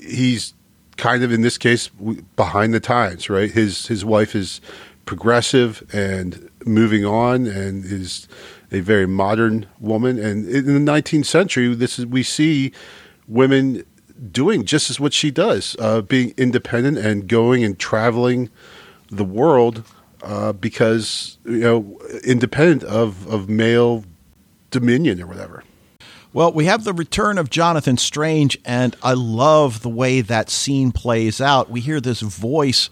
He's 0.00 0.54
kind 1.00 1.24
of 1.24 1.32
in 1.32 1.40
this 1.40 1.56
case 1.56 1.88
behind 2.36 2.74
the 2.74 2.78
times, 2.78 3.30
right? 3.30 3.50
His 3.50 3.86
his 3.86 4.04
wife 4.04 4.36
is 4.36 4.60
progressive 5.06 5.82
and 5.92 6.50
moving 6.64 7.04
on, 7.04 7.46
and 7.46 7.84
is 7.84 8.28
a 8.70 8.80
very 8.80 9.06
modern 9.06 9.66
woman. 9.80 10.18
And 10.18 10.46
in 10.46 10.66
the 10.66 10.92
19th 10.92 11.24
century, 11.24 11.74
this 11.74 11.98
is 11.98 12.06
we 12.06 12.22
see 12.22 12.72
women 13.26 13.82
doing 14.30 14.64
just 14.64 14.90
as 14.90 15.00
what 15.00 15.14
she 15.14 15.30
does, 15.30 15.74
uh, 15.78 16.02
being 16.02 16.34
independent 16.36 16.98
and 16.98 17.26
going 17.26 17.64
and 17.64 17.78
traveling 17.78 18.50
the 19.08 19.24
world 19.24 19.82
uh, 20.22 20.52
because 20.52 21.38
you 21.46 21.60
know 21.60 21.98
independent 22.24 22.84
of 22.84 23.26
of 23.26 23.48
male 23.48 24.04
dominion 24.70 25.20
or 25.20 25.26
whatever. 25.26 25.64
Well, 26.32 26.52
we 26.52 26.66
have 26.66 26.84
the 26.84 26.92
return 26.92 27.38
of 27.38 27.50
Jonathan 27.50 27.96
Strange, 27.96 28.56
and 28.64 28.94
I 29.02 29.14
love 29.14 29.82
the 29.82 29.88
way 29.88 30.20
that 30.20 30.48
scene 30.48 30.92
plays 30.92 31.40
out. 31.40 31.70
We 31.70 31.80
hear 31.80 32.00
this 32.00 32.20
voice 32.20 32.88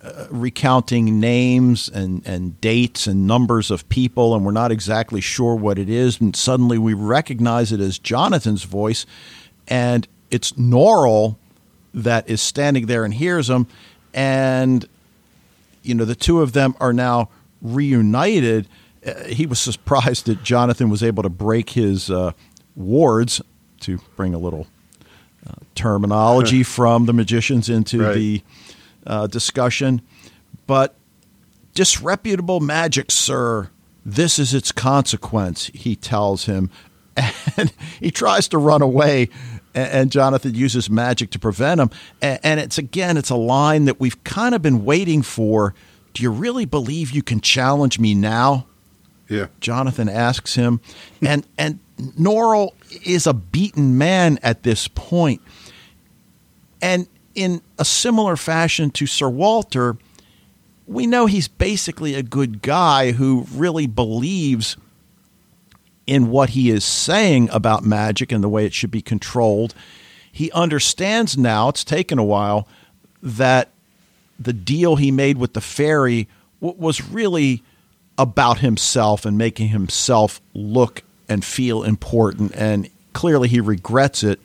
uh, 0.00 0.28
recounting 0.30 1.18
names 1.18 1.88
and, 1.88 2.22
and 2.24 2.60
dates 2.60 3.08
and 3.08 3.26
numbers 3.26 3.72
of 3.72 3.88
people, 3.88 4.36
and 4.36 4.44
we're 4.44 4.52
not 4.52 4.70
exactly 4.70 5.20
sure 5.20 5.56
what 5.56 5.80
it 5.80 5.88
is. 5.88 6.20
And 6.20 6.36
suddenly 6.36 6.78
we 6.78 6.94
recognize 6.94 7.72
it 7.72 7.80
as 7.80 7.98
Jonathan's 7.98 8.62
voice, 8.62 9.04
and 9.66 10.06
it's 10.30 10.52
Norrell 10.52 11.38
that 11.92 12.30
is 12.30 12.40
standing 12.40 12.86
there 12.86 13.04
and 13.04 13.14
hears 13.14 13.50
him. 13.50 13.66
And, 14.14 14.88
you 15.82 15.96
know, 15.96 16.04
the 16.04 16.14
two 16.14 16.40
of 16.40 16.52
them 16.52 16.76
are 16.78 16.92
now 16.92 17.30
reunited 17.60 18.68
uh, 19.06 19.24
he 19.24 19.46
was 19.46 19.60
surprised 19.60 20.26
that 20.26 20.42
Jonathan 20.42 20.90
was 20.90 21.02
able 21.02 21.22
to 21.22 21.28
break 21.28 21.70
his 21.70 22.10
uh, 22.10 22.32
wards 22.76 23.40
to 23.80 23.98
bring 24.14 24.34
a 24.34 24.38
little 24.38 24.66
uh, 25.48 25.54
terminology 25.74 26.62
from 26.62 27.06
the 27.06 27.12
magicians 27.12 27.68
into 27.68 28.02
right. 28.02 28.14
the 28.14 28.42
uh, 29.06 29.26
discussion. 29.26 30.02
But 30.66 30.94
disreputable 31.74 32.60
magic, 32.60 33.10
sir, 33.10 33.70
this 34.04 34.38
is 34.38 34.54
its 34.54 34.72
consequence, 34.72 35.66
he 35.74 35.96
tells 35.96 36.44
him. 36.46 36.70
And 37.56 37.72
he 37.98 38.10
tries 38.10 38.48
to 38.48 38.58
run 38.58 38.82
away, 38.82 39.30
and 39.74 40.12
Jonathan 40.12 40.54
uses 40.54 40.90
magic 40.90 41.30
to 41.30 41.38
prevent 41.38 41.80
him. 41.80 41.90
And 42.20 42.60
it's 42.60 42.76
again, 42.76 43.16
it's 43.16 43.30
a 43.30 43.36
line 43.36 43.86
that 43.86 43.98
we've 43.98 44.22
kind 44.24 44.54
of 44.54 44.60
been 44.60 44.84
waiting 44.84 45.22
for. 45.22 45.72
Do 46.12 46.22
you 46.22 46.30
really 46.30 46.66
believe 46.66 47.12
you 47.12 47.22
can 47.22 47.40
challenge 47.40 47.98
me 47.98 48.14
now? 48.14 48.66
Yeah. 49.28 49.46
Jonathan 49.60 50.08
asks 50.08 50.54
him, 50.54 50.80
and 51.20 51.46
and 51.58 51.78
Norrell 51.98 52.70
is 53.04 53.26
a 53.26 53.34
beaten 53.34 53.98
man 53.98 54.38
at 54.42 54.62
this 54.62 54.88
point, 54.88 55.40
and 56.80 57.08
in 57.34 57.60
a 57.78 57.84
similar 57.84 58.36
fashion 58.36 58.90
to 58.92 59.06
Sir 59.06 59.28
Walter, 59.28 59.96
we 60.86 61.06
know 61.06 61.26
he's 61.26 61.48
basically 61.48 62.14
a 62.14 62.22
good 62.22 62.62
guy 62.62 63.12
who 63.12 63.46
really 63.52 63.86
believes 63.86 64.76
in 66.06 66.30
what 66.30 66.50
he 66.50 66.70
is 66.70 66.84
saying 66.84 67.48
about 67.50 67.84
magic 67.84 68.30
and 68.30 68.42
the 68.42 68.48
way 68.48 68.64
it 68.64 68.72
should 68.72 68.90
be 68.90 69.02
controlled. 69.02 69.74
He 70.30 70.52
understands 70.52 71.36
now, 71.36 71.68
it's 71.68 71.82
taken 71.82 72.18
a 72.18 72.24
while, 72.24 72.68
that 73.22 73.70
the 74.38 74.52
deal 74.52 74.96
he 74.96 75.10
made 75.10 75.38
with 75.38 75.54
the 75.54 75.60
fairy 75.60 76.28
was 76.60 77.02
really 77.02 77.62
about 78.18 78.58
himself 78.58 79.24
and 79.26 79.36
making 79.36 79.68
himself 79.68 80.40
look 80.54 81.02
and 81.28 81.44
feel 81.44 81.82
important. 81.82 82.52
And 82.54 82.88
clearly 83.12 83.48
he 83.48 83.60
regrets 83.60 84.22
it. 84.22 84.40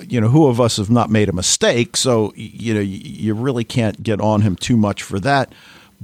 You 0.00 0.20
know, 0.20 0.28
who 0.28 0.46
of 0.46 0.60
us 0.60 0.78
have 0.78 0.90
not 0.90 1.10
made 1.10 1.28
a 1.28 1.32
mistake? 1.32 1.96
So, 1.96 2.32
you 2.36 2.72
know, 2.72 2.80
you 2.80 3.34
really 3.34 3.64
can't 3.64 4.02
get 4.02 4.20
on 4.20 4.40
him 4.40 4.56
too 4.56 4.76
much 4.76 5.02
for 5.02 5.20
that. 5.20 5.52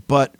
But 0.06 0.34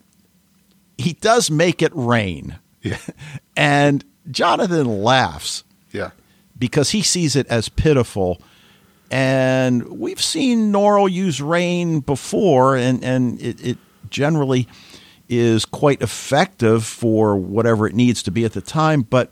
he 0.99 1.15
does 1.15 1.51
make 1.51 1.81
it 1.81 1.93
rain. 1.95 2.59
Yeah. 2.83 2.99
and 3.57 4.05
Jonathan 4.31 5.03
laughs. 5.03 5.65
Yeah. 5.93 6.11
Because 6.59 6.91
he 6.91 7.03
sees 7.03 7.35
it 7.35 7.47
as 7.47 7.71
pitiful. 7.71 8.43
And 9.11 9.99
we've 9.99 10.21
seen 10.23 10.73
Norrell 10.73 11.11
use 11.11 11.41
rain 11.41 12.01
before, 12.01 12.77
and, 12.77 13.03
and 13.03 13.41
it, 13.41 13.65
it 13.65 13.79
generally 14.09 14.69
is 15.31 15.65
quite 15.65 16.03
effective 16.03 16.85
for 16.85 17.37
whatever 17.37 17.87
it 17.87 17.95
needs 17.95 18.23
to 18.25 18.31
be 18.31 18.45
at 18.45 18.53
the 18.53 18.61
time. 18.61 19.03
But 19.03 19.31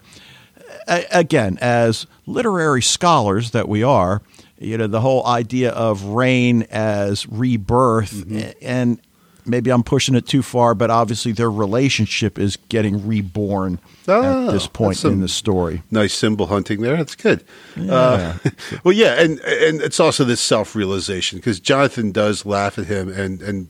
again, 0.86 1.59
as 1.61 2.07
literary 2.26 2.82
scholars 2.82 3.51
that 3.51 3.68
we 3.68 3.82
are, 3.82 4.22
you 4.59 4.76
know 4.78 4.86
the 4.86 5.01
whole 5.01 5.26
idea 5.26 5.70
of 5.70 6.03
rain 6.05 6.62
as 6.70 7.26
rebirth, 7.28 8.12
Mm-hmm. 8.12 8.51
and 8.62 9.01
maybe 9.46 9.70
I'm 9.70 9.82
pushing 9.82 10.14
it 10.14 10.26
too 10.26 10.42
far, 10.42 10.74
but 10.74 10.90
obviously 10.90 11.32
their 11.32 11.51
relationship 11.51 12.38
is 12.38 12.57
getting 12.68 13.07
reborn 13.07 13.78
Oh, 14.09 14.49
at 14.49 14.53
this 14.53 14.66
point 14.66 15.03
in 15.05 15.20
the 15.20 15.28
story. 15.28 15.82
nice 15.90 16.12
symbol 16.14 16.46
hunting 16.49 16.80
there. 16.82 16.96
That's 16.96 17.14
good. 17.14 17.44
Uh, 17.78 18.34
well, 18.84 18.92
yeah, 18.92 19.14
and 19.20 19.38
and 19.40 19.80
it's 19.80 20.01
also 20.01 20.24
this 20.24 20.40
self 20.40 20.74
realization 20.74 21.38
because 21.38 21.61
Jonathan 21.61 22.11
does 22.12 22.44
laugh 22.44 22.78
at 22.78 22.86
him, 22.86 23.09
and 23.09 23.40
and 23.40 23.68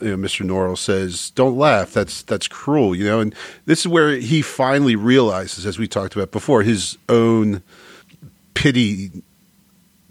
you 0.00 0.16
know, 0.16 0.16
Mr. 0.16 0.46
Norrell 0.46 0.78
says, 0.78 1.30
"Don't 1.30 1.56
laugh. 1.56 1.92
That's 1.92 2.22
that's 2.22 2.48
cruel." 2.48 2.94
You 2.94 3.04
know, 3.04 3.20
and 3.20 3.34
this 3.66 3.80
is 3.80 3.88
where 3.88 4.12
he 4.12 4.42
finally 4.42 4.96
realizes, 4.96 5.66
as 5.66 5.78
we 5.78 5.88
talked 5.88 6.14
about 6.14 6.30
before, 6.30 6.62
his 6.62 6.98
own 7.08 7.62
pity. 8.54 9.10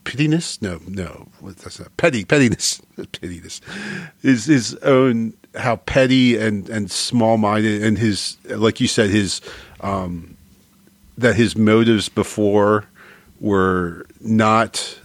Pittiness? 0.03 0.61
No, 0.61 0.79
no, 0.87 1.27
that's 1.41 1.79
not 1.79 1.95
petty. 1.97 2.23
Pettiness, 2.23 2.81
pettiness 3.11 3.59
is 4.23 4.45
his 4.45 4.73
own 4.75 5.33
how 5.55 5.77
petty 5.77 6.37
and 6.37 6.69
and 6.69 6.89
small 6.89 7.37
minded, 7.37 7.83
and 7.83 7.97
his 7.97 8.37
like 8.45 8.79
you 8.79 8.87
said, 8.87 9.09
his 9.09 9.41
um, 9.81 10.37
that 11.17 11.35
his 11.35 11.57
motives 11.57 12.09
before 12.09 12.85
were 13.39 14.05
not 14.21 14.97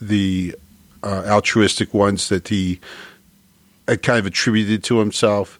the 0.00 0.54
uh, 1.02 1.24
altruistic 1.26 1.92
ones 1.92 2.28
that 2.28 2.48
he 2.48 2.80
had 3.92 4.02
kind 4.02 4.18
of 4.18 4.26
attributed 4.26 4.82
to 4.84 4.98
himself. 4.98 5.58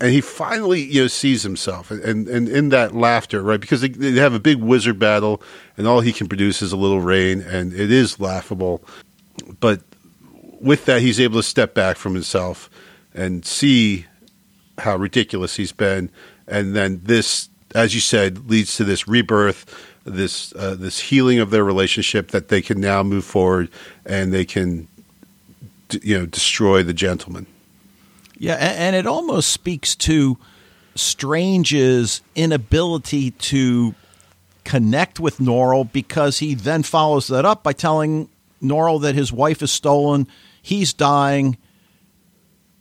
And 0.00 0.12
he 0.12 0.20
finally, 0.20 0.82
you 0.82 1.02
know, 1.02 1.08
sees 1.08 1.42
himself, 1.42 1.90
and 1.90 2.28
and, 2.28 2.48
in 2.48 2.68
that 2.68 2.94
laughter, 2.94 3.42
right? 3.42 3.60
Because 3.60 3.80
they, 3.80 3.88
they 3.88 4.20
have 4.20 4.32
a 4.32 4.38
big 4.38 4.58
wizard 4.58 4.96
battle, 4.96 5.42
and 5.76 5.88
all 5.88 6.00
he 6.00 6.12
can 6.12 6.28
produce 6.28 6.62
is 6.62 6.70
a 6.70 6.76
little 6.76 7.00
rain, 7.00 7.40
and 7.40 7.72
it 7.72 7.90
is 7.90 8.20
laughable. 8.20 8.80
But 9.58 9.82
with 10.60 10.84
that, 10.84 11.02
he's 11.02 11.18
able 11.18 11.40
to 11.40 11.42
step 11.42 11.74
back 11.74 11.96
from 11.96 12.14
himself 12.14 12.70
and 13.12 13.44
see 13.44 14.06
how 14.78 14.94
ridiculous 14.94 15.56
he's 15.56 15.72
been, 15.72 16.10
and 16.46 16.76
then 16.76 17.00
this, 17.02 17.48
as 17.74 17.92
you 17.92 18.00
said, 18.00 18.48
leads 18.48 18.76
to 18.76 18.84
this 18.84 19.08
rebirth, 19.08 19.66
this 20.04 20.54
uh, 20.54 20.76
this 20.78 21.00
healing 21.00 21.40
of 21.40 21.50
their 21.50 21.64
relationship 21.64 22.28
that 22.28 22.48
they 22.48 22.62
can 22.62 22.80
now 22.80 23.02
move 23.02 23.24
forward 23.24 23.68
and 24.06 24.32
they 24.32 24.44
can, 24.44 24.88
you 26.02 26.18
know, 26.18 26.26
destroy 26.26 26.82
the 26.82 26.92
gentleman. 26.94 27.46
Yeah, 28.38 28.54
a- 28.54 28.78
and 28.78 28.94
it 28.96 29.06
almost 29.06 29.50
speaks 29.50 29.94
to 29.96 30.38
Strange's 30.94 32.20
inability 32.34 33.30
to 33.32 33.94
connect 34.64 35.18
with 35.18 35.38
Norrell 35.38 35.90
because 35.90 36.38
he 36.38 36.54
then 36.54 36.82
follows 36.82 37.28
that 37.28 37.44
up 37.44 37.62
by 37.62 37.72
telling 37.72 38.28
Norrell 38.62 39.00
that 39.02 39.14
his 39.14 39.32
wife 39.32 39.62
is 39.62 39.70
stolen, 39.72 40.26
he's 40.60 40.92
dying, 40.92 41.56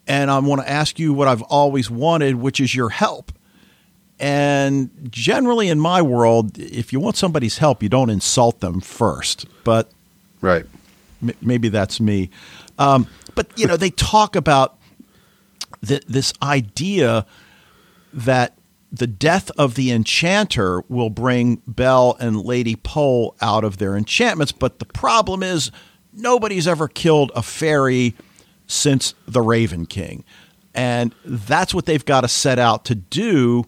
and 0.08 0.30
I 0.30 0.40
want 0.40 0.62
to 0.62 0.70
ask 0.70 1.00
you 1.00 1.14
what 1.14 1.28
I've 1.28 1.42
always 1.44 1.90
wanted, 1.90 2.36
which 2.36 2.60
is 2.60 2.74
your 2.76 2.90
help. 2.90 3.32
And 4.20 4.90
generally 5.12 5.70
in 5.70 5.80
my 5.80 6.02
world, 6.02 6.58
if 6.58 6.92
you 6.92 7.00
want 7.00 7.18
somebody's 7.18 7.60
help, 7.60 7.84
you 7.84 7.90
don't 7.90 8.10
insult 8.10 8.60
them 8.60 8.82
first. 8.82 9.46
But 9.64 9.92
Right. 10.42 10.66
M- 11.22 11.34
maybe 11.42 11.70
that's 11.70 12.00
me. 12.00 12.30
Um, 12.78 13.08
but 13.36 13.48
you 13.58 13.68
know, 13.68 13.78
they 13.78 13.90
talk 13.90 14.36
about 14.36 14.78
th- 15.86 16.06
this 16.08 16.34
idea 16.42 17.26
that 18.14 18.58
the 18.92 19.08
death 19.08 19.52
of 19.58 19.76
the 19.76 19.92
enchanter 19.92 20.84
will 20.88 21.10
bring 21.10 21.62
Belle 21.68 22.16
and 22.20 22.42
Lady 22.42 22.76
Pole 22.76 23.36
out 23.42 23.64
of 23.64 23.78
their 23.78 23.96
enchantments. 23.96 24.52
But 24.52 24.80
the 24.80 24.86
problem 24.86 25.44
is, 25.44 25.72
nobody's 26.14 26.68
ever 26.68 26.88
killed 26.88 27.32
a 27.36 27.44
fairy 27.44 28.16
since 28.66 29.14
the 29.28 29.42
Raven 29.42 29.86
King, 29.86 30.24
and 30.74 31.14
that's 31.26 31.74
what 31.74 31.86
they've 31.86 32.06
got 32.06 32.22
to 32.22 32.28
set 32.28 32.60
out 32.60 32.86
to 32.86 32.96
do. 32.96 33.66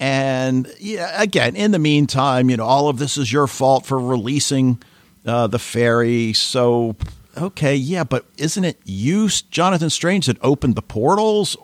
And 0.00 0.72
yeah, 0.78 1.20
again, 1.20 1.56
in 1.56 1.72
the 1.72 1.78
meantime, 1.78 2.50
you 2.50 2.56
know, 2.56 2.64
all 2.64 2.88
of 2.88 2.98
this 2.98 3.16
is 3.16 3.32
your 3.32 3.46
fault 3.46 3.84
for 3.84 3.98
releasing 3.98 4.80
uh, 5.26 5.48
the 5.48 5.58
fairy. 5.58 6.32
So, 6.32 6.96
okay, 7.38 7.74
yeah, 7.74 8.04
but 8.04 8.26
isn't 8.36 8.64
it 8.64 8.78
you, 8.84 9.28
Jonathan 9.50 9.90
Strange, 9.90 10.26
that 10.26 10.36
opened 10.42 10.74
the 10.74 10.82
portals? 10.82 11.56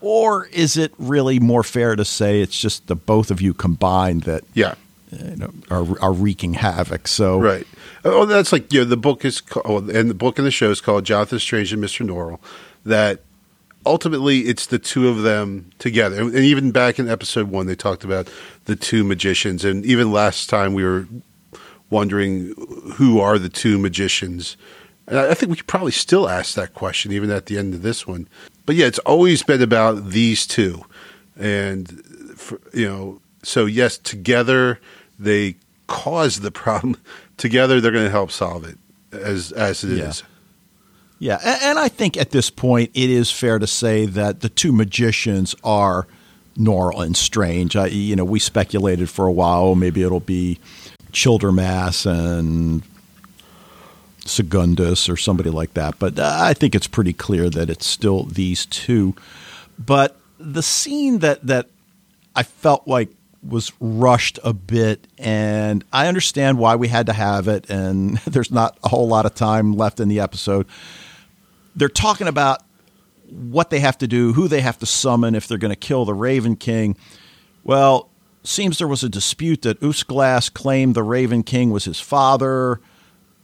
Or 0.00 0.46
is 0.46 0.76
it 0.76 0.92
really 0.98 1.40
more 1.40 1.62
fair 1.62 1.96
to 1.96 2.04
say 2.04 2.40
it's 2.40 2.58
just 2.60 2.86
the 2.86 2.94
both 2.94 3.30
of 3.30 3.40
you 3.40 3.54
combined 3.54 4.22
that 4.22 4.44
Yeah. 4.54 4.74
you 5.10 5.36
know, 5.36 5.50
are, 5.70 6.00
are 6.00 6.12
wreaking 6.12 6.54
havoc? 6.54 7.08
So, 7.08 7.40
Right. 7.40 7.66
Oh, 8.04 8.24
that's 8.24 8.52
like 8.52 8.72
you 8.72 8.80
know 8.80 8.84
the 8.84 8.96
book 8.96 9.24
is 9.24 9.40
called, 9.40 9.90
oh, 9.90 9.98
and 9.98 10.08
the 10.08 10.14
book 10.14 10.38
and 10.38 10.46
the 10.46 10.50
show 10.52 10.70
is 10.70 10.80
called 10.80 11.04
Jonathan 11.04 11.40
Strange 11.40 11.72
and 11.72 11.80
Mister 11.80 12.04
Norrell. 12.04 12.38
That 12.84 13.20
ultimately 13.84 14.40
it's 14.42 14.66
the 14.66 14.78
two 14.78 15.08
of 15.08 15.22
them 15.22 15.70
together, 15.80 16.20
and 16.20 16.36
even 16.36 16.70
back 16.70 17.00
in 17.00 17.08
episode 17.08 17.48
one 17.48 17.66
they 17.66 17.74
talked 17.74 18.04
about 18.04 18.28
the 18.66 18.76
two 18.76 19.02
magicians, 19.02 19.64
and 19.64 19.84
even 19.84 20.12
last 20.12 20.48
time 20.48 20.72
we 20.72 20.84
were 20.84 21.08
wondering 21.90 22.54
who 22.94 23.18
are 23.18 23.38
the 23.38 23.48
two 23.48 23.76
magicians. 23.78 24.56
And 25.08 25.18
I 25.18 25.30
I 25.30 25.34
think 25.34 25.50
we 25.50 25.56
could 25.56 25.66
probably 25.66 25.92
still 25.92 26.28
ask 26.28 26.54
that 26.54 26.74
question 26.74 27.12
even 27.12 27.30
at 27.30 27.46
the 27.46 27.58
end 27.58 27.74
of 27.74 27.82
this 27.82 28.06
one. 28.06 28.28
But 28.64 28.74
yeah, 28.76 28.86
it's 28.86 28.98
always 29.00 29.42
been 29.42 29.62
about 29.62 30.10
these 30.10 30.46
two, 30.46 30.84
and 31.36 31.88
for, 32.36 32.60
you 32.74 32.86
know, 32.88 33.20
so 33.42 33.66
yes, 33.66 33.98
together 33.98 34.80
they 35.18 35.56
cause 35.86 36.40
the 36.40 36.50
problem. 36.64 36.96
Together 37.36 37.80
they're 37.80 37.92
going 37.92 38.04
to 38.04 38.10
help 38.10 38.30
solve 38.32 38.64
it 38.64 38.78
as 39.12 39.52
as 39.52 39.84
it 39.84 39.92
is. 39.92 40.20
Yeah. 40.20 40.26
Yeah, 41.18 41.38
a- 41.42 41.64
and 41.66 41.78
I 41.78 41.88
think 41.88 42.18
at 42.18 42.30
this 42.30 42.50
point 42.50 42.90
it 42.92 43.08
is 43.08 43.30
fair 43.30 43.58
to 43.58 43.66
say 43.66 44.04
that 44.04 44.40
the 44.40 44.50
two 44.50 44.70
magicians 44.70 45.54
are 45.64 46.06
Norrell 46.58 47.02
and 47.04 47.16
Strange. 47.16 47.74
I, 47.74 47.86
you 47.86 48.16
know, 48.16 48.24
we 48.24 48.38
speculated 48.38 49.08
for 49.08 49.26
a 49.26 49.32
while 49.32 49.74
maybe 49.76 50.02
it'll 50.02 50.20
be 50.20 50.58
Childermass 51.12 52.04
and 52.04 52.82
Segundus 54.26 55.08
or 55.08 55.16
somebody 55.16 55.50
like 55.50 55.74
that, 55.74 55.98
but 55.98 56.18
uh, 56.18 56.38
I 56.40 56.54
think 56.54 56.74
it's 56.74 56.86
pretty 56.86 57.12
clear 57.12 57.48
that 57.50 57.70
it's 57.70 57.86
still 57.86 58.24
these 58.24 58.66
two. 58.66 59.14
But 59.78 60.16
the 60.38 60.62
scene 60.62 61.18
that 61.20 61.46
that 61.46 61.68
I 62.34 62.42
felt 62.42 62.86
like 62.86 63.10
was 63.42 63.72
rushed 63.80 64.38
a 64.44 64.52
bit, 64.52 65.06
and 65.18 65.84
I 65.92 66.08
understand 66.08 66.58
why 66.58 66.76
we 66.76 66.88
had 66.88 67.06
to 67.06 67.12
have 67.12 67.48
it, 67.48 67.68
and 67.70 68.18
there's 68.26 68.50
not 68.50 68.78
a 68.82 68.88
whole 68.88 69.08
lot 69.08 69.26
of 69.26 69.34
time 69.34 69.74
left 69.74 70.00
in 70.00 70.08
the 70.08 70.20
episode. 70.20 70.66
They're 71.74 71.88
talking 71.88 72.28
about 72.28 72.62
what 73.28 73.70
they 73.70 73.80
have 73.80 73.98
to 73.98 74.06
do, 74.06 74.32
who 74.32 74.48
they 74.48 74.60
have 74.60 74.78
to 74.78 74.86
summon 74.86 75.34
if 75.34 75.48
they're 75.48 75.58
going 75.58 75.72
to 75.72 75.76
kill 75.76 76.04
the 76.04 76.14
Raven 76.14 76.56
King. 76.56 76.96
Well, 77.64 78.08
seems 78.44 78.78
there 78.78 78.88
was 78.88 79.02
a 79.02 79.08
dispute 79.08 79.62
that 79.62 79.80
Uskglass 79.80 80.52
claimed 80.52 80.94
the 80.94 81.02
Raven 81.02 81.42
King 81.42 81.70
was 81.70 81.84
his 81.84 82.00
father, 82.00 82.80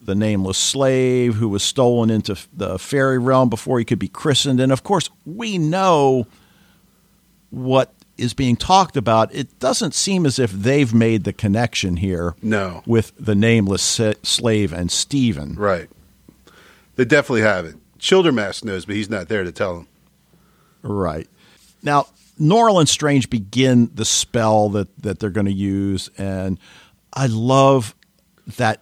the 0.04 0.14
nameless 0.14 0.58
slave 0.58 1.34
who 1.36 1.48
was 1.48 1.62
stolen 1.62 2.10
into 2.10 2.36
the 2.52 2.78
fairy 2.78 3.18
realm 3.18 3.48
before 3.48 3.78
he 3.78 3.84
could 3.84 3.98
be 3.98 4.08
christened. 4.08 4.60
And 4.60 4.72
of 4.72 4.82
course, 4.82 5.08
we 5.24 5.58
know 5.58 6.26
what 7.50 7.92
is 8.18 8.34
being 8.34 8.56
talked 8.56 8.96
about. 8.96 9.34
It 9.34 9.58
doesn't 9.58 9.94
seem 9.94 10.26
as 10.26 10.38
if 10.38 10.50
they've 10.52 10.92
made 10.92 11.24
the 11.24 11.32
connection 11.32 11.96
here 11.96 12.34
No, 12.42 12.82
with 12.86 13.12
the 13.18 13.34
nameless 13.34 13.82
slave 14.22 14.72
and 14.72 14.90
Stephen. 14.90 15.54
right. 15.56 15.88
They 16.96 17.06
definitely 17.06 17.40
have 17.42 17.64
it. 17.64 17.76
Childermass 17.98 18.62
knows, 18.64 18.84
but 18.84 18.94
he's 18.96 19.08
not 19.08 19.28
there 19.28 19.44
to 19.44 19.50
tell 19.52 19.78
him. 19.78 19.88
Right. 20.82 21.26
Now, 21.82 22.06
Norrell 22.38 22.80
and 22.80 22.88
Strange 22.88 23.30
begin 23.30 23.90
the 23.94 24.04
spell 24.04 24.68
that, 24.70 24.88
that 25.02 25.18
they're 25.18 25.30
going 25.30 25.46
to 25.46 25.52
use, 25.52 26.10
and 26.18 26.58
I 27.14 27.26
love 27.26 27.94
that 28.58 28.80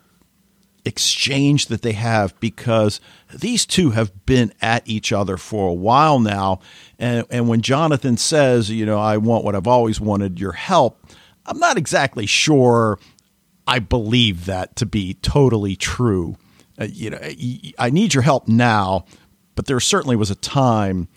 exchange 0.84 1.66
that 1.66 1.82
they 1.82 1.92
have 1.92 2.38
because 2.40 3.00
these 3.34 3.66
two 3.66 3.90
have 3.90 4.26
been 4.26 4.52
at 4.62 4.86
each 4.88 5.12
other 5.12 5.36
for 5.36 5.68
a 5.68 5.74
while 5.74 6.18
now. 6.18 6.60
And, 6.98 7.26
and 7.30 7.48
when 7.48 7.60
Jonathan 7.62 8.16
says, 8.16 8.70
you 8.70 8.86
know, 8.86 8.98
I 8.98 9.16
want 9.18 9.44
what 9.44 9.54
I've 9.54 9.66
always 9.66 10.00
wanted, 10.00 10.40
your 10.40 10.52
help, 10.52 11.04
I'm 11.46 11.58
not 11.58 11.76
exactly 11.78 12.26
sure 12.26 12.98
I 13.66 13.78
believe 13.78 14.46
that 14.46 14.76
to 14.76 14.86
be 14.86 15.14
totally 15.14 15.76
true. 15.76 16.36
Uh, 16.80 16.86
you 16.90 17.10
know, 17.10 17.18
I- 17.22 17.72
I 17.78 17.90
need 17.90 18.14
your 18.14 18.22
help 18.22 18.48
now, 18.48 19.04
but 19.54 19.66
there 19.66 19.80
certainly 19.80 20.16
was 20.16 20.30
a 20.30 20.34
time 20.34 21.08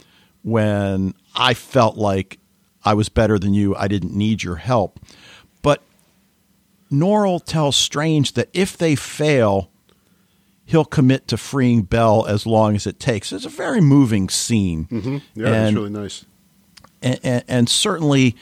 when 0.42 1.14
I 1.36 1.54
felt 1.54 1.98
like 1.98 2.40
I 2.86 2.94
was 2.94 3.10
better 3.10 3.40
than 3.40 3.54
you. 3.54 3.76
I 3.76 3.88
didn't 3.88 4.14
need 4.14 4.44
your 4.44 4.58
help. 4.58 5.00
Norrell 6.94 7.44
tells 7.44 7.76
Strange 7.76 8.34
that 8.34 8.50
if 8.54 8.78
they 8.78 8.96
fail, 8.96 9.70
he'll 10.66 10.86
commit 10.86 11.28
to 11.30 11.38
freeing 11.38 11.82
Belle 11.82 12.26
as 12.28 12.46
long 12.46 12.76
as 12.76 12.86
it 12.88 13.00
takes. 13.00 13.32
It's 13.34 13.46
a 13.46 13.50
very 13.50 13.82
moving 13.82 14.30
scene. 14.30 14.86
Mm-hmm. 14.86 15.18
Yeah, 15.36 15.50
that's 15.50 15.68
And- 15.70 15.78
really 15.78 15.90
nice. 15.90 16.26
and, 17.02 17.20
and, 17.24 17.44
and 17.48 17.70
certainly 17.70 18.36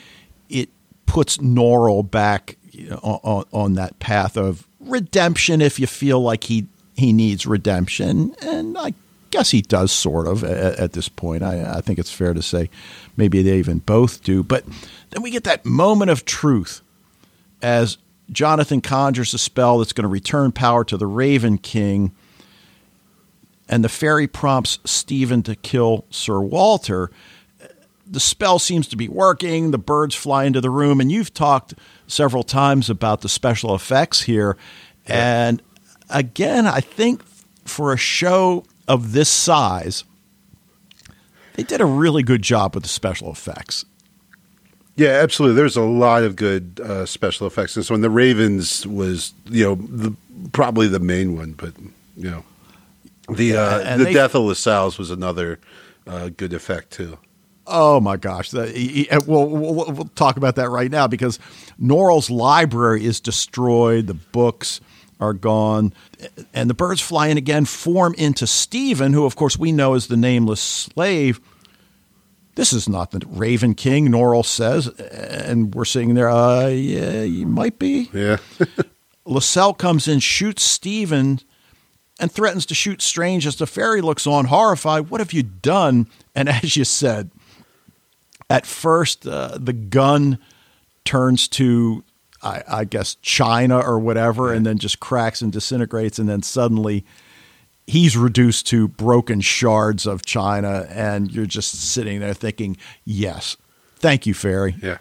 it 0.50 0.70
puts 1.06 1.38
Norrell 1.38 2.10
back 2.10 2.58
you 2.72 2.90
know, 2.90 2.98
on, 3.04 3.46
on 3.52 3.74
that 3.76 4.00
path 4.00 4.38
of 4.38 4.68
redemption 4.80 5.62
if 5.62 5.80
you 5.80 5.88
feel 5.88 6.22
like 6.22 6.46
he 6.46 6.68
he 6.94 7.14
needs 7.14 7.46
redemption, 7.48 8.36
and 8.42 8.78
I 8.78 8.94
guess 9.32 9.50
he 9.52 9.62
does 9.62 9.92
sort 9.92 10.28
of 10.28 10.44
at, 10.44 10.78
at 10.78 10.94
this 10.94 11.10
point. 11.10 11.42
I, 11.42 11.78
I 11.78 11.82
think 11.82 11.98
it's 11.98 12.12
fair 12.12 12.34
to 12.34 12.42
say 12.42 12.70
maybe 13.18 13.42
they 13.42 13.58
even 13.58 13.80
both 13.80 14.24
do. 14.24 14.44
But 14.44 14.66
then 15.10 15.22
we 15.24 15.32
get 15.32 15.44
that 15.46 15.66
moment 15.66 16.12
of 16.12 16.26
truth 16.26 16.82
as 17.62 17.98
Jonathan 18.32 18.82
conjures 18.82 19.34
a 19.34 19.38
spell 19.38 19.80
that's 19.80 19.94
going 19.94 20.04
to 20.04 20.10
return 20.10 20.52
power 20.52 20.84
to 20.86 20.98
the 20.98 21.08
Raven 21.08 21.58
King, 21.58 22.14
and 23.68 23.84
the 23.84 23.90
fairy 23.90 24.28
prompts 24.28 24.80
Stephen 24.86 25.44
to 25.44 25.56
kill 25.56 26.06
Sir 26.10 26.40
Walter. 26.40 27.12
The 28.06 28.20
spell 28.20 28.60
seems 28.60 28.88
to 28.90 28.98
be 28.98 29.08
working. 29.08 29.72
The 29.72 29.78
birds 29.78 30.16
fly 30.16 30.44
into 30.44 30.60
the 30.60 30.70
room, 30.70 31.00
and 31.00 31.12
you've 31.12 31.34
talked 31.34 31.74
several 32.08 32.44
times 32.44 32.90
about 32.90 33.22
the 33.22 33.30
special 33.30 33.74
effects 33.74 34.22
here. 34.24 34.58
Yeah. 35.08 35.48
And 35.48 35.62
again, 36.10 36.68
I 36.68 36.82
think 36.82 37.24
for 37.66 37.94
a 37.94 37.98
show 37.98 38.66
of 38.88 39.14
this 39.14 39.30
size, 39.30 40.04
they 41.54 41.64
did 41.64 41.80
a 41.80 41.86
really 41.86 42.24
good 42.24 42.42
job 42.42 42.76
with 42.76 42.84
the 42.84 42.90
special 42.90 43.32
effects. 43.32 43.86
Yeah, 45.02 45.14
absolutely. 45.24 45.56
There's 45.56 45.78
a 45.78 45.82
lot 45.82 46.22
of 46.22 46.36
good 46.36 46.80
uh, 46.80 47.08
special 47.08 47.48
effects, 47.48 47.76
and 47.76 47.84
so 47.84 47.96
when 47.96 48.02
the 48.02 48.10
Ravens 48.12 48.86
was, 48.86 49.34
you 49.50 49.66
know, 49.66 49.74
the, 49.74 50.16
probably 50.52 50.88
the 50.88 51.00
main 51.00 51.36
one, 51.36 51.54
but 51.54 51.74
you 52.16 52.30
know, 52.30 52.44
the 53.28 53.56
uh, 53.56 53.98
the 53.98 54.04
they, 54.04 54.14
death 54.14 54.36
of 54.36 54.44
Lascelles 54.44 55.00
was 55.00 55.10
another 55.10 55.58
uh, 56.06 56.30
good 56.30 56.54
effect 56.54 56.92
too. 56.92 57.18
Oh 57.66 58.00
my 58.00 58.16
gosh! 58.16 58.54
We'll, 58.54 58.70
we'll, 59.26 59.92
we'll, 59.92 60.10
talk 60.14 60.38
about 60.38 60.58
that 60.58 60.70
right 60.70 60.92
now 60.92 61.08
because 61.08 61.40
Norrell's 61.80 62.30
library 62.30 63.04
is 63.04 63.20
destroyed. 63.20 64.06
The 64.06 64.14
books 64.14 64.82
are 65.20 65.34
gone, 65.34 65.94
and 66.54 66.70
the 66.70 66.76
birds 66.76 67.02
fly 67.02 67.30
in 67.30 67.40
again, 67.40 67.66
form 67.66 68.14
into 68.20 68.46
Stephen, 68.46 69.14
who 69.14 69.26
of 69.26 69.36
course 69.36 69.58
we 69.58 69.72
know 69.72 69.96
is 69.96 70.06
the 70.06 70.18
nameless 70.18 70.62
slave 70.62 71.42
this 72.56 72.74
is 72.74 72.90
not 72.90 73.12
the 73.12 73.22
Raven 73.28 73.74
King, 73.76 74.10
Norrell 74.10 74.46
says. 74.46 74.88
And 74.88 75.74
we're 75.74 75.86
sitting 75.86 76.14
there, 76.14 76.30
uh, 76.30 76.68
yeah, 76.68 77.24
you 77.24 77.48
might 77.48 77.80
be. 77.80 78.10
Yeah. 78.14 78.38
Lascelles 79.26 79.78
comes 79.78 80.08
in, 80.08 80.20
shoots 80.20 80.64
Stephen, 80.64 81.40
and 82.20 82.32
threatens 82.32 82.66
to 82.68 82.76
shoot 82.76 83.02
Strange 83.02 83.48
as 83.48 83.56
the 83.56 83.68
fairy 83.68 84.02
looks 84.02 84.28
on, 84.28 84.46
horrified. 84.46 85.10
What 85.10 85.22
have 85.22 85.34
you 85.34 85.44
done? 85.44 86.08
And 86.36 86.50
as 86.64 86.76
you 86.76 86.86
said, 86.86 87.32
at 88.50 88.66
first, 88.66 89.26
uh, 89.26 89.58
the 89.60 89.74
gun 89.74 90.38
turns 91.06 91.48
to, 91.50 92.04
I, 92.44 92.64
I 92.68 92.84
guess, 92.84 93.16
China 93.22 93.80
or 93.80 93.98
whatever, 93.98 94.54
and 94.54 94.66
then 94.66 94.78
just 94.78 95.00
cracks 95.00 95.42
and 95.42 95.52
disintegrates. 95.52 96.20
And 96.20 96.28
then 96.28 96.44
suddenly, 96.44 97.06
he's 97.92 98.16
reduced 98.16 98.68
to 98.68 98.88
broken 98.88 99.42
shards 99.42 100.08
of 100.08 100.26
china, 100.26 100.88
and 100.90 101.30
you're 101.30 101.46
just 101.46 101.74
sitting 101.74 102.22
there 102.22 102.34
thinking, 102.34 102.78
"Yes, 103.04 103.58
thank 103.98 104.26
you, 104.26 104.34
fairy." 104.34 104.76
Yeah. 104.82 105.00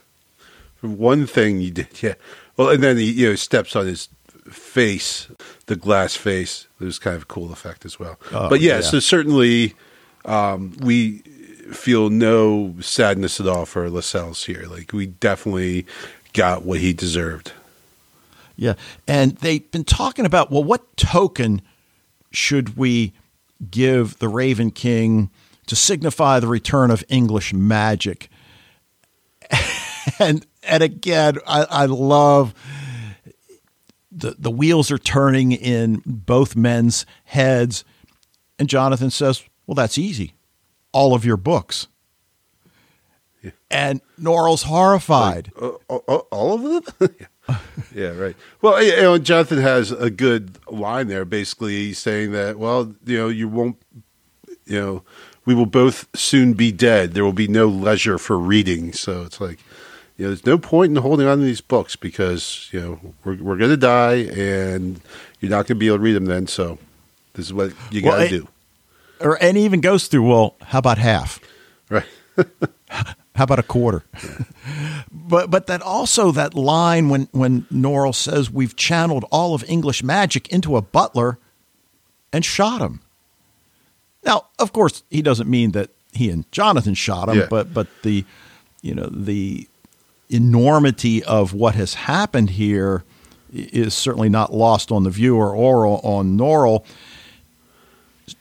One 0.81 1.27
thing 1.27 1.61
you 1.61 1.71
did, 1.71 2.03
yeah. 2.03 2.15
Well, 2.57 2.71
and 2.71 2.83
then 2.83 2.97
he 2.97 3.11
you 3.11 3.31
know 3.31 3.35
steps 3.37 3.77
on 3.77 3.87
his 3.87 4.09
face, 4.51 5.29
the 5.67 5.77
glass 5.77 6.17
face. 6.17 6.67
It 6.81 6.85
was 6.85 6.99
kind 6.99 7.17
of 7.17 7.23
a 7.23 7.27
cool 7.27 7.53
effect 7.53 7.85
as 7.85 8.01
well. 8.01 8.19
Oh, 8.33 8.49
but 8.49 8.61
yeah, 8.61 8.77
yeah, 8.77 8.81
so 8.81 8.99
certainly 8.99 9.75
um, 10.25 10.75
we 10.81 11.19
feel 11.73 12.11
no 12.11 12.75
sadness 12.81 13.41
at 13.41 13.47
all 13.47 13.67
for 13.67 13.89
Lascelles 13.89 14.45
here. 14.45 14.65
Like 14.69 14.93
we 14.93 15.07
definitely 15.07 15.87
got 16.33 16.65
what 16.65 16.81
he 16.81 16.93
deserved. 16.93 17.53
Yeah, 18.57 18.75
and 19.07 19.37
they've 19.37 19.71
been 19.71 19.85
talking 19.85 20.27
about 20.27 20.51
well, 20.51 20.65
what 20.65 20.97
token 20.97 21.63
should 22.31 22.77
we 22.77 23.13
give 23.71 24.19
the 24.19 24.29
Raven 24.29 24.71
King 24.71 25.31
to 25.67 25.77
signify 25.77 26.41
the 26.41 26.47
return 26.47 26.91
of 26.91 27.05
English 27.09 27.53
magic? 27.53 28.29
and 30.19 30.47
and 30.63 30.83
again, 30.83 31.39
I, 31.47 31.65
I 31.65 31.87
love 31.87 32.55
the 34.11 34.35
the 34.39 34.51
wheels 34.51 34.91
are 34.91 34.99
turning 34.99 35.53
in 35.53 36.03
both 36.05 36.57
men's 36.57 37.07
heads, 37.25 37.85
and 38.59 38.69
Jonathan 38.69 39.11
says, 39.11 39.45
"Well, 39.67 39.75
that's 39.75 39.99
easy. 39.99 40.35
All 40.93 41.15
of 41.15 41.25
your 41.25 41.37
books." 41.37 41.89
Yeah. 43.43 43.53
And 43.71 44.01
Norrell's 44.19 44.65
horrified. 44.65 45.51
Like, 45.59 45.73
uh, 45.89 45.97
uh, 45.97 46.17
all 46.31 46.55
of 46.55 46.85
them? 46.99 47.11
yeah, 47.21 47.27
right. 47.95 48.37
Well, 48.63 48.83
you 48.83 48.97
know, 48.97 49.19
Jonathan 49.19 49.59
has 49.59 49.93
a 49.93 50.11
good 50.11 50.59
line 50.69 51.09
there. 51.09 51.25
Basically, 51.25 51.93
saying 51.93 52.33
that, 52.33 52.59
well, 52.59 52.95
you 53.05 53.19
know, 53.19 53.29
you 53.29 53.49
won't, 53.49 53.77
you 54.67 54.81
know, 54.81 55.03
we 55.45 55.55
will 55.55 55.67
both 55.67 56.09
soon 56.15 56.53
be 56.53 56.71
dead. 56.71 57.15
There 57.15 57.25
will 57.25 57.33
be 57.33 57.49
no 57.49 57.67
leisure 57.67 58.19
for 58.19 58.39
reading. 58.39 58.93
So 58.93 59.23
it's 59.23 59.41
like, 59.41 59.59
you 60.17 60.25
know, 60.25 60.31
there's 60.31 60.47
no 60.47 60.59
point 60.59 60.97
in 60.97 61.03
holding 61.03 61.27
on 61.27 61.39
to 61.39 61.45
these 61.45 61.61
books 61.61 61.97
because 61.97 62.69
you 62.73 62.81
know 62.81 63.15
we're 63.25 63.37
we're 63.37 63.57
going 63.57 63.71
to 63.71 63.77
die, 63.77 64.27
and 64.37 65.01
you're 65.41 65.51
not 65.51 65.67
going 65.67 65.67
to 65.67 65.75
be 65.77 65.87
able 65.89 65.97
to 65.97 66.03
read 66.03 66.13
them 66.13 66.27
then. 66.27 66.47
So 66.47 66.79
this 67.35 67.47
is 67.47 67.53
what 67.53 67.73
you 67.91 68.03
got 68.03 68.17
to 68.17 68.19
well, 68.19 68.29
do. 68.29 68.49
Or 69.21 69.43
and 69.43 69.57
even 69.57 69.81
goes 69.81 70.09
through. 70.09 70.29
Well, 70.29 70.57
how 70.63 70.79
about 70.79 70.99
half? 70.99 71.41
Right. 71.89 72.07
How 73.41 73.45
about 73.45 73.59
a 73.59 73.63
quarter? 73.63 74.05
but 75.11 75.51
but 75.51 75.67
that 75.67 75.81
also 75.81 76.31
that 76.31 76.53
line 76.53 77.09
when 77.09 77.27
when 77.33 77.63
Norrell 77.73 78.15
says 78.15 78.51
we've 78.51 78.77
channeled 78.77 79.25
all 79.31 79.55
of 79.55 79.65
English 79.67 80.03
magic 80.03 80.47
into 80.49 80.77
a 80.77 80.83
butler 80.83 81.39
and 82.35 82.45
shot 82.45 82.83
him. 82.83 83.01
Now, 84.27 84.49
of 84.59 84.75
course, 84.75 85.05
he 85.09 85.23
doesn't 85.23 85.49
mean 85.49 85.71
that 85.71 85.89
he 86.13 86.29
and 86.29 86.53
Jonathan 86.53 86.93
shot 86.93 87.31
him, 87.31 87.39
yeah. 87.39 87.47
but 87.49 87.73
but 87.73 87.87
the 88.03 88.27
you 88.83 88.95
know 88.95 89.07
the 89.07 89.67
enormity 90.29 91.25
of 91.25 91.55
what 91.55 91.75
has 91.77 91.95
happened 91.95 92.51
here 92.51 93.05
is 93.51 93.95
certainly 93.95 94.29
not 94.29 94.53
lost 94.53 94.93
on 94.93 95.05
the 95.05 95.11
viewer 95.11 95.57
or 95.57 95.87
on 95.87 96.37
Norrell. 96.37 96.85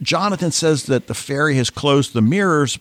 Jonathan 0.02 0.52
says 0.52 0.88
that 0.88 1.08
the 1.08 1.14
fairy 1.14 1.56
has 1.56 1.70
closed 1.70 2.12
the 2.12 2.22
mirrors, 2.22 2.78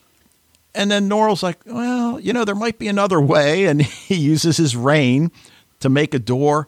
and 0.75 0.91
then 0.91 1.09
Norrell's 1.09 1.43
like, 1.43 1.59
well, 1.65 2.19
you 2.19 2.33
know, 2.33 2.45
there 2.45 2.55
might 2.55 2.79
be 2.79 2.87
another 2.87 3.19
way. 3.19 3.65
And 3.69 3.81
he 3.81 4.15
uses 4.15 4.57
his 4.57 4.75
rain 4.75 5.31
to 5.79 5.89
make 5.89 6.13
a 6.13 6.19
door. 6.19 6.67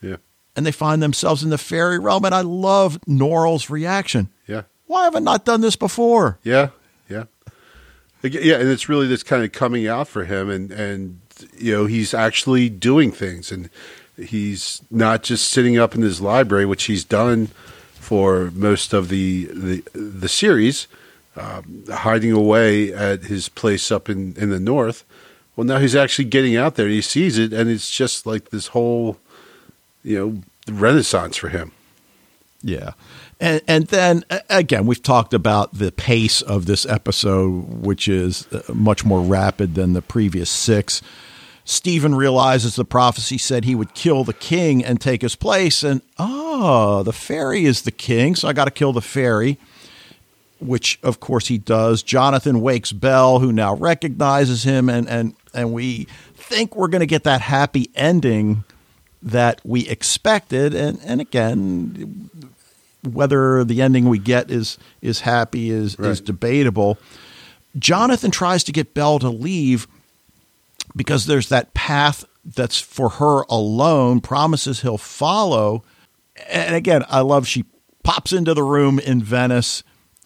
Yeah. 0.00 0.16
And 0.56 0.64
they 0.64 0.72
find 0.72 1.02
themselves 1.02 1.42
in 1.42 1.50
the 1.50 1.58
fairy 1.58 1.98
realm. 1.98 2.24
And 2.24 2.34
I 2.34 2.40
love 2.40 2.98
Norrell's 3.06 3.70
reaction. 3.70 4.30
Yeah. 4.46 4.62
Why 4.86 5.04
have 5.04 5.16
I 5.16 5.18
not 5.18 5.44
done 5.44 5.60
this 5.60 5.76
before? 5.76 6.38
Yeah. 6.42 6.70
Yeah. 7.08 7.24
Yeah. 8.22 8.56
And 8.56 8.68
it's 8.68 8.88
really 8.88 9.06
this 9.06 9.22
kind 9.22 9.44
of 9.44 9.52
coming 9.52 9.86
out 9.86 10.08
for 10.08 10.24
him. 10.24 10.50
And, 10.50 10.70
and, 10.70 11.20
you 11.56 11.72
know, 11.72 11.86
he's 11.86 12.14
actually 12.14 12.68
doing 12.68 13.12
things. 13.12 13.52
And 13.52 13.68
he's 14.16 14.82
not 14.90 15.22
just 15.22 15.48
sitting 15.48 15.78
up 15.78 15.94
in 15.94 16.02
his 16.02 16.20
library, 16.20 16.66
which 16.66 16.84
he's 16.84 17.04
done 17.04 17.48
for 17.94 18.50
most 18.54 18.92
of 18.92 19.08
the, 19.08 19.48
the, 19.52 19.82
the 19.92 20.28
series 20.28 20.86
um, 21.38 21.84
hiding 21.90 22.32
away 22.32 22.92
at 22.92 23.24
his 23.24 23.48
place 23.48 23.90
up 23.90 24.08
in, 24.08 24.34
in 24.36 24.50
the 24.50 24.60
north. 24.60 25.04
Well, 25.56 25.66
now 25.66 25.78
he's 25.78 25.96
actually 25.96 26.26
getting 26.26 26.56
out 26.56 26.76
there. 26.76 26.88
He 26.88 27.02
sees 27.02 27.38
it, 27.38 27.52
and 27.52 27.68
it's 27.68 27.90
just 27.90 28.26
like 28.26 28.50
this 28.50 28.68
whole, 28.68 29.18
you 30.04 30.18
know, 30.18 30.42
renaissance 30.72 31.36
for 31.36 31.48
him. 31.48 31.72
Yeah. 32.62 32.92
And, 33.40 33.62
and 33.68 33.86
then 33.86 34.24
again, 34.50 34.86
we've 34.86 35.02
talked 35.02 35.32
about 35.32 35.74
the 35.74 35.92
pace 35.92 36.42
of 36.42 36.66
this 36.66 36.84
episode, 36.86 37.84
which 37.84 38.08
is 38.08 38.46
uh, 38.52 38.62
much 38.72 39.04
more 39.04 39.20
rapid 39.20 39.74
than 39.74 39.92
the 39.92 40.02
previous 40.02 40.50
six. 40.50 41.02
Stephen 41.64 42.14
realizes 42.14 42.76
the 42.76 42.84
prophecy 42.84 43.38
said 43.38 43.64
he 43.64 43.74
would 43.74 43.94
kill 43.94 44.24
the 44.24 44.32
king 44.32 44.84
and 44.84 45.00
take 45.00 45.22
his 45.22 45.36
place. 45.36 45.82
And 45.82 46.02
oh, 46.18 47.02
the 47.02 47.12
fairy 47.12 47.64
is 47.64 47.82
the 47.82 47.90
king, 47.92 48.34
so 48.34 48.48
I 48.48 48.52
got 48.52 48.64
to 48.64 48.70
kill 48.70 48.92
the 48.92 49.02
fairy 49.02 49.58
which 50.60 50.98
of 51.02 51.20
course 51.20 51.48
he 51.48 51.58
does. 51.58 52.02
Jonathan 52.02 52.60
wakes 52.60 52.92
Belle, 52.92 53.38
who 53.38 53.52
now 53.52 53.74
recognizes 53.74 54.64
him, 54.64 54.88
and 54.88 55.08
and 55.08 55.34
and 55.54 55.72
we 55.72 56.06
think 56.34 56.76
we're 56.76 56.88
going 56.88 57.00
to 57.00 57.06
get 57.06 57.24
that 57.24 57.40
happy 57.40 57.90
ending 57.94 58.64
that 59.22 59.60
we 59.64 59.86
expected. 59.88 60.74
And 60.74 60.98
and 61.04 61.20
again, 61.20 62.30
whether 63.02 63.64
the 63.64 63.82
ending 63.82 64.08
we 64.08 64.18
get 64.18 64.50
is 64.50 64.78
is 65.00 65.20
happy 65.20 65.70
is 65.70 65.98
right. 65.98 66.10
is 66.10 66.20
debatable. 66.20 66.98
Jonathan 67.78 68.30
tries 68.30 68.64
to 68.64 68.72
get 68.72 68.94
Belle 68.94 69.18
to 69.18 69.28
leave 69.28 69.86
because 70.96 71.26
there's 71.26 71.48
that 71.50 71.74
path 71.74 72.24
that's 72.44 72.80
for 72.80 73.08
her 73.10 73.42
alone. 73.48 74.20
Promises 74.20 74.80
he'll 74.80 74.98
follow. 74.98 75.84
And 76.48 76.74
again, 76.74 77.04
I 77.08 77.20
love 77.20 77.46
she 77.46 77.64
pops 78.02 78.32
into 78.32 78.54
the 78.54 78.62
room 78.62 78.98
in 78.98 79.22
Venice 79.22 79.82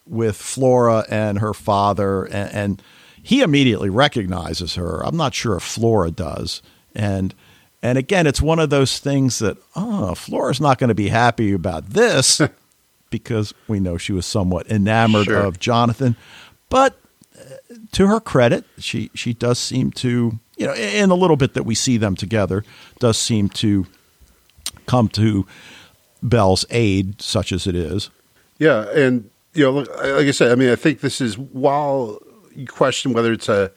with 0.06 0.36
Flora 0.36 1.04
and 1.08 1.38
her 1.38 1.54
father, 1.54 2.24
and, 2.24 2.52
and, 2.52 2.82
he 3.24 3.40
immediately 3.40 3.88
recognizes 3.88 4.74
her. 4.74 5.00
I'm 5.06 5.16
not 5.16 5.32
sure 5.32 5.56
if 5.56 5.62
Flora 5.62 6.10
does, 6.10 6.60
and 6.92 7.32
And 7.80 7.96
again, 7.96 8.26
it's 8.26 8.42
one 8.42 8.58
of 8.58 8.70
those 8.70 8.98
things 8.98 9.38
that, 9.38 9.58
oh, 9.76 10.14
Flora's 10.16 10.60
not 10.60 10.78
going 10.78 10.88
to 10.88 10.94
be 10.94 11.08
happy 11.08 11.52
about 11.52 11.90
this 11.90 12.40
because 13.10 13.54
we 13.68 13.78
know 13.80 13.96
she 13.96 14.12
was 14.12 14.26
somewhat 14.26 14.66
enamored 14.68 15.26
Sure. 15.26 15.36
of 15.38 15.58
Jonathan. 15.60 16.16
But 16.68 16.96
uh, 17.38 17.74
to 17.92 18.06
her 18.08 18.18
credit, 18.20 18.64
she, 18.78 19.10
she 19.14 19.34
does 19.34 19.58
seem 19.58 19.90
to, 19.92 20.38
you 20.56 20.66
know, 20.66 20.74
in 20.74 21.10
a 21.10 21.14
little 21.16 21.36
bit 21.36 21.54
that 21.54 21.64
we 21.64 21.74
see 21.76 21.96
them 21.96 22.16
together, 22.16 22.64
does 22.98 23.18
seem 23.18 23.48
to 23.50 23.86
come 24.86 25.08
to 25.10 25.46
Belle's 26.22 26.64
aid, 26.70 27.20
such 27.20 27.52
as 27.52 27.66
it 27.66 27.74
is. 27.76 28.10
Yeah, 28.58 28.88
and 28.90 29.28
you 29.54 29.64
know, 29.64 29.72
like 29.72 30.26
I 30.26 30.30
said, 30.30 30.52
I 30.52 30.54
mean, 30.54 30.70
I 30.70 30.76
think 30.76 31.00
this 31.00 31.20
is 31.20 31.38
while 31.38 32.18
you 32.54 32.66
question 32.66 33.12
whether 33.12 33.32
it's 33.32 33.48
a 33.48 33.70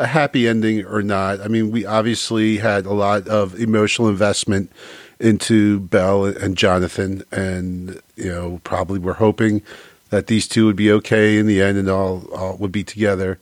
a 0.00 0.06
happy 0.06 0.48
ending 0.48 0.84
or 0.86 1.02
not. 1.02 1.40
I 1.40 1.48
mean, 1.48 1.70
we 1.70 1.84
obviously 1.84 2.56
had 2.56 2.86
a 2.86 2.92
lot 2.92 3.28
of 3.28 3.54
emotional 3.60 4.08
investment 4.08 4.72
into 5.20 5.80
Belle 5.80 6.24
and 6.24 6.56
Jonathan, 6.56 7.22
and 7.30 8.00
you 8.16 8.30
know, 8.30 8.60
probably 8.64 8.98
we're 8.98 9.12
hoping 9.12 9.60
that 10.08 10.26
these 10.26 10.48
two 10.48 10.64
would 10.66 10.76
be 10.76 10.90
okay 10.90 11.36
in 11.36 11.46
the 11.46 11.60
end 11.60 11.76
and 11.76 11.90
all, 11.90 12.26
all 12.34 12.56
would 12.56 12.72
be 12.72 12.82
together. 12.82 13.38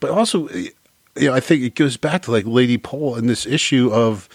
But 0.00 0.10
also, 0.10 0.48
you 0.48 0.72
know, 1.16 1.34
I 1.34 1.40
think 1.40 1.62
it 1.62 1.74
goes 1.74 1.98
back 1.98 2.22
to 2.22 2.30
like 2.30 2.46
Lady 2.46 2.78
Pole 2.78 3.14
and 3.14 3.28
this 3.28 3.44
issue 3.44 3.92
of 3.92 4.26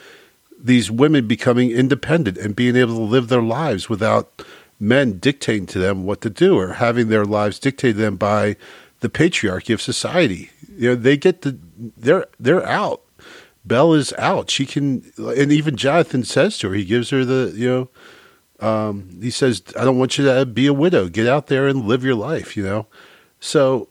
these 0.58 0.92
women 0.92 1.28
becoming 1.28 1.72
independent 1.72 2.38
and 2.38 2.56
being 2.56 2.76
able 2.76 2.96
to 2.96 3.02
live 3.02 3.28
their 3.28 3.42
lives 3.42 3.90
without 3.90 4.44
men 4.80 5.20
dictating 5.20 5.66
to 5.68 5.80
them 5.80 6.06
what 6.06 6.22
to 6.22 6.30
do 6.30 6.58
or 6.58 6.74
having 6.74 7.10
their 7.10 7.26
lives 7.26 7.60
dictated 7.60 7.96
to 7.96 8.02
them 8.02 8.16
by 8.18 8.56
the 9.00 9.10
patriarchy 9.10 9.74
of 9.74 9.82
society. 9.82 10.50
You 10.78 10.90
know, 10.90 10.96
they 10.96 11.18
get 11.18 11.42
the 11.42 11.58
they're 11.98 12.28
they're 12.40 12.66
out. 12.66 13.02
Belle 13.64 13.94
is 13.94 14.14
out. 14.14 14.52
She 14.52 14.66
can, 14.66 15.12
and 15.18 15.52
even 15.52 15.76
Jonathan 15.76 16.24
says 16.24 16.58
to 16.60 16.70
her, 16.70 16.76
he 16.76 16.86
gives 16.86 17.10
her 17.10 17.26
the 17.26 17.52
you 17.56 17.90
know, 18.62 18.68
um, 18.68 19.20
he 19.22 19.32
says, 19.32 19.64
"I 19.78 19.84
don't 19.84 19.98
want 19.98 20.18
you 20.18 20.26
to 20.26 20.46
be 20.46 20.68
a 20.68 20.74
widow. 20.74 21.10
Get 21.10 21.28
out 21.28 21.48
there 21.48 21.68
and 21.68 21.86
live 21.86 22.04
your 22.04 22.16
life." 22.16 22.56
You 22.56 22.64
know, 22.64 22.88
so 23.40 23.90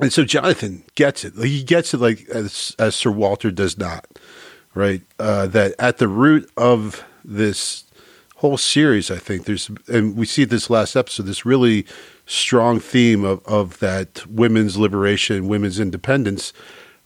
and 0.00 0.12
so 0.12 0.24
Jonathan 0.24 0.84
gets 0.94 1.24
it. 1.24 1.34
He 1.36 1.62
gets 1.62 1.94
it 1.94 2.00
like 2.00 2.28
as 2.28 2.74
as 2.78 2.94
Sir 2.94 3.10
Walter 3.10 3.50
does 3.50 3.78
not, 3.78 4.06
right? 4.74 5.02
Uh, 5.18 5.46
that 5.48 5.74
at 5.78 5.98
the 5.98 6.08
root 6.08 6.50
of 6.56 7.04
this 7.24 7.84
whole 8.44 8.58
series, 8.58 9.10
I 9.10 9.16
think 9.16 9.46
there's, 9.46 9.70
and 9.88 10.18
we 10.18 10.26
see 10.26 10.44
this 10.44 10.68
last 10.68 10.96
episode, 10.96 11.24
this 11.24 11.46
really 11.46 11.86
strong 12.26 12.78
theme 12.78 13.24
of 13.24 13.42
of 13.46 13.78
that 13.78 14.26
women's 14.26 14.76
liberation, 14.76 15.48
women's 15.48 15.80
independence, 15.80 16.52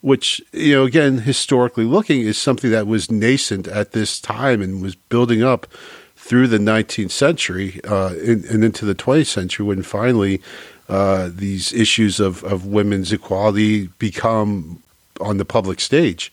which 0.01 0.43
you 0.53 0.75
know, 0.75 0.85
again, 0.85 1.19
historically 1.19 1.85
looking, 1.85 2.23
is 2.23 2.37
something 2.37 2.73
that 2.73 2.89
was 2.89 3.09
nascent 3.09 3.69
at 3.69 3.93
this 3.93 4.19
time 4.19 4.61
and 4.61 4.83
was 4.83 4.97
building 4.97 5.45
up 5.45 5.69
through 6.17 6.49
the 6.49 6.59
19th 6.59 7.13
century 7.13 7.81
uh, 7.85 8.15
and, 8.15 8.45
and 8.47 8.65
into 8.65 8.85
the 8.85 8.97
20th 8.97 9.27
century 9.27 9.65
when 9.65 9.85
finally 9.85 10.43
uh, 10.89 11.31
these 11.33 11.73
issues 11.73 12.19
of, 12.19 12.43
of 12.43 12.67
women's 12.67 13.13
equality 13.13 13.87
become 14.01 14.83
on 15.21 15.37
the 15.37 15.45
public 15.45 15.79
stage. 15.79 16.33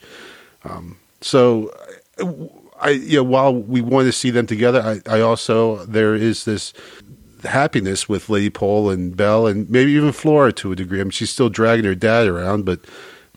Um, 0.63 0.97
so, 1.21 1.71
I 2.79 2.91
you 2.91 3.17
know, 3.17 3.23
while 3.23 3.53
we 3.53 3.81
want 3.81 4.05
to 4.07 4.11
see 4.11 4.29
them 4.29 4.47
together, 4.47 4.81
I, 4.81 5.17
I 5.17 5.21
also 5.21 5.85
there 5.85 6.15
is 6.15 6.45
this 6.45 6.73
happiness 7.43 8.09
with 8.09 8.29
Lady 8.29 8.49
Pole 8.49 8.89
and 8.89 9.15
Belle 9.15 9.47
and 9.47 9.69
maybe 9.69 9.91
even 9.91 10.11
Flora 10.11 10.51
to 10.53 10.71
a 10.71 10.75
degree. 10.75 10.99
I 10.99 11.03
mean, 11.03 11.11
she's 11.11 11.29
still 11.29 11.49
dragging 11.49 11.85
her 11.85 11.95
dad 11.95 12.27
around, 12.27 12.65
but 12.65 12.79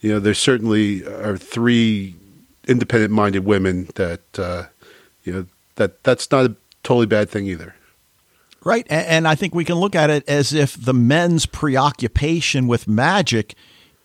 you 0.00 0.12
know, 0.12 0.20
there 0.20 0.34
certainly 0.34 1.04
are 1.04 1.36
three 1.36 2.14
independent-minded 2.66 3.44
women 3.44 3.88
that 3.94 4.38
uh, 4.38 4.64
you 5.24 5.32
know 5.32 5.46
that 5.76 6.02
that's 6.04 6.30
not 6.30 6.46
a 6.46 6.56
totally 6.82 7.06
bad 7.06 7.30
thing 7.30 7.46
either. 7.46 7.74
Right. 8.64 8.86
And 8.90 9.28
I 9.28 9.34
think 9.34 9.54
we 9.54 9.64
can 9.64 9.76
look 9.76 9.94
at 9.94 10.10
it 10.10 10.28
as 10.28 10.52
if 10.52 10.74
the 10.74 10.92
men's 10.92 11.46
preoccupation 11.46 12.66
with 12.66 12.88
magic 12.88 13.54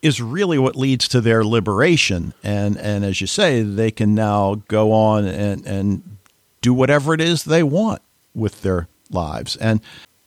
is 0.04 0.22
really 0.22 0.60
what 0.60 0.76
leads 0.76 1.08
to 1.08 1.22
their 1.22 1.44
liberation. 1.44 2.34
And 2.44 2.78
and 2.78 3.04
as 3.04 3.22
you 3.22 3.26
say, 3.26 3.64
they 3.64 3.90
can 3.90 4.14
now 4.14 4.62
go 4.68 4.92
on 4.92 5.26
and, 5.26 5.66
and 5.66 6.18
do 6.62 6.74
whatever 6.74 7.14
it 7.14 7.22
is 7.22 7.46
they 7.46 7.64
want 7.64 8.02
with 8.36 8.62
their 8.62 8.88
lives. 9.10 9.56
And 9.56 9.82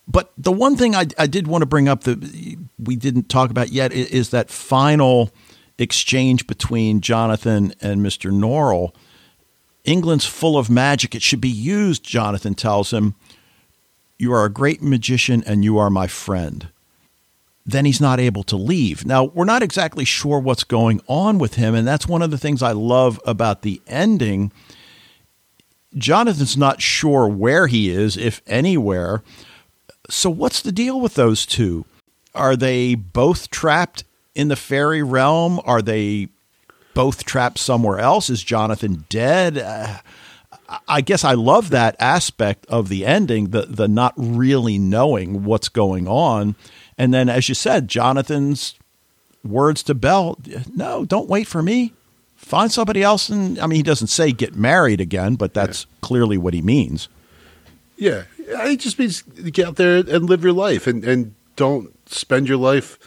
but 0.09 0.33
the 0.39 0.53
one 0.53 0.77
thing 0.77 0.97
I, 0.97 1.07
I 1.19 1.27
did 1.27 1.47
want 1.47 1.63
to 1.63 1.67
bring 1.67 1.89
up 1.89 2.05
that 2.05 2.19
we 2.79 2.97
didn't 2.97 3.29
talk 3.29 3.51
about 3.51 3.71
yet 3.71 3.93
is, 3.93 4.09
is 4.09 4.31
that 4.31 4.51
final 4.51 5.31
exchange 5.79 6.47
between 6.47 7.03
Jonathan 7.03 7.75
and 7.81 8.01
Mr. 8.01 8.31
Norrell. 8.33 8.95
England's 9.85 10.25
full 10.25 10.57
of 10.57 10.71
magic. 10.71 11.15
It 11.15 11.23
should 11.23 11.41
be 11.41 11.49
used, 11.49 12.03
Jonathan 12.03 12.55
tells 12.55 12.93
him. 12.93 13.15
You 14.19 14.33
are 14.33 14.45
a 14.45 14.51
great 14.51 14.83
magician 14.83 15.45
and 15.47 15.63
you 15.63 15.77
are 15.77 15.91
my 15.91 16.07
friend. 16.07 16.69
Then 17.69 17.85
he's 17.85 18.01
not 18.01 18.21
able 18.21 18.45
to 18.45 18.57
leave. 18.57 19.05
Now, 19.05 19.25
we're 19.25 19.45
not 19.45 19.63
exactly 19.63 20.05
sure 20.05 20.39
what's 20.39 20.63
going 20.63 21.01
on 21.09 21.39
with 21.39 21.55
him, 21.55 21.75
and 21.75 21.87
that's 21.87 22.07
one 22.07 22.23
of 22.23 22.31
the 22.31 22.39
things 22.39 22.63
I 22.63 22.71
love 22.73 23.21
about 23.27 23.63
the 23.63 23.83
ending. 23.89 24.53
Jonathan's 25.97 26.57
not 26.57 26.81
sure 26.81 27.27
where 27.27 27.67
he 27.67 27.91
is, 27.91 28.17
if 28.17 28.41
anywhere. 28.47 29.23
So, 30.09 30.31
what's 30.31 30.63
the 30.63 30.71
deal 30.71 31.01
with 31.01 31.15
those 31.15 31.45
two? 31.45 31.85
Are 32.35 32.55
they 32.55 32.95
both 32.95 33.51
trapped 33.51 34.05
in 34.37 34.47
the 34.49 34.57
fairy 34.57 35.03
realm? 35.03 35.61
Are 35.65 35.83
they 35.83 36.29
both 36.95 37.25
trapped 37.25 37.59
somewhere 37.59 37.99
else? 37.99 38.31
Is 38.31 38.45
Jonathan 38.45 39.07
dead? 39.09 39.59
Uh, 39.59 39.99
I 40.89 41.01
guess 41.01 41.25
I 41.25 41.35
love 41.35 41.71
that 41.71 41.97
aspect 41.99 42.67
of 42.67 42.89
the 42.89 43.05
ending, 43.07 43.51
the 43.51 43.63
the 43.63 43.89
not 43.89 44.15
really 44.17 44.79
knowing 44.79 45.45
what's 45.45 45.69
going 45.69 46.07
on. 46.07 46.57
And 46.99 47.13
then 47.13 47.29
as 47.29 47.49
you 47.49 47.55
said, 47.55 47.89
Jonathan's 47.89 48.75
words 49.45 49.83
to 49.85 49.95
Belle, 49.95 50.39
no, 50.75 51.05
don't 51.05 51.29
wait 51.29 51.47
for 51.47 51.63
me. 51.63 51.93
Find 52.37 52.71
somebody 52.71 53.03
else 53.03 53.29
and 53.29 53.59
I 53.59 53.67
mean 53.67 53.77
he 53.77 53.83
doesn't 53.83 54.09
say 54.09 54.33
get 54.33 54.55
married 54.55 55.01
again, 55.01 55.35
but 55.35 55.55
that's 55.55 55.87
clearly 56.01 56.39
what 56.39 56.55
he 56.55 56.63
means. 56.63 57.09
Yeah, 57.97 58.25
it 58.39 58.77
just 58.77 58.99
means 58.99 59.23
get 59.23 59.67
out 59.67 59.77
there 59.77 59.97
and 59.97 60.29
live 60.29 60.45
your 60.45 60.53
life, 60.53 60.87
and, 60.87 61.03
and 61.05 61.35
don't 61.57 61.93
spend 62.09 62.49
your 62.49 62.59
life, 62.59 62.99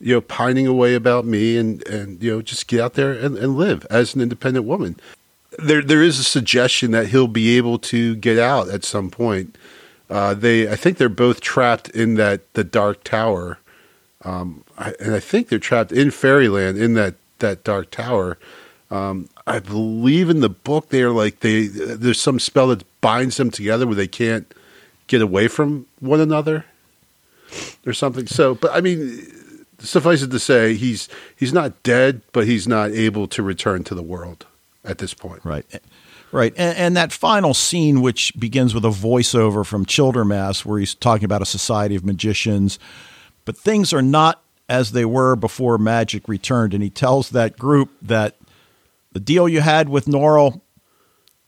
you 0.00 0.14
know, 0.14 0.20
pining 0.20 0.66
away 0.66 0.94
about 0.94 1.24
me, 1.24 1.56
and, 1.56 1.86
and 1.86 2.22
you 2.22 2.32
know, 2.32 2.42
just 2.42 2.66
get 2.66 2.80
out 2.80 2.94
there 2.94 3.12
and, 3.12 3.38
and 3.38 3.56
live 3.56 3.86
as 3.88 4.14
an 4.14 4.20
independent 4.20 4.66
woman. 4.66 4.98
There 5.58 5.82
there 5.82 6.02
is 6.02 6.18
a 6.18 6.24
suggestion 6.24 6.90
that 6.90 7.08
he'll 7.08 7.28
be 7.28 7.56
able 7.56 7.78
to 7.80 8.16
get 8.16 8.38
out 8.38 8.68
at 8.68 8.84
some 8.84 9.10
point. 9.10 9.56
Uh, 10.12 10.34
they, 10.34 10.68
I 10.68 10.76
think, 10.76 10.98
they're 10.98 11.08
both 11.08 11.40
trapped 11.40 11.88
in 11.88 12.16
that 12.16 12.40
the 12.52 12.64
dark 12.64 13.02
tower, 13.02 13.58
um, 14.24 14.62
I, 14.76 14.92
and 15.00 15.14
I 15.14 15.20
think 15.20 15.48
they're 15.48 15.58
trapped 15.58 15.90
in 15.90 16.10
Fairyland 16.10 16.76
in 16.76 16.92
that 16.94 17.14
that 17.38 17.64
dark 17.64 17.90
tower. 17.90 18.36
Um, 18.90 19.28
I 19.46 19.58
believe 19.58 20.28
in 20.28 20.40
the 20.40 20.50
book 20.50 20.90
they're 20.90 21.10
like 21.10 21.40
they 21.40 21.66
there's 21.66 22.20
some 22.20 22.38
spell 22.38 22.68
that 22.68 22.84
binds 23.00 23.38
them 23.38 23.50
together 23.50 23.86
where 23.86 23.96
they 23.96 24.06
can't 24.06 24.52
get 25.06 25.22
away 25.22 25.48
from 25.48 25.86
one 26.00 26.20
another 26.20 26.66
or 27.86 27.94
something. 27.94 28.26
So, 28.26 28.54
but 28.54 28.70
I 28.72 28.80
mean, 28.82 29.26
suffice 29.78 30.22
it 30.22 30.30
to 30.30 30.38
say, 30.38 30.74
he's 30.74 31.08
he's 31.36 31.52
not 31.52 31.82
dead, 31.82 32.20
but 32.32 32.46
he's 32.46 32.68
not 32.68 32.90
able 32.90 33.26
to 33.28 33.42
return 33.42 33.82
to 33.84 33.94
the 33.94 34.02
world 34.02 34.44
at 34.84 34.98
this 34.98 35.14
point. 35.14 35.44
Right. 35.44 35.64
Right. 36.32 36.54
And, 36.56 36.76
and 36.78 36.96
that 36.96 37.12
final 37.12 37.52
scene, 37.52 38.00
which 38.00 38.32
begins 38.38 38.74
with 38.74 38.86
a 38.86 38.88
voiceover 38.88 39.64
from 39.64 39.84
Childermass, 39.84 40.64
where 40.64 40.78
he's 40.78 40.94
talking 40.94 41.26
about 41.26 41.42
a 41.42 41.46
society 41.46 41.94
of 41.94 42.04
magicians, 42.04 42.78
but 43.44 43.56
things 43.56 43.92
are 43.92 44.02
not 44.02 44.42
as 44.68 44.92
they 44.92 45.04
were 45.04 45.36
before 45.36 45.76
magic 45.76 46.26
returned. 46.26 46.72
And 46.72 46.82
he 46.82 46.88
tells 46.88 47.30
that 47.30 47.58
group 47.58 47.90
that 48.00 48.36
the 49.12 49.20
deal 49.20 49.46
you 49.46 49.60
had 49.60 49.90
with 49.90 50.06
Norrell 50.06 50.62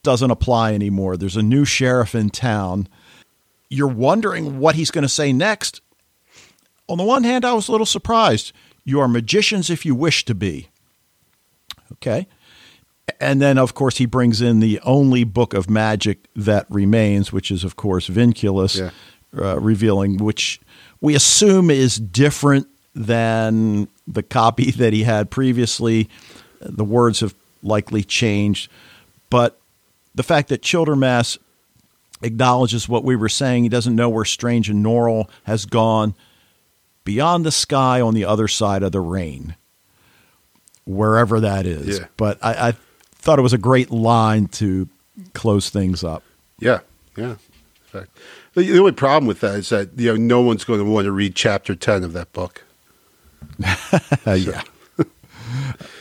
doesn't 0.03 0.29
apply 0.29 0.73
anymore. 0.73 1.17
There's 1.17 1.35
a 1.35 1.41
new 1.41 1.65
sheriff 1.65 2.13
in 2.13 2.29
town. 2.29 2.87
You're 3.69 3.87
wondering 3.87 4.59
what 4.59 4.75
he's 4.75 4.91
going 4.91 5.01
to 5.01 5.09
say 5.09 5.33
next. 5.33 5.81
On 6.87 6.99
the 6.99 7.03
one 7.03 7.23
hand, 7.23 7.43
I 7.43 7.53
was 7.53 7.67
a 7.67 7.71
little 7.71 7.87
surprised. 7.87 8.51
You 8.83 8.99
are 8.99 9.07
magicians 9.07 9.71
if 9.71 9.83
you 9.83 9.95
wish 9.95 10.23
to 10.25 10.35
be. 10.35 10.69
Okay. 11.93 12.27
And 13.19 13.41
then, 13.41 13.57
of 13.57 13.73
course, 13.73 13.97
he 13.97 14.05
brings 14.05 14.41
in 14.41 14.59
the 14.59 14.79
only 14.81 15.23
book 15.23 15.53
of 15.53 15.69
magic 15.69 16.27
that 16.35 16.65
remains, 16.69 17.31
which 17.31 17.49
is, 17.51 17.63
of 17.63 17.75
course, 17.75 18.07
Vinculus, 18.09 18.77
Yeah. 18.77 18.91
uh, 19.41 19.59
revealing 19.59 20.17
which 20.17 20.59
we 21.01 21.15
assume 21.15 21.69
is 21.69 21.95
different 21.97 22.67
than 22.93 23.87
the 24.07 24.23
copy 24.23 24.71
that 24.71 24.93
he 24.93 25.03
had 25.03 25.29
previously. 25.29 26.09
The 26.61 26.85
words 26.85 27.19
have 27.21 27.33
likely 27.63 28.03
changed, 28.03 28.69
but 29.29 29.59
the 30.13 30.23
fact 30.23 30.49
that 30.49 30.61
Childermass 30.61 31.37
acknowledges 32.21 32.87
what 32.87 33.03
we 33.03 33.15
were 33.15 33.29
saying, 33.29 33.63
he 33.63 33.69
doesn't 33.69 33.95
know 33.95 34.09
where 34.09 34.25
Strange 34.25 34.69
and 34.69 34.83
Norrell 34.85 35.29
has 35.43 35.65
gone 35.65 36.15
beyond 37.03 37.45
the 37.45 37.51
sky 37.51 37.99
on 38.01 38.13
the 38.13 38.25
other 38.25 38.47
side 38.47 38.81
of 38.83 38.91
the 38.93 39.01
rain, 39.01 39.55
wherever 40.85 41.39
that 41.39 41.65
is. 41.65 41.99
Yeah. 41.99 42.05
But 42.17 42.39
I, 42.41 42.69
I 42.69 42.73
thought 43.25 43.39
it 43.39 43.41
was 43.41 43.53
a 43.53 43.57
great 43.57 43.89
line 43.91 44.47
to 44.47 44.87
close 45.33 45.69
things 45.69 46.03
up. 46.03 46.23
Yeah, 46.59 46.79
yeah. 47.17 47.31
In 47.31 47.37
fact, 47.87 48.17
the, 48.53 48.61
the 48.63 48.79
only 48.79 48.91
problem 48.91 49.27
with 49.27 49.39
that 49.41 49.55
is 49.55 49.69
that 49.69 49.89
you 49.97 50.11
know 50.11 50.15
no 50.15 50.41
one's 50.41 50.63
going 50.63 50.79
to 50.79 50.85
want 50.85 51.05
to 51.05 51.11
read 51.11 51.35
chapter 51.35 51.75
ten 51.75 52.03
of 52.03 52.13
that 52.13 52.31
book. 52.31 52.63
Yeah. 54.25 54.61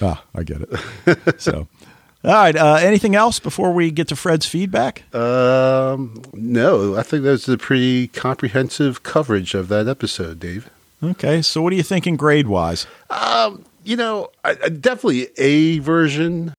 ah, 0.00 0.22
I 0.34 0.42
get 0.42 0.62
it. 0.62 1.40
So, 1.40 1.66
all 2.24 2.32
right. 2.32 2.56
Uh, 2.56 2.76
anything 2.80 3.14
else 3.14 3.38
before 3.38 3.72
we 3.72 3.90
get 3.90 4.08
to 4.08 4.16
Fred's 4.16 4.46
feedback? 4.46 5.02
Um, 5.14 6.22
no, 6.32 6.96
I 6.96 7.02
think 7.02 7.24
that's 7.24 7.48
a 7.48 7.58
pretty 7.58 8.08
comprehensive 8.08 9.02
coverage 9.02 9.54
of 9.54 9.68
that 9.68 9.88
episode, 9.88 10.40
Dave. 10.40 10.70
Okay. 11.02 11.42
So, 11.42 11.60
what 11.62 11.72
are 11.72 11.76
you 11.76 11.82
thinking 11.82 12.16
grade 12.16 12.48
wise? 12.48 12.86
Um, 13.10 13.64
you 13.84 13.96
know, 13.96 14.30
I, 14.44 14.50
I 14.50 14.68
definitely 14.70 15.28
a 15.36 15.78
version. 15.80 16.54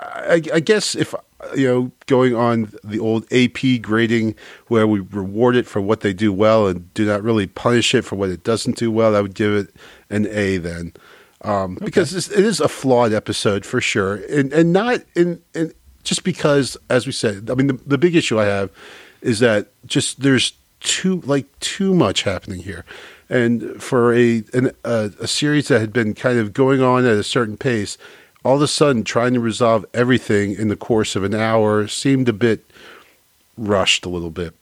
I, 0.00 0.42
I 0.52 0.60
guess 0.60 0.94
if 0.94 1.14
you 1.56 1.66
know, 1.66 1.92
going 2.06 2.34
on 2.34 2.72
the 2.84 2.98
old 2.98 3.30
AP 3.32 3.82
grading 3.82 4.34
where 4.68 4.86
we 4.86 5.00
reward 5.00 5.56
it 5.56 5.66
for 5.66 5.80
what 5.80 6.00
they 6.00 6.12
do 6.12 6.32
well 6.32 6.66
and 6.66 6.92
do 6.94 7.06
not 7.06 7.22
really 7.22 7.46
punish 7.46 7.94
it 7.94 8.02
for 8.02 8.16
what 8.16 8.30
it 8.30 8.44
doesn't 8.44 8.76
do 8.76 8.90
well, 8.90 9.16
I 9.16 9.20
would 9.20 9.34
give 9.34 9.52
it 9.52 9.74
an 10.10 10.26
A 10.26 10.58
then. 10.58 10.92
Um, 11.42 11.76
okay. 11.76 11.86
Because 11.86 12.30
it 12.30 12.44
is 12.44 12.60
a 12.60 12.68
flawed 12.68 13.12
episode 13.12 13.64
for 13.64 13.80
sure. 13.80 14.16
And, 14.16 14.52
and 14.52 14.72
not 14.72 15.00
in, 15.14 15.40
in 15.54 15.72
just 16.04 16.24
because, 16.24 16.76
as 16.88 17.06
we 17.06 17.12
said, 17.12 17.50
I 17.50 17.54
mean, 17.54 17.68
the, 17.68 17.80
the 17.86 17.98
big 17.98 18.14
issue 18.14 18.38
I 18.38 18.44
have 18.44 18.70
is 19.22 19.38
that 19.40 19.68
just 19.86 20.20
there's 20.20 20.52
too, 20.80 21.20
like, 21.22 21.46
too 21.60 21.94
much 21.94 22.22
happening 22.22 22.60
here. 22.60 22.84
And 23.28 23.82
for 23.82 24.12
a, 24.12 24.42
an, 24.52 24.72
a, 24.84 25.12
a 25.20 25.26
series 25.26 25.68
that 25.68 25.80
had 25.80 25.92
been 25.92 26.14
kind 26.14 26.38
of 26.38 26.52
going 26.52 26.82
on 26.82 27.06
at 27.06 27.16
a 27.16 27.22
certain 27.22 27.56
pace, 27.56 27.96
all 28.44 28.56
of 28.56 28.62
a 28.62 28.68
sudden 28.68 29.04
trying 29.04 29.34
to 29.34 29.40
resolve 29.40 29.84
everything 29.92 30.54
in 30.54 30.68
the 30.68 30.76
course 30.76 31.16
of 31.16 31.24
an 31.24 31.34
hour 31.34 31.86
seemed 31.88 32.28
a 32.28 32.32
bit 32.32 32.64
rushed 33.56 34.06
a 34.06 34.08
little 34.08 34.30
bit. 34.30 34.54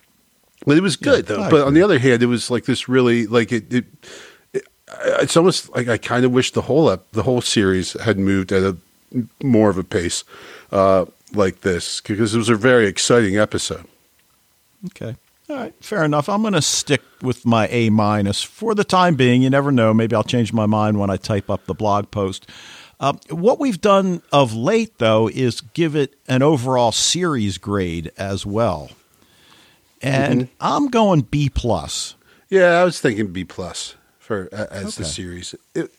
But 0.66 0.76
it 0.76 0.82
was 0.82 0.96
good 0.96 1.28
yeah, 1.28 1.36
though. 1.36 1.50
But 1.50 1.66
on 1.66 1.74
the 1.74 1.82
other 1.82 1.98
hand, 1.98 2.22
it 2.22 2.26
was 2.26 2.50
like 2.50 2.64
this 2.64 2.88
really 2.88 3.26
like 3.26 3.52
it, 3.52 3.72
it, 3.72 3.84
it 4.52 4.64
it's 5.20 5.36
almost 5.36 5.74
like 5.74 5.88
I 5.88 5.98
kind 5.98 6.24
of 6.24 6.32
wish 6.32 6.52
the 6.52 6.62
whole 6.62 6.88
up 6.88 7.10
the 7.12 7.22
whole 7.22 7.40
series 7.40 7.92
had 8.00 8.18
moved 8.18 8.52
at 8.52 8.62
a 8.62 8.76
more 9.42 9.70
of 9.70 9.78
a 9.78 9.84
pace 9.84 10.24
uh, 10.72 11.06
like 11.32 11.60
this 11.60 12.00
because 12.00 12.34
it 12.34 12.38
was 12.38 12.48
a 12.48 12.56
very 12.56 12.86
exciting 12.86 13.38
episode. 13.38 13.84
Okay. 14.86 15.16
All 15.48 15.56
right, 15.56 15.74
fair 15.80 16.04
enough. 16.04 16.28
I'm 16.28 16.42
going 16.42 16.52
to 16.52 16.60
stick 16.60 17.00
with 17.22 17.46
my 17.46 17.68
A 17.68 17.88
minus 17.88 18.42
for 18.42 18.74
the 18.74 18.84
time 18.84 19.14
being. 19.14 19.40
You 19.40 19.48
never 19.48 19.72
know. 19.72 19.94
Maybe 19.94 20.14
I'll 20.14 20.22
change 20.22 20.52
my 20.52 20.66
mind 20.66 21.00
when 21.00 21.08
I 21.08 21.16
type 21.16 21.48
up 21.48 21.64
the 21.64 21.72
blog 21.74 22.10
post. 22.10 22.46
Uh, 23.00 23.12
what 23.30 23.60
we've 23.60 23.80
done 23.80 24.22
of 24.32 24.54
late, 24.54 24.98
though, 24.98 25.28
is 25.28 25.60
give 25.60 25.94
it 25.94 26.14
an 26.26 26.42
overall 26.42 26.90
series 26.90 27.56
grade 27.56 28.10
as 28.16 28.44
well, 28.44 28.90
and 30.02 30.42
mm-hmm. 30.42 30.52
I'm 30.60 30.88
going 30.88 31.20
B 31.22 31.48
plus. 31.48 32.16
Yeah, 32.48 32.80
I 32.80 32.84
was 32.84 33.00
thinking 33.00 33.32
B 33.32 33.44
plus 33.44 33.94
for 34.18 34.48
uh, 34.52 34.66
as 34.70 34.86
okay. 34.86 35.02
the 35.02 35.04
series. 35.04 35.54
It 35.74 35.92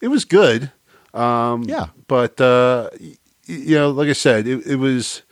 it 0.00 0.08
was 0.08 0.24
good. 0.24 0.70
Um, 1.12 1.64
yeah, 1.64 1.86
but 2.06 2.40
uh, 2.40 2.90
you 3.46 3.74
know, 3.76 3.90
like 3.90 4.08
I 4.08 4.12
said, 4.14 4.46
it, 4.46 4.66
it 4.66 4.76
was 4.76 5.22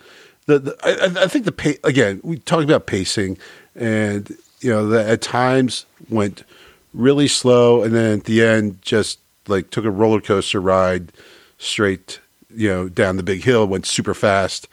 the, 0.46 0.58
the 0.58 0.76
I, 0.82 1.24
I, 1.24 1.26
think 1.28 1.44
the 1.44 1.52
pace 1.52 1.78
again. 1.84 2.20
We 2.24 2.38
talked 2.38 2.64
about 2.64 2.86
pacing, 2.86 3.38
and 3.74 4.28
you 4.60 4.70
know, 4.70 4.88
that 4.88 5.08
at 5.08 5.20
times 5.20 5.86
went 6.08 6.44
really 6.92 7.28
slow, 7.28 7.82
and 7.82 7.94
then 7.94 8.18
at 8.18 8.24
the 8.24 8.42
end 8.42 8.82
just 8.82 9.18
like 9.48 9.70
took 9.70 9.84
a 9.84 9.90
roller 9.90 10.20
coaster 10.20 10.60
ride 10.60 11.12
straight, 11.58 12.20
you 12.54 12.68
know, 12.68 12.88
down 12.88 13.16
the 13.16 13.22
big 13.22 13.42
hill, 13.42 13.66
went 13.66 13.86
super 13.86 14.14
fast. 14.14 14.68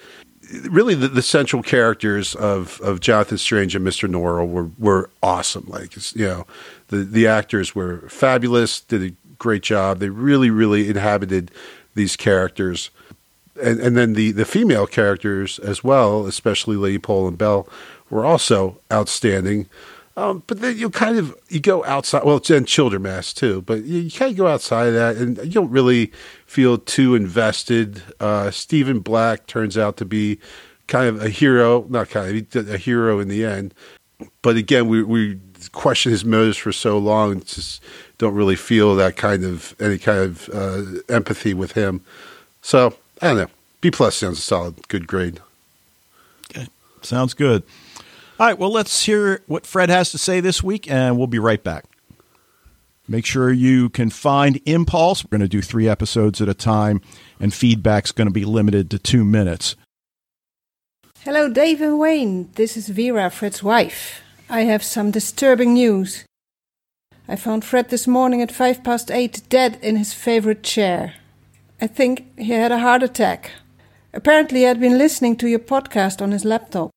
Really, 0.69 0.95
the, 0.95 1.07
the 1.07 1.21
central 1.21 1.61
characters 1.61 2.33
of, 2.35 2.81
of 2.81 2.99
Jonathan 2.99 3.37
Strange 3.37 3.75
and 3.75 3.85
Mr. 3.85 4.09
Norrell 4.09 4.49
were, 4.49 4.69
were 4.79 5.09
awesome. 5.21 5.65
Like, 5.67 5.95
you 6.15 6.25
know, 6.25 6.47
the, 6.87 6.97
the 6.97 7.27
actors 7.27 7.75
were 7.75 7.99
fabulous, 8.09 8.81
did 8.81 9.03
a 9.03 9.15
great 9.37 9.61
job. 9.61 9.99
They 9.99 10.09
really, 10.09 10.49
really 10.49 10.89
inhabited 10.89 11.51
these 11.93 12.15
characters. 12.15 12.89
And, 13.61 13.79
and 13.79 13.95
then 13.95 14.13
the, 14.13 14.31
the 14.31 14.45
female 14.45 14.87
characters 14.87 15.59
as 15.59 15.83
well, 15.83 16.25
especially 16.25 16.77
Lady 16.77 16.97
Pole 16.97 17.27
and 17.27 17.37
Belle, 17.37 17.67
were 18.09 18.25
also 18.25 18.79
outstanding. 18.91 19.67
Um, 20.19 20.43
but 20.47 20.59
then 20.59 20.77
you 20.77 20.89
kind 20.89 21.17
of 21.17 21.33
you 21.47 21.61
go 21.61 21.85
outside. 21.85 22.25
Well, 22.25 22.37
it's 22.37 22.49
in 22.49 22.65
Childermass 22.65 23.33
too, 23.33 23.61
but 23.61 23.85
you, 23.85 24.01
you 24.01 24.11
kind 24.11 24.31
of 24.31 24.37
go 24.37 24.47
outside 24.47 24.87
of 24.87 24.93
that, 24.95 25.15
and 25.15 25.37
you 25.37 25.51
don't 25.51 25.71
really 25.71 26.07
feel 26.45 26.77
too 26.77 27.15
invested. 27.15 28.03
Uh, 28.19 28.51
Stephen 28.51 28.99
Black 28.99 29.47
turns 29.47 29.77
out 29.77 29.95
to 29.95 30.03
be 30.03 30.37
kind 30.87 31.07
of 31.07 31.23
a 31.23 31.29
hero, 31.29 31.85
not 31.87 32.09
kind 32.09 32.53
of 32.53 32.69
a 32.69 32.77
hero 32.77 33.19
in 33.19 33.29
the 33.29 33.45
end. 33.45 33.73
But 34.41 34.57
again, 34.57 34.89
we 34.89 35.03
we 35.03 35.39
question 35.71 36.11
his 36.11 36.25
motives 36.25 36.57
for 36.57 36.73
so 36.73 36.97
long, 36.97 37.39
just 37.39 37.81
don't 38.17 38.35
really 38.35 38.57
feel 38.57 38.97
that 38.97 39.15
kind 39.15 39.45
of 39.45 39.73
any 39.79 39.97
kind 39.97 40.19
of 40.19 40.49
uh, 40.49 40.81
empathy 41.07 41.53
with 41.53 41.71
him. 41.71 42.01
So 42.61 42.93
I 43.21 43.27
don't 43.27 43.37
know. 43.37 43.47
B 43.79 43.89
plus 43.89 44.17
sounds 44.17 44.39
a 44.39 44.41
solid, 44.41 44.85
good 44.89 45.07
grade. 45.07 45.39
Okay, 46.51 46.67
sounds 47.03 47.33
good. 47.33 47.63
All 48.39 48.45
right, 48.45 48.57
well, 48.57 48.71
let's 48.71 49.03
hear 49.03 49.43
what 49.47 49.65
Fred 49.65 49.89
has 49.89 50.11
to 50.11 50.17
say 50.17 50.39
this 50.39 50.63
week, 50.63 50.89
and 50.89 51.17
we'll 51.17 51.27
be 51.27 51.39
right 51.39 51.61
back. 51.61 51.83
Make 53.05 53.25
sure 53.25 53.51
you 53.51 53.89
can 53.89 54.09
find 54.09 54.61
Impulse. 54.65 55.25
We're 55.25 55.37
going 55.37 55.41
to 55.41 55.49
do 55.49 55.61
three 55.61 55.89
episodes 55.89 56.39
at 56.39 56.47
a 56.47 56.53
time, 56.53 57.01
and 57.37 57.53
feedback's 57.53 58.13
going 58.13 58.27
to 58.29 58.33
be 58.33 58.45
limited 58.45 58.89
to 58.91 58.99
two 58.99 59.25
minutes. 59.25 59.75
Hello, 61.25 61.49
Dave 61.49 61.81
and 61.81 61.99
Wayne. 61.99 62.49
This 62.53 62.77
is 62.77 62.87
Vera, 62.87 63.29
Fred's 63.29 63.61
wife. 63.61 64.21
I 64.49 64.61
have 64.61 64.83
some 64.83 65.11
disturbing 65.11 65.73
news. 65.73 66.23
I 67.27 67.35
found 67.35 67.65
Fred 67.65 67.89
this 67.89 68.07
morning 68.07 68.41
at 68.41 68.53
five 68.53 68.85
past 68.85 69.11
eight 69.11 69.41
dead 69.49 69.77
in 69.81 69.97
his 69.97 70.13
favorite 70.13 70.63
chair. 70.63 71.15
I 71.81 71.87
think 71.87 72.39
he 72.39 72.51
had 72.51 72.71
a 72.71 72.79
heart 72.79 73.03
attack. 73.03 73.51
Apparently, 74.13 74.59
he 74.59 74.65
had 74.65 74.79
been 74.79 74.97
listening 74.97 75.35
to 75.35 75.49
your 75.49 75.59
podcast 75.59 76.21
on 76.21 76.31
his 76.31 76.45
laptop. 76.45 76.91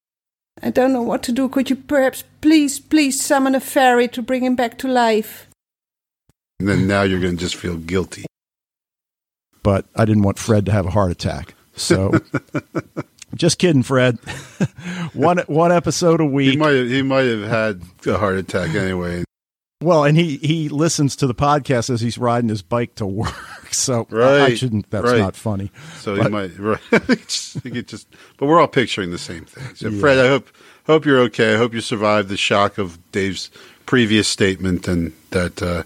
I 0.60 0.70
don't 0.70 0.92
know 0.92 1.02
what 1.02 1.22
to 1.24 1.32
do. 1.32 1.48
Could 1.48 1.70
you 1.70 1.76
perhaps 1.76 2.24
please, 2.40 2.78
please 2.80 3.20
summon 3.20 3.54
a 3.54 3.60
fairy 3.60 4.08
to 4.08 4.22
bring 4.22 4.44
him 4.44 4.56
back 4.56 4.78
to 4.78 4.88
life? 4.88 5.48
And 6.58 6.68
then 6.68 6.86
now 6.86 7.02
you're 7.02 7.20
going 7.20 7.36
to 7.36 7.40
just 7.40 7.56
feel 7.56 7.76
guilty. 7.76 8.26
But 9.62 9.86
I 9.96 10.04
didn't 10.04 10.22
want 10.22 10.38
Fred 10.38 10.66
to 10.66 10.72
have 10.72 10.86
a 10.86 10.90
heart 10.90 11.10
attack. 11.10 11.54
So 11.74 12.12
just 13.34 13.58
kidding, 13.58 13.82
Fred. 13.82 14.18
one 15.12 15.38
one 15.46 15.72
episode 15.72 16.20
a 16.20 16.24
week. 16.26 16.50
He 16.50 16.56
might 16.56 16.74
have, 16.74 16.88
he 16.88 17.02
might 17.02 17.26
have 17.26 17.48
had 17.48 17.82
a 18.06 18.18
heart 18.18 18.36
attack 18.36 18.74
anyway. 18.74 19.24
Well, 19.82 20.04
and 20.04 20.16
he 20.16 20.36
he 20.38 20.68
listens 20.68 21.16
to 21.16 21.26
the 21.26 21.34
podcast 21.34 21.90
as 21.90 22.00
he's 22.00 22.18
riding 22.18 22.48
his 22.48 22.62
bike 22.62 22.94
to 22.96 23.06
work. 23.06 23.34
So 23.72 24.06
right, 24.10 24.42
I 24.42 24.54
shouldn't. 24.54 24.90
That's 24.90 25.06
right. 25.06 25.18
not 25.18 25.34
funny. 25.34 25.70
So 25.96 26.14
but, 26.14 26.24
he 26.26 26.28
might. 26.28 26.58
Right. 26.58 27.26
just. 27.26 28.06
But 28.36 28.44
we're 28.44 28.60
all 28.60 28.68
picturing 28.68 29.12
the 29.12 29.18
same 29.18 29.46
thing. 29.46 29.74
So 29.74 29.88
yeah. 29.88 29.98
Fred, 29.98 30.18
I 30.18 30.28
hope 30.28 30.48
hope 30.86 31.06
you're 31.06 31.20
okay. 31.20 31.54
I 31.54 31.56
hope 31.56 31.72
you 31.72 31.80
survived 31.80 32.28
the 32.28 32.36
shock 32.36 32.76
of 32.76 32.98
Dave's 33.12 33.50
previous 33.86 34.28
statement, 34.28 34.88
and 34.88 35.14
that 35.30 35.62
uh, 35.62 35.84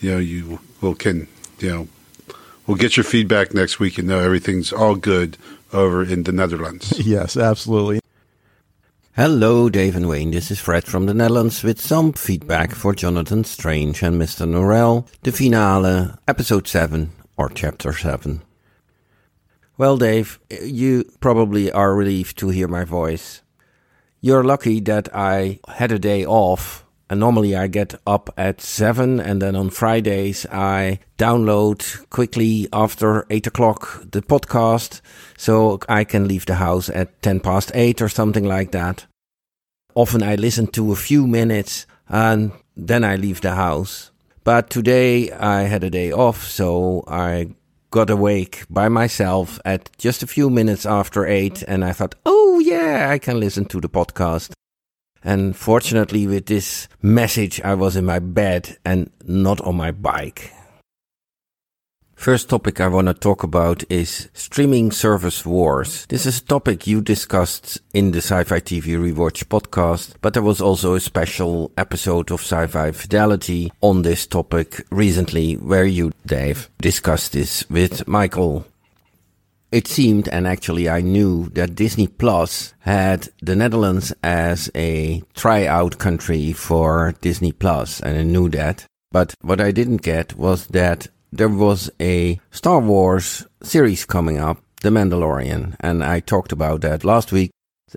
you 0.00 0.12
know 0.12 0.18
you 0.18 0.60
will 0.80 0.94
can 0.94 1.28
you 1.58 1.68
know 1.68 1.88
we'll 2.66 2.78
get 2.78 2.96
your 2.96 3.04
feedback 3.04 3.52
next 3.52 3.78
week 3.78 3.98
and 3.98 4.08
know 4.08 4.18
everything's 4.18 4.72
all 4.72 4.94
good 4.94 5.36
over 5.72 6.02
in 6.02 6.22
the 6.22 6.32
Netherlands. 6.32 6.98
yes, 7.06 7.36
absolutely. 7.36 8.00
Hello, 9.16 9.70
Dave 9.70 9.96
and 9.96 10.10
Wayne. 10.10 10.30
This 10.30 10.50
is 10.50 10.60
Fred 10.60 10.84
from 10.84 11.06
the 11.06 11.14
Netherlands 11.14 11.62
with 11.62 11.80
some 11.80 12.12
feedback 12.12 12.74
for 12.74 12.94
Jonathan 12.94 13.44
Strange 13.44 14.02
and 14.02 14.20
Mr. 14.20 14.46
Norrell, 14.46 15.08
the 15.22 15.32
finale, 15.32 16.10
episode 16.28 16.68
7 16.68 17.12
or 17.38 17.48
chapter 17.48 17.94
7. 17.94 18.42
Well, 19.78 19.96
Dave, 19.96 20.38
you 20.62 21.10
probably 21.20 21.72
are 21.72 21.94
relieved 21.94 22.36
to 22.40 22.50
hear 22.50 22.68
my 22.68 22.84
voice. 22.84 23.40
You're 24.20 24.44
lucky 24.44 24.80
that 24.80 25.08
I 25.14 25.60
had 25.66 25.92
a 25.92 25.98
day 25.98 26.26
off. 26.26 26.84
And 27.08 27.20
normally 27.20 27.54
I 27.54 27.68
get 27.68 27.94
up 28.06 28.30
at 28.36 28.60
7 28.60 29.20
and 29.20 29.40
then 29.40 29.54
on 29.54 29.70
Fridays 29.70 30.44
I 30.50 30.98
download 31.18 32.08
quickly 32.10 32.68
after 32.72 33.26
8 33.30 33.46
o'clock 33.46 34.02
the 34.10 34.22
podcast 34.22 35.00
so 35.36 35.78
I 35.88 36.02
can 36.02 36.26
leave 36.26 36.46
the 36.46 36.56
house 36.56 36.88
at 36.90 37.22
10 37.22 37.40
past 37.40 37.70
8 37.74 38.02
or 38.02 38.08
something 38.08 38.44
like 38.44 38.72
that. 38.72 39.06
Often 39.94 40.24
I 40.24 40.34
listen 40.34 40.66
to 40.68 40.92
a 40.92 40.96
few 40.96 41.26
minutes 41.28 41.86
and 42.08 42.50
then 42.76 43.04
I 43.04 43.16
leave 43.16 43.40
the 43.40 43.54
house. 43.54 44.10
But 44.42 44.68
today 44.68 45.30
I 45.30 45.62
had 45.62 45.84
a 45.84 45.90
day 45.90 46.12
off, 46.12 46.44
so 46.44 47.02
I 47.08 47.54
got 47.90 48.10
awake 48.10 48.64
by 48.68 48.88
myself 48.88 49.58
at 49.64 49.90
just 49.96 50.22
a 50.22 50.26
few 50.26 50.50
minutes 50.50 50.84
after 50.84 51.24
8 51.24 51.62
and 51.62 51.84
I 51.84 51.92
thought, 51.92 52.14
oh 52.26 52.58
yeah, 52.58 53.08
I 53.10 53.18
can 53.18 53.40
listen 53.40 53.64
to 53.66 53.80
the 53.80 53.88
podcast. 53.88 54.52
And 55.24 55.56
fortunately, 55.56 56.26
with 56.26 56.46
this 56.46 56.88
message, 57.02 57.60
I 57.62 57.74
was 57.74 57.96
in 57.96 58.04
my 58.04 58.18
bed 58.18 58.76
and 58.84 59.10
not 59.24 59.60
on 59.62 59.76
my 59.76 59.90
bike. 59.90 60.52
First 62.16 62.48
topic 62.48 62.80
I 62.80 62.88
want 62.88 63.08
to 63.08 63.14
talk 63.14 63.42
about 63.42 63.84
is 63.90 64.30
streaming 64.32 64.90
service 64.90 65.44
wars. 65.44 66.06
This 66.06 66.24
is 66.24 66.38
a 66.38 66.44
topic 66.44 66.86
you 66.86 67.02
discussed 67.02 67.78
in 67.92 68.12
the 68.12 68.18
Sci-Fi 68.18 68.58
TV 68.60 68.96
Rewatch 68.96 69.44
podcast, 69.44 70.14
but 70.22 70.32
there 70.32 70.42
was 70.42 70.60
also 70.62 70.94
a 70.94 71.00
special 71.00 71.70
episode 71.76 72.30
of 72.32 72.40
Sci-Fi 72.40 72.92
Fidelity 72.92 73.70
on 73.82 74.00
this 74.00 74.26
topic 74.26 74.84
recently 74.90 75.54
where 75.54 75.84
you, 75.84 76.10
Dave, 76.24 76.70
discussed 76.80 77.32
this 77.32 77.68
with 77.68 78.08
Michael. 78.08 78.64
It 79.76 79.86
seemed, 79.86 80.26
and 80.28 80.46
actually 80.46 80.88
I 80.88 81.02
knew, 81.02 81.50
that 81.50 81.74
Disney 81.74 82.06
Plus 82.06 82.72
had 82.78 83.28
the 83.42 83.54
Netherlands 83.54 84.10
as 84.22 84.70
a 84.74 85.22
tryout 85.34 85.98
country 85.98 86.54
for 86.54 87.14
Disney 87.20 87.52
Plus, 87.52 88.00
and 88.00 88.16
I 88.16 88.22
knew 88.22 88.48
that. 88.48 88.86
But 89.12 89.34
what 89.42 89.60
I 89.60 89.72
didn't 89.72 90.00
get 90.00 90.34
was 90.38 90.68
that 90.68 91.08
there 91.30 91.50
was 91.50 91.90
a 92.00 92.40
Star 92.50 92.80
Wars 92.80 93.46
series 93.62 94.06
coming 94.06 94.38
up, 94.38 94.62
The 94.80 94.88
Mandalorian, 94.88 95.76
and 95.80 96.02
I 96.02 96.20
talked 96.20 96.52
about 96.52 96.80
that 96.80 97.04
last 97.04 97.30
week. 97.30 97.50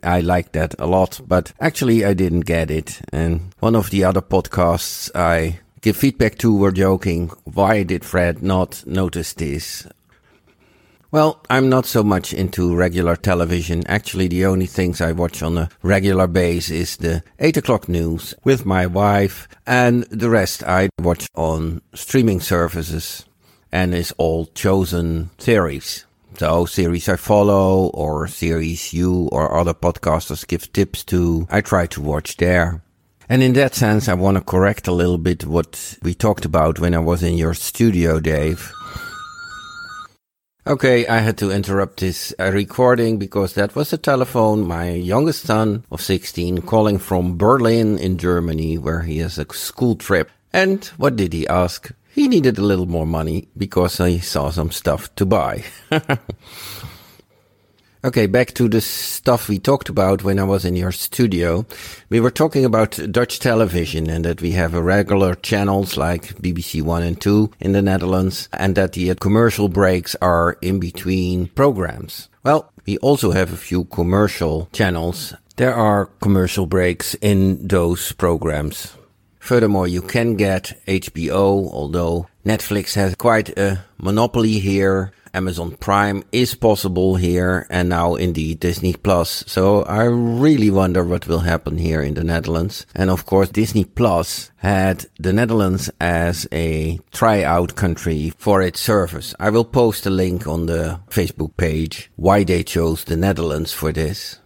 I 0.04 0.20
liked 0.20 0.52
that 0.54 0.76
a 0.80 0.86
lot, 0.86 1.22
but 1.26 1.54
actually 1.62 2.04
I 2.04 2.14
didn't 2.14 2.42
get 2.42 2.70
it. 2.70 3.00
And 3.14 3.54
one 3.62 3.78
of 3.78 3.90
the 3.90 4.04
other 4.04 4.22
podcasts 4.22 5.10
I 5.16 5.62
give 5.80 5.96
feedback 5.96 6.38
to 6.40 6.54
were 6.54 6.74
joking, 6.74 7.30
why 7.46 7.84
did 7.84 8.04
Fred 8.04 8.44
not 8.44 8.84
notice 8.86 9.32
this? 9.32 9.88
Well, 11.12 11.44
I'm 11.50 11.70
not 11.70 11.88
so 11.88 12.04
much 12.04 12.34
into 12.34 12.76
regular 12.76 13.16
television. 13.16 13.82
Actually, 13.88 14.28
the 14.28 14.46
only 14.46 14.68
things 14.68 15.02
I 15.02 15.12
watch 15.12 15.42
on 15.42 15.58
a 15.58 15.70
regular 15.82 16.28
base 16.28 16.70
is 16.70 16.98
the 16.98 17.24
8 17.40 17.58
o'clock 17.58 17.90
news 17.90 18.36
with 18.44 18.64
my 18.64 18.86
wife, 18.86 19.48
and 19.66 20.04
the 20.12 20.30
rest 20.30 20.62
I 20.64 20.90
watch 21.00 21.28
on 21.34 21.82
streaming 21.96 22.42
services, 22.42 23.26
and 23.72 23.96
is 23.96 24.14
all 24.20 24.46
chosen 24.54 25.32
series. 25.40 26.06
So, 26.38 26.66
series 26.66 27.10
I 27.10 27.16
follow, 27.16 27.88
or 27.88 28.28
series 28.28 28.94
you 28.94 29.30
or 29.32 29.58
other 29.58 29.74
podcasters 29.74 30.46
give 30.46 30.72
tips 30.74 31.04
to, 31.06 31.48
I 31.50 31.62
try 31.62 31.88
to 31.88 32.02
watch 32.02 32.38
there. 32.38 32.84
And 33.28 33.42
in 33.42 33.54
that 33.54 33.74
sense, 33.74 34.08
I 34.08 34.14
want 34.14 34.38
to 34.38 34.44
correct 34.44 34.88
a 34.88 34.92
little 34.92 35.18
bit 35.18 35.44
what 35.46 35.98
we 36.04 36.14
talked 36.14 36.46
about 36.46 36.80
when 36.80 36.94
I 36.94 37.00
was 37.00 37.24
in 37.24 37.36
your 37.36 37.56
studio, 37.56 38.20
Dave. 38.20 38.72
Okay, 40.70 41.08
I 41.08 41.18
had 41.18 41.36
to 41.40 41.50
interrupt 41.50 42.00
this 42.00 42.32
uh, 42.38 42.52
recording 42.52 43.18
because 43.18 43.56
that 43.56 43.76
was 43.76 43.90
the 43.90 43.98
telephone. 43.98 44.68
My 44.68 44.92
youngest 44.92 45.48
son 45.48 45.84
of 45.90 46.00
16 46.00 46.62
calling 46.62 47.00
from 47.00 47.38
Berlin 47.40 47.98
in 47.98 48.20
Germany 48.20 48.78
where 48.78 49.02
he 49.02 49.18
has 49.18 49.40
a 49.40 49.52
school 49.52 49.96
trip. 49.96 50.30
And 50.54 50.86
what 50.98 51.16
did 51.16 51.34
he 51.34 51.48
ask? 51.48 51.90
He 52.14 52.28
needed 52.28 52.60
a 52.60 52.62
little 52.62 52.86
more 52.86 53.08
money 53.08 53.48
because 53.58 53.98
he 53.98 54.20
saw 54.20 54.52
some 54.52 54.70
stuff 54.70 55.10
to 55.16 55.26
buy. 55.26 55.64
Okay, 58.02 58.28
back 58.28 58.54
to 58.54 58.70
the 58.70 58.80
stuff 58.80 59.50
we 59.50 59.60
talked 59.60 59.90
about 59.90 60.24
when 60.24 60.40
I 60.40 60.46
was 60.46 60.64
in 60.64 60.78
your 60.78 60.94
studio. 60.94 61.66
We 62.08 62.22
were 62.22 62.32
talking 62.32 62.64
about 62.64 62.98
Dutch 63.12 63.40
television 63.40 64.10
and 64.10 64.24
that 64.24 64.42
we 64.42 64.52
have 64.52 64.74
regular 64.74 65.36
channels 65.36 65.98
like 65.98 66.34
BBC 66.36 66.82
1 66.82 67.04
and 67.04 67.20
2 67.20 67.52
in 67.60 67.74
the 67.74 67.82
Netherlands 67.82 68.48
and 68.54 68.76
that 68.76 68.94
the 68.94 69.16
commercial 69.16 69.68
breaks 69.68 70.16
are 70.22 70.58
in 70.62 70.80
between 70.80 71.48
programs. 71.48 72.30
Well, 72.44 72.72
we 72.86 72.98
also 73.00 73.32
have 73.32 73.52
a 73.52 73.58
few 73.58 73.84
commercial 73.84 74.70
channels. 74.72 75.34
There 75.58 75.76
are 75.76 76.06
commercial 76.22 76.68
breaks 76.68 77.16
in 77.16 77.68
those 77.68 78.14
programs. 78.14 78.96
Furthermore, 79.40 79.90
you 79.90 80.02
can 80.02 80.38
get 80.38 80.80
HBO, 80.88 81.70
although 81.74 82.28
Netflix 82.46 82.94
has 82.96 83.16
quite 83.16 83.50
a 83.58 83.84
monopoly 83.98 84.60
here. 84.60 85.12
Amazon 85.34 85.78
Prime 85.78 86.24
is 86.32 86.56
possible 86.56 87.16
here 87.16 87.68
and 87.70 87.90
now 87.90 88.16
indeed 88.16 88.60
Disney 88.60 88.94
Plus. 88.94 89.44
So 89.48 89.84
I 89.84 90.04
really 90.04 90.72
wonder 90.72 91.04
what 91.04 91.28
will 91.28 91.40
happen 91.40 91.78
here 91.78 92.02
in 92.02 92.16
the 92.16 92.24
Netherlands. 92.24 92.86
And 92.96 93.10
of 93.10 93.26
course, 93.26 93.50
Disney 93.50 93.86
Plus 93.86 94.52
had 94.58 95.06
the 95.20 95.34
Netherlands 95.34 95.90
as 96.02 96.48
a 96.52 97.00
tryout 97.12 97.76
country 97.76 98.32
for 98.38 98.62
its 98.62 98.80
service. 98.80 99.36
I 99.40 99.50
will 99.50 99.66
post 99.66 100.06
a 100.06 100.10
link 100.10 100.48
on 100.48 100.66
the 100.66 101.00
Facebook 101.10 101.56
page 101.58 102.12
why 102.16 102.44
they 102.44 102.64
chose 102.64 103.04
the 103.04 103.16
Netherlands 103.16 103.72
for 103.72 103.92
this. 103.92 104.39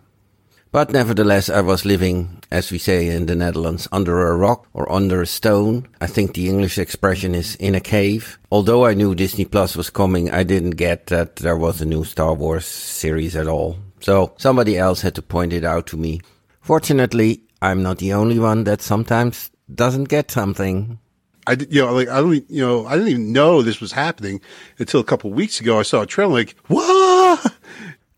But 0.73 0.91
nevertheless, 0.91 1.49
I 1.49 1.61
was 1.61 1.85
living, 1.85 2.41
as 2.49 2.71
we 2.71 2.79
say 2.79 3.07
in 3.07 3.27
the 3.27 3.35
Netherlands, 3.35 3.87
under 3.91 4.27
a 4.27 4.35
rock 4.35 4.65
or 4.73 4.91
under 4.91 5.21
a 5.21 5.27
stone. 5.27 5.87
I 6.01 6.07
think 6.07 6.33
the 6.33 6.49
English 6.49 6.79
expression 6.79 7.35
is 7.35 7.53
in 7.57 7.75
a 7.75 7.79
cave. 7.79 8.39
Although 8.51 8.83
I 8.83 8.95
knew 8.95 9.13
Disney 9.13 9.45
Plus 9.45 9.75
was 9.77 9.91
coming, 9.91 10.31
I 10.31 10.41
didn't 10.41 10.71
get 10.71 11.05
that 11.07 11.35
there 11.35 11.57
was 11.57 11.79
a 11.79 11.85
new 11.85 12.03
Star 12.03 12.33
Wars 12.33 12.65
series 12.65 13.35
at 13.35 13.47
all. 13.47 13.77
So 13.99 14.33
somebody 14.37 14.75
else 14.75 15.01
had 15.01 15.13
to 15.13 15.21
point 15.21 15.53
it 15.53 15.63
out 15.63 15.85
to 15.87 15.97
me. 15.97 16.21
Fortunately, 16.59 17.43
I'm 17.61 17.83
not 17.83 17.99
the 17.99 18.13
only 18.13 18.39
one 18.39 18.63
that 18.63 18.81
sometimes 18.81 19.51
doesn't 19.71 20.05
get 20.05 20.31
something. 20.31 20.97
I 21.45 21.55
you 21.69 21.83
know, 21.83 21.93
like 21.93 22.09
I 22.09 22.19
don't, 22.19 22.49
you 22.49 22.65
know, 22.65 22.87
I 22.87 22.93
didn't 22.93 23.09
even 23.09 23.31
know 23.31 23.61
this 23.61 23.79
was 23.79 23.91
happening 23.91 24.41
until 24.79 25.01
a 25.01 25.03
couple 25.03 25.29
of 25.29 25.37
weeks 25.37 25.59
ago. 25.59 25.77
I 25.77 25.83
saw 25.83 26.01
a 26.01 26.07
trailer, 26.07 26.33
like 26.33 26.55
what? 26.65 27.53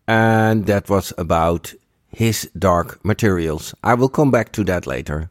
And 0.08 0.64
that 0.66 0.88
was 0.88 1.12
about 1.18 1.74
his 2.16 2.48
dark 2.58 3.04
materials. 3.04 3.74
I 3.84 3.92
will 3.92 4.08
come 4.08 4.30
back 4.30 4.50
to 4.52 4.64
that 4.64 4.86
later. 4.86 5.28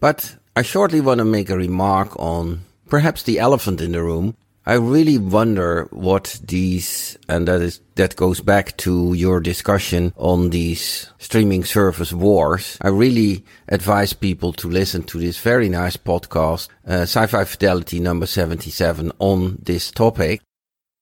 But 0.00 0.36
I 0.54 0.60
shortly 0.60 1.00
want 1.00 1.18
to 1.20 1.24
make 1.24 1.48
a 1.48 1.56
remark 1.56 2.14
on 2.18 2.60
perhaps 2.90 3.22
the 3.22 3.38
elephant 3.38 3.80
in 3.80 3.92
the 3.92 4.02
room. 4.02 4.36
I 4.66 4.74
really 4.74 5.16
wonder 5.16 5.88
what 5.92 6.38
these, 6.44 7.16
and 7.26 7.48
that 7.48 7.62
is, 7.62 7.80
that 7.94 8.16
goes 8.16 8.40
back 8.40 8.76
to 8.78 9.14
your 9.14 9.40
discussion 9.40 10.12
on 10.18 10.50
these 10.50 11.10
streaming 11.16 11.64
service 11.64 12.12
wars. 12.12 12.76
I 12.82 12.88
really 12.88 13.42
advise 13.68 14.12
people 14.12 14.52
to 14.54 14.68
listen 14.68 15.04
to 15.04 15.18
this 15.18 15.38
very 15.38 15.70
nice 15.70 15.96
podcast, 15.96 16.68
uh, 16.86 17.06
Sci-Fi 17.08 17.44
Fidelity 17.44 17.98
number 17.98 18.26
77 18.26 19.10
on 19.20 19.56
this 19.62 19.90
topic. 19.90 20.42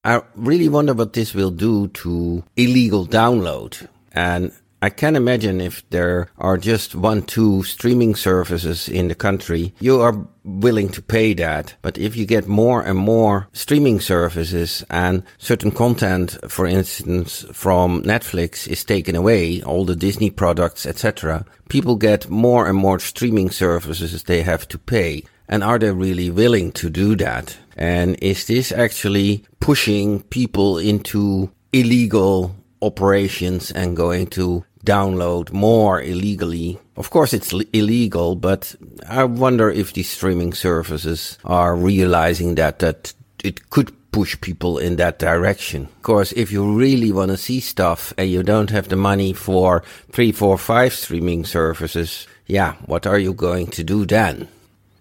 I 0.05 0.23
really 0.37 0.69
wonder 0.69 0.95
what 0.95 1.13
this 1.13 1.35
will 1.35 1.51
do 1.51 1.89
to 1.89 2.45
illegal 2.57 3.05
download. 3.05 3.89
And 4.13 4.53
I 4.85 4.91
can 4.91 5.17
imagine 5.17 5.63
if 5.63 5.83
there 5.89 6.29
are 6.37 6.59
just 6.59 6.95
one, 6.95 7.23
two 7.23 7.63
streaming 7.63 8.15
services 8.15 8.87
in 8.87 9.09
the 9.09 9.15
country, 9.15 9.73
you 9.81 10.03
are 10.03 10.29
willing 10.45 10.91
to 10.91 11.01
pay 11.01 11.33
that. 11.33 11.75
But 11.81 11.97
if 11.97 12.15
you 12.17 12.27
get 12.27 12.47
more 12.47 12.83
and 12.83 12.99
more 12.99 13.49
streaming 13.55 13.99
services 14.01 14.85
and 14.91 15.23
certain 15.39 15.71
content, 15.71 16.37
for 16.49 16.67
instance, 16.67 17.47
from 17.51 18.03
Netflix 18.03 18.69
is 18.69 18.85
taken 18.85 19.17
away, 19.17 19.63
all 19.63 19.87
the 19.87 19.97
Disney 19.97 20.29
products, 20.29 20.85
etc., 20.85 21.47
people 21.71 21.97
get 21.97 22.29
more 22.29 22.69
and 22.69 22.77
more 22.77 22.99
streaming 22.99 23.49
services 23.49 24.25
they 24.25 24.43
have 24.43 24.69
to 24.69 24.79
pay. 24.79 25.25
And 25.49 25.65
are 25.65 25.79
they 25.79 25.93
really 25.93 26.29
willing 26.29 26.73
to 26.73 26.91
do 26.91 27.17
that? 27.17 27.57
And 27.75 28.23
is 28.23 28.45
this 28.45 28.71
actually 28.71 29.47
pushing 29.61 30.25
people 30.25 30.77
into 30.77 31.51
illegal 31.73 32.55
operations 32.83 33.71
and 33.71 33.97
going 33.97 34.27
to 34.27 34.63
download 34.85 35.53
more 35.53 36.01
illegally. 36.01 36.79
Of 36.97 37.11
course, 37.11 37.33
it's 37.33 37.53
illegal, 37.73 38.37
but 38.37 38.75
I 39.09 39.25
wonder 39.25 39.71
if 39.71 39.93
these 39.93 40.11
streaming 40.11 40.53
services 40.53 41.39
are 41.45 41.75
realizing 41.75 42.55
that 42.57 42.79
that 42.79 43.15
it 43.43 43.71
could 43.71 43.93
push 44.15 44.41
people 44.41 44.79
in 44.79 44.95
that 44.97 45.19
direction. 45.19 45.83
Of 45.83 46.03
course, 46.03 46.33
if 46.33 46.53
you 46.53 46.73
really 46.73 47.11
want 47.11 47.33
to 47.33 47.37
see 47.37 47.59
stuff 47.59 48.15
and 48.17 48.31
you 48.31 48.45
don't 48.45 48.71
have 48.71 48.89
the 48.89 48.97
money 48.97 49.33
for 49.33 49.83
three, 50.13 50.31
four, 50.31 50.57
five 50.57 50.93
streaming 50.93 51.45
services, 51.45 52.29
yeah, 52.47 52.75
what 52.87 53.07
are 53.07 53.19
you 53.19 53.35
going 53.35 53.67
to 53.69 53.83
do 53.83 54.07
then? 54.07 54.47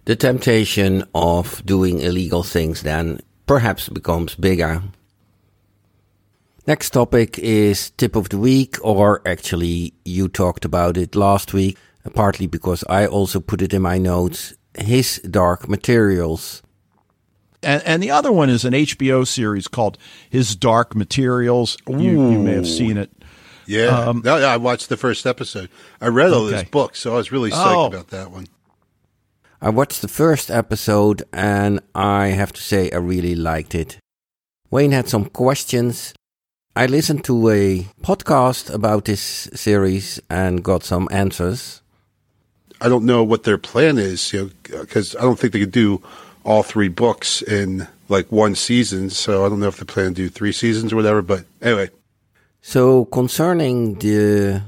The 0.06 0.16
temptation 0.16 1.04
of 1.14 1.64
doing 1.64 2.00
illegal 2.00 2.42
things 2.42 2.82
then 2.82 3.22
perhaps 3.46 3.88
becomes 3.88 4.34
bigger. 4.36 4.82
Next 6.66 6.92
topic 6.92 7.38
is 7.40 7.90
tip 7.92 8.16
of 8.16 8.30
the 8.30 8.38
week, 8.38 8.78
or 8.82 9.22
actually, 9.28 9.94
you 10.06 10.30
talked 10.30 10.64
about 10.64 10.96
it 10.96 11.14
last 11.14 11.54
week, 11.54 11.78
partly 12.14 12.48
because 12.48 12.86
I 12.88 13.06
also 13.06 13.42
put 13.42 13.62
it 13.62 13.74
in 13.74 13.82
my 13.82 13.98
notes. 13.98 14.54
His 14.78 15.20
Dark 15.30 15.68
Materials. 15.68 16.64
And, 17.62 17.84
and 17.84 18.02
the 18.02 18.12
other 18.12 18.32
one 18.32 18.50
is 18.50 18.64
an 18.64 18.74
HBO 18.74 19.28
series 19.28 19.68
called 19.68 19.98
His 20.30 20.56
Dark 20.56 20.96
Materials. 20.96 21.76
You, 21.86 22.32
you 22.32 22.40
may 22.40 22.54
have 22.54 22.68
seen 22.68 22.96
it. 22.96 23.12
Yeah, 23.66 23.88
um, 23.88 24.22
no, 24.24 24.36
I 24.38 24.56
watched 24.56 24.88
the 24.88 24.98
first 24.98 25.26
episode. 25.26 25.70
I 26.00 26.08
read 26.08 26.32
all 26.32 26.46
okay. 26.46 26.58
this 26.58 26.70
book, 26.70 26.96
so 26.96 27.14
I 27.14 27.18
was 27.18 27.32
really 27.32 27.52
psyched 27.52 27.76
oh. 27.76 27.86
about 27.88 28.08
that 28.10 28.32
one. 28.32 28.48
I 29.62 29.70
watched 29.70 30.02
the 30.02 30.08
first 30.08 30.50
episode, 30.50 31.24
and 31.34 31.82
I 31.94 32.28
have 32.28 32.54
to 32.54 32.62
say 32.62 32.90
I 32.92 32.98
really 32.98 33.36
liked 33.36 33.76
it. 33.76 33.98
Wayne 34.70 34.92
had 34.92 35.10
some 35.10 35.26
questions 35.26 36.14
I 36.76 36.88
listened 36.88 37.24
to 37.26 37.50
a 37.50 37.84
podcast 38.02 38.74
about 38.74 39.06
this 39.06 39.22
series 39.54 40.20
and 40.28 40.64
got 40.64 40.84
some 40.84 41.08
answers. 41.12 41.84
I 42.82 42.90
don't 42.90 43.06
know 43.06 43.24
what 43.24 43.44
their 43.44 43.60
plan 43.60 44.00
is, 44.00 44.34
you 44.34 44.52
know, 44.72 44.82
because 44.82 45.16
I 45.16 45.22
don't 45.22 45.38
think 45.38 45.54
they 45.54 45.60
could 45.60 45.72
do 45.72 46.02
all 46.44 46.64
three 46.64 46.90
books 46.90 47.44
in 47.44 47.88
like 48.10 48.32
one 48.32 48.56
season. 48.56 49.12
So 49.12 49.46
I 49.46 49.50
don't 49.50 49.60
know 49.60 49.68
if 49.68 49.78
they 49.78 49.86
plan 49.86 50.16
to 50.16 50.24
do 50.24 50.30
three 50.30 50.52
seasons 50.52 50.92
or 50.92 50.96
whatever. 50.96 51.22
But 51.22 51.46
anyway, 51.62 51.90
So 52.62 53.06
concerning 53.06 54.00
the 54.00 54.64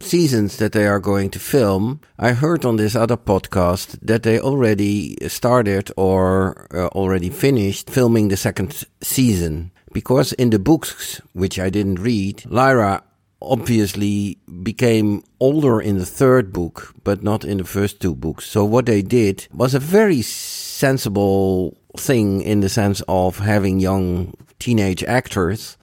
seasons 0.00 0.58
that 0.58 0.72
they 0.72 0.86
are 0.86 1.00
going 1.00 1.30
to 1.30 1.38
film, 1.38 2.00
I 2.18 2.32
heard 2.32 2.66
on 2.66 2.76
this 2.76 2.94
other 2.94 3.16
podcast 3.16 3.98
that 4.02 4.22
they 4.22 4.38
already 4.38 5.16
started 5.28 5.90
or 5.96 6.68
uh, 6.74 6.88
already 6.88 7.30
finished 7.30 7.88
filming 7.88 8.28
the 8.28 8.36
second 8.36 8.84
season. 9.00 9.70
Because 9.92 10.32
in 10.34 10.50
the 10.50 10.58
books, 10.58 11.20
which 11.32 11.58
I 11.58 11.70
didn't 11.70 12.00
read, 12.00 12.44
Lyra 12.46 13.02
obviously 13.40 14.38
became 14.62 15.22
older 15.40 15.80
in 15.80 15.98
the 15.98 16.06
third 16.06 16.52
book, 16.52 16.92
but 17.04 17.22
not 17.22 17.44
in 17.44 17.58
the 17.58 17.64
first 17.64 18.00
two 18.00 18.14
books. 18.14 18.46
So 18.46 18.64
what 18.64 18.86
they 18.86 19.02
did 19.02 19.46
was 19.52 19.74
a 19.74 19.78
very 19.78 20.22
sensible 20.22 21.76
thing 21.96 22.42
in 22.42 22.60
the 22.60 22.68
sense 22.68 23.02
of 23.08 23.38
having 23.38 23.80
young 23.80 24.34
teenage 24.58 25.04
actors. 25.04 25.76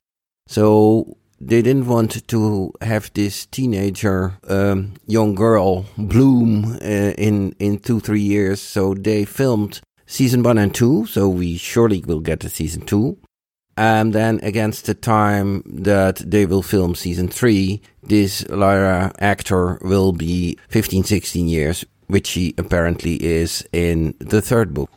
So 0.47 1.17
they 1.39 1.61
didn't 1.61 1.87
want 1.87 2.27
to 2.27 2.71
have 2.81 3.11
this 3.13 3.45
teenager 3.45 4.37
um, 4.47 4.93
young 5.05 5.35
girl 5.35 5.85
bloom 5.97 6.77
uh, 6.81 7.13
in 7.17 7.55
in 7.59 7.79
two 7.79 7.99
three 7.99 8.21
years. 8.21 8.61
So 8.61 8.93
they 8.93 9.25
filmed 9.25 9.81
season 10.05 10.43
one 10.43 10.57
and 10.57 10.73
two. 10.73 11.05
So 11.07 11.27
we 11.27 11.57
surely 11.57 12.03
will 12.05 12.21
get 12.21 12.39
to 12.41 12.49
season 12.49 12.85
two. 12.85 13.17
And 13.77 14.13
then 14.13 14.39
against 14.41 14.85
the 14.85 14.93
time 14.93 15.61
that 15.65 16.17
they 16.17 16.45
will 16.45 16.61
film 16.61 16.95
season 16.95 17.27
three, 17.27 17.81
this 18.01 18.47
Lyra 18.49 19.11
actor 19.19 19.79
will 19.81 20.13
be 20.13 20.57
15, 20.69 21.03
16 21.03 21.47
years, 21.47 21.83
which 22.07 22.27
she 22.27 22.53
apparently 22.57 23.21
is 23.21 23.67
in 23.73 24.15
the 24.19 24.41
third 24.41 24.73
book. 24.73 24.89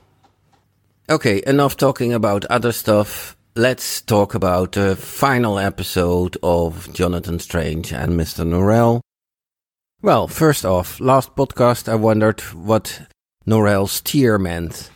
Okay, 1.10 1.42
enough 1.46 1.76
talking 1.76 2.12
about 2.12 2.44
other 2.44 2.70
stuff. 2.70 3.36
Let's 3.56 4.00
talk 4.02 4.34
about 4.34 4.72
the 4.72 4.94
final 4.94 5.58
episode 5.58 6.36
of 6.42 6.92
Jonathan 6.92 7.40
Strange 7.40 7.92
and 7.92 8.12
Mr. 8.12 8.46
Norrell. 8.46 9.00
Well, 10.00 10.28
first 10.28 10.64
off, 10.64 11.00
last 11.00 11.34
podcast 11.34 11.88
I 11.88 11.96
wondered 11.96 12.40
what 12.54 13.00
Norrell's 13.44 14.00
tear 14.00 14.38
meant. 14.38 14.90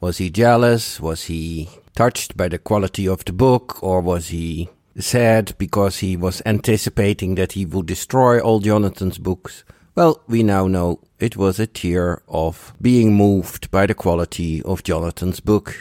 Was 0.00 0.16
he 0.16 0.30
jealous? 0.30 0.98
Was 0.98 1.24
he 1.24 1.68
touched 1.96 2.36
by 2.36 2.46
the 2.46 2.58
quality 2.58 3.08
of 3.08 3.24
the 3.24 3.32
book? 3.32 3.82
Or 3.82 4.00
was 4.00 4.28
he 4.28 4.68
sad 4.96 5.54
because 5.58 5.98
he 5.98 6.16
was 6.16 6.42
anticipating 6.46 7.34
that 7.34 7.52
he 7.52 7.66
would 7.66 7.86
destroy 7.86 8.38
all 8.38 8.60
Jonathan's 8.60 9.18
books? 9.18 9.64
Well, 9.96 10.22
we 10.28 10.42
now 10.42 10.66
know 10.66 11.00
it 11.18 11.36
was 11.36 11.58
a 11.58 11.66
tear 11.66 12.22
of 12.28 12.74
being 12.80 13.14
moved 13.14 13.70
by 13.70 13.86
the 13.86 13.94
quality 13.94 14.62
of 14.62 14.84
Jonathan's 14.84 15.40
book. 15.40 15.74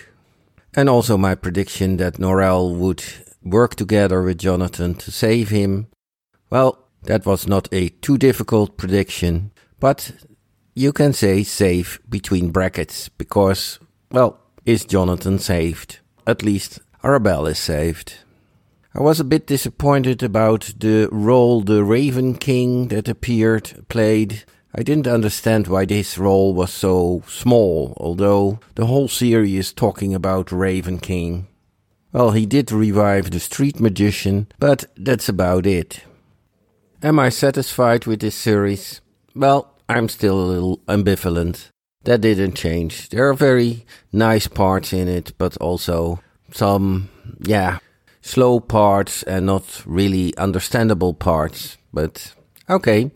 And 0.74 0.90
also 0.90 1.18
my 1.18 1.36
prediction 1.36 1.98
that 1.98 2.16
Norrell 2.16 2.76
would 2.76 3.04
work 3.44 3.76
together 3.76 4.24
with 4.24 4.40
Jonathan 4.40 4.96
to 4.96 5.12
save 5.12 5.50
him. 5.50 5.88
Well, 6.50 6.80
that 7.04 7.26
was 7.26 7.48
not 7.48 7.68
a 7.72 7.90
too 7.90 8.18
difficult 8.18 8.78
prediction, 8.78 9.52
but 9.80 10.12
you 10.74 10.92
can 10.92 11.14
say 11.14 11.44
save 11.44 12.00
between 12.10 12.52
brackets 12.52 13.10
because, 13.10 13.80
well, 14.12 14.40
is 14.66 14.86
Jonathan 14.86 15.40
saved? 15.40 16.00
At 16.28 16.44
least 16.44 16.80
Arabelle 17.04 17.50
is 17.50 17.60
saved. 17.60 18.16
I 18.96 19.02
was 19.02 19.20
a 19.20 19.26
bit 19.26 19.46
disappointed 19.46 20.24
about 20.24 20.74
the 20.80 21.10
role 21.12 21.62
the 21.62 21.84
Raven 21.84 22.36
King 22.36 22.88
that 22.88 23.08
appeared 23.08 23.86
played. 23.90 24.44
I 24.74 24.84
didn't 24.84 25.08
understand 25.08 25.68
why 25.68 25.86
this 25.86 26.18
role 26.18 26.54
was 26.54 26.74
so 26.74 27.24
small, 27.28 27.94
although 27.98 28.60
the 28.76 28.88
whole 28.88 29.08
series 29.08 29.60
is 29.60 29.74
talking 29.74 30.16
about 30.16 30.52
Raven 30.52 31.00
King. 31.00 31.48
Well, 32.12 32.32
he 32.32 32.46
did 32.46 32.72
revive 32.72 33.32
the 33.32 33.40
street 33.40 33.80
magician, 33.80 34.48
but 34.58 34.86
that's 34.96 35.30
about 35.30 35.66
it. 35.66 36.04
Am 37.04 37.20
I 37.20 37.30
satisfied 37.30 38.06
with 38.06 38.22
this 38.22 38.36
series? 38.36 39.02
Well, 39.36 39.74
I'm 39.88 40.08
still 40.08 40.40
a 40.40 40.52
little 40.52 40.78
ambivalent. 40.88 41.70
That 42.06 42.22
didn't 42.22 42.54
change. 42.54 43.10
There 43.10 43.28
are 43.30 43.34
very 43.34 43.86
nice 44.14 44.48
parts 44.48 44.94
in 44.94 45.08
it, 45.08 45.34
but 45.38 45.58
also 45.58 46.20
some, 46.52 47.10
yeah, 47.40 47.80
slow 48.22 48.60
parts 48.60 49.24
and 49.24 49.48
not 49.48 49.84
really 49.86 50.36
understandable 50.38 51.14
parts. 51.14 51.78
But 51.92 52.34
okay. 52.70 53.12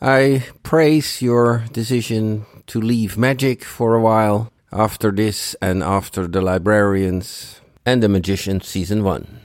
I 0.00 0.44
praise 0.62 1.22
your 1.22 1.64
decision 1.72 2.46
to 2.66 2.80
leave 2.80 3.18
magic 3.18 3.62
for 3.62 3.94
a 3.94 4.00
while 4.00 4.50
after 4.72 5.10
this 5.10 5.54
and 5.60 5.82
after 5.82 6.26
the 6.26 6.40
librarians 6.40 7.60
and 7.86 8.02
the 8.02 8.08
magician 8.08 8.60
season 8.60 9.04
1. 9.04 9.40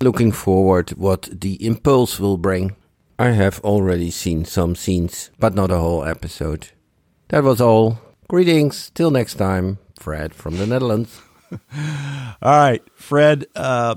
Looking 0.00 0.32
forward 0.32 0.90
what 0.90 1.28
the 1.32 1.64
impulse 1.64 2.20
will 2.20 2.36
bring. 2.36 2.76
I 3.18 3.30
have 3.30 3.58
already 3.60 4.10
seen 4.10 4.44
some 4.44 4.76
scenes, 4.76 5.30
but 5.38 5.54
not 5.54 5.70
a 5.70 5.78
whole 5.78 6.04
episode. 6.04 6.68
That 7.28 7.42
was 7.42 7.60
all. 7.60 7.98
Greetings. 8.28 8.90
Till 8.90 9.10
next 9.10 9.34
time. 9.34 9.78
Fred 9.98 10.34
from 10.34 10.58
the 10.58 10.66
Netherlands. 10.66 11.20
All 11.50 11.58
right, 12.42 12.82
Fred. 12.94 13.46
Uh, 13.56 13.94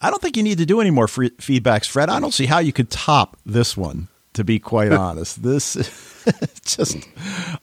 I 0.00 0.10
don't 0.10 0.20
think 0.20 0.36
you 0.36 0.42
need 0.42 0.58
to 0.58 0.66
do 0.66 0.80
any 0.82 0.90
more 0.90 1.08
free 1.08 1.30
feedbacks, 1.30 1.88
Fred. 1.88 2.10
I 2.10 2.20
don't 2.20 2.34
see 2.34 2.44
how 2.44 2.58
you 2.58 2.72
could 2.72 2.90
top 2.90 3.38
this 3.46 3.76
one. 3.76 4.08
To 4.34 4.44
be 4.44 4.58
quite 4.58 4.92
honest, 4.92 5.42
this 5.42 5.74
just 6.64 6.96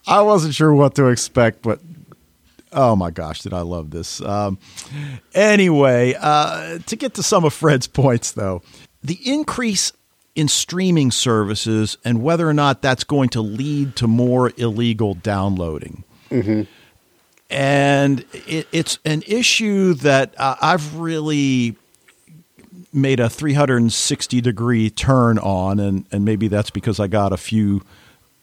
I 0.07 0.21
wasn't 0.21 0.53
sure 0.53 0.73
what 0.73 0.95
to 0.95 1.07
expect, 1.07 1.61
but 1.63 1.79
oh 2.73 2.95
my 2.95 3.11
gosh, 3.11 3.41
did 3.41 3.53
I 3.53 3.61
love 3.61 3.91
this? 3.91 4.21
Um, 4.21 4.59
anyway, 5.33 6.15
uh, 6.19 6.79
to 6.85 6.95
get 6.95 7.15
to 7.15 7.23
some 7.23 7.43
of 7.43 7.53
Fred's 7.53 7.87
points, 7.87 8.31
though, 8.31 8.61
the 9.03 9.19
increase 9.25 9.93
in 10.39 10.47
streaming 10.47 11.11
services 11.11 11.97
and 12.05 12.23
whether 12.23 12.47
or 12.47 12.53
not 12.53 12.81
that's 12.81 13.03
going 13.03 13.27
to 13.27 13.41
lead 13.41 13.93
to 13.97 14.07
more 14.07 14.53
illegal 14.55 15.13
downloading. 15.13 16.05
And 17.49 18.23
it, 18.47 18.65
it's 18.71 18.99
an 19.03 19.21
issue 19.27 19.95
that 19.95 20.33
uh, 20.37 20.55
I've 20.61 20.95
really 20.95 21.75
made 22.93 23.19
a 23.19 23.29
360 23.29 24.39
degree 24.39 24.89
turn 24.89 25.37
on, 25.39 25.77
and, 25.77 26.05
and 26.09 26.23
maybe 26.23 26.47
that's 26.47 26.69
because 26.69 27.01
I 27.01 27.07
got 27.07 27.33
a 27.33 27.37
few 27.37 27.81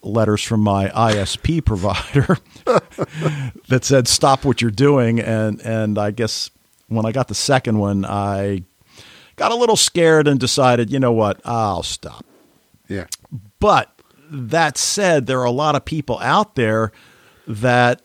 letters 0.03 0.43
from 0.43 0.61
my 0.61 0.91
ISP 0.91 1.65
provider 1.65 2.37
that 3.69 3.85
said 3.85 4.07
stop 4.07 4.45
what 4.45 4.61
you're 4.61 4.71
doing 4.71 5.19
and 5.19 5.61
and 5.63 5.99
I 5.99 6.13
guess 6.13 6.51
when 6.87 7.05
I 7.05 7.11
got 7.11 7.27
the 7.27 7.35
second 7.35 7.79
one 7.79 8.05
I 8.05 8.63
got 9.37 9.53
a 9.53 9.55
little 9.55 9.77
scared 9.77 10.27
and 10.29 10.41
decided, 10.41 10.91
you 10.91 10.99
know 10.99 11.13
what, 11.13 11.41
I'll 11.45 11.83
stop. 11.83 12.25
yeah, 12.89 13.07
But 13.61 13.93
that 14.31 14.77
said, 14.79 15.27
there 15.27 15.41
are 15.41 15.45
a 15.45 15.51
lot 15.51 15.75
of 15.77 15.85
people 15.85 16.19
out 16.21 16.55
there 16.57 16.91
that, 17.47 18.03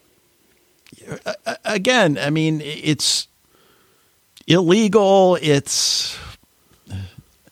again, 1.65 2.17
I 2.17 2.29
mean, 2.29 2.61
it's 2.63 3.27
illegal. 4.47 5.37
It's, 5.41 6.17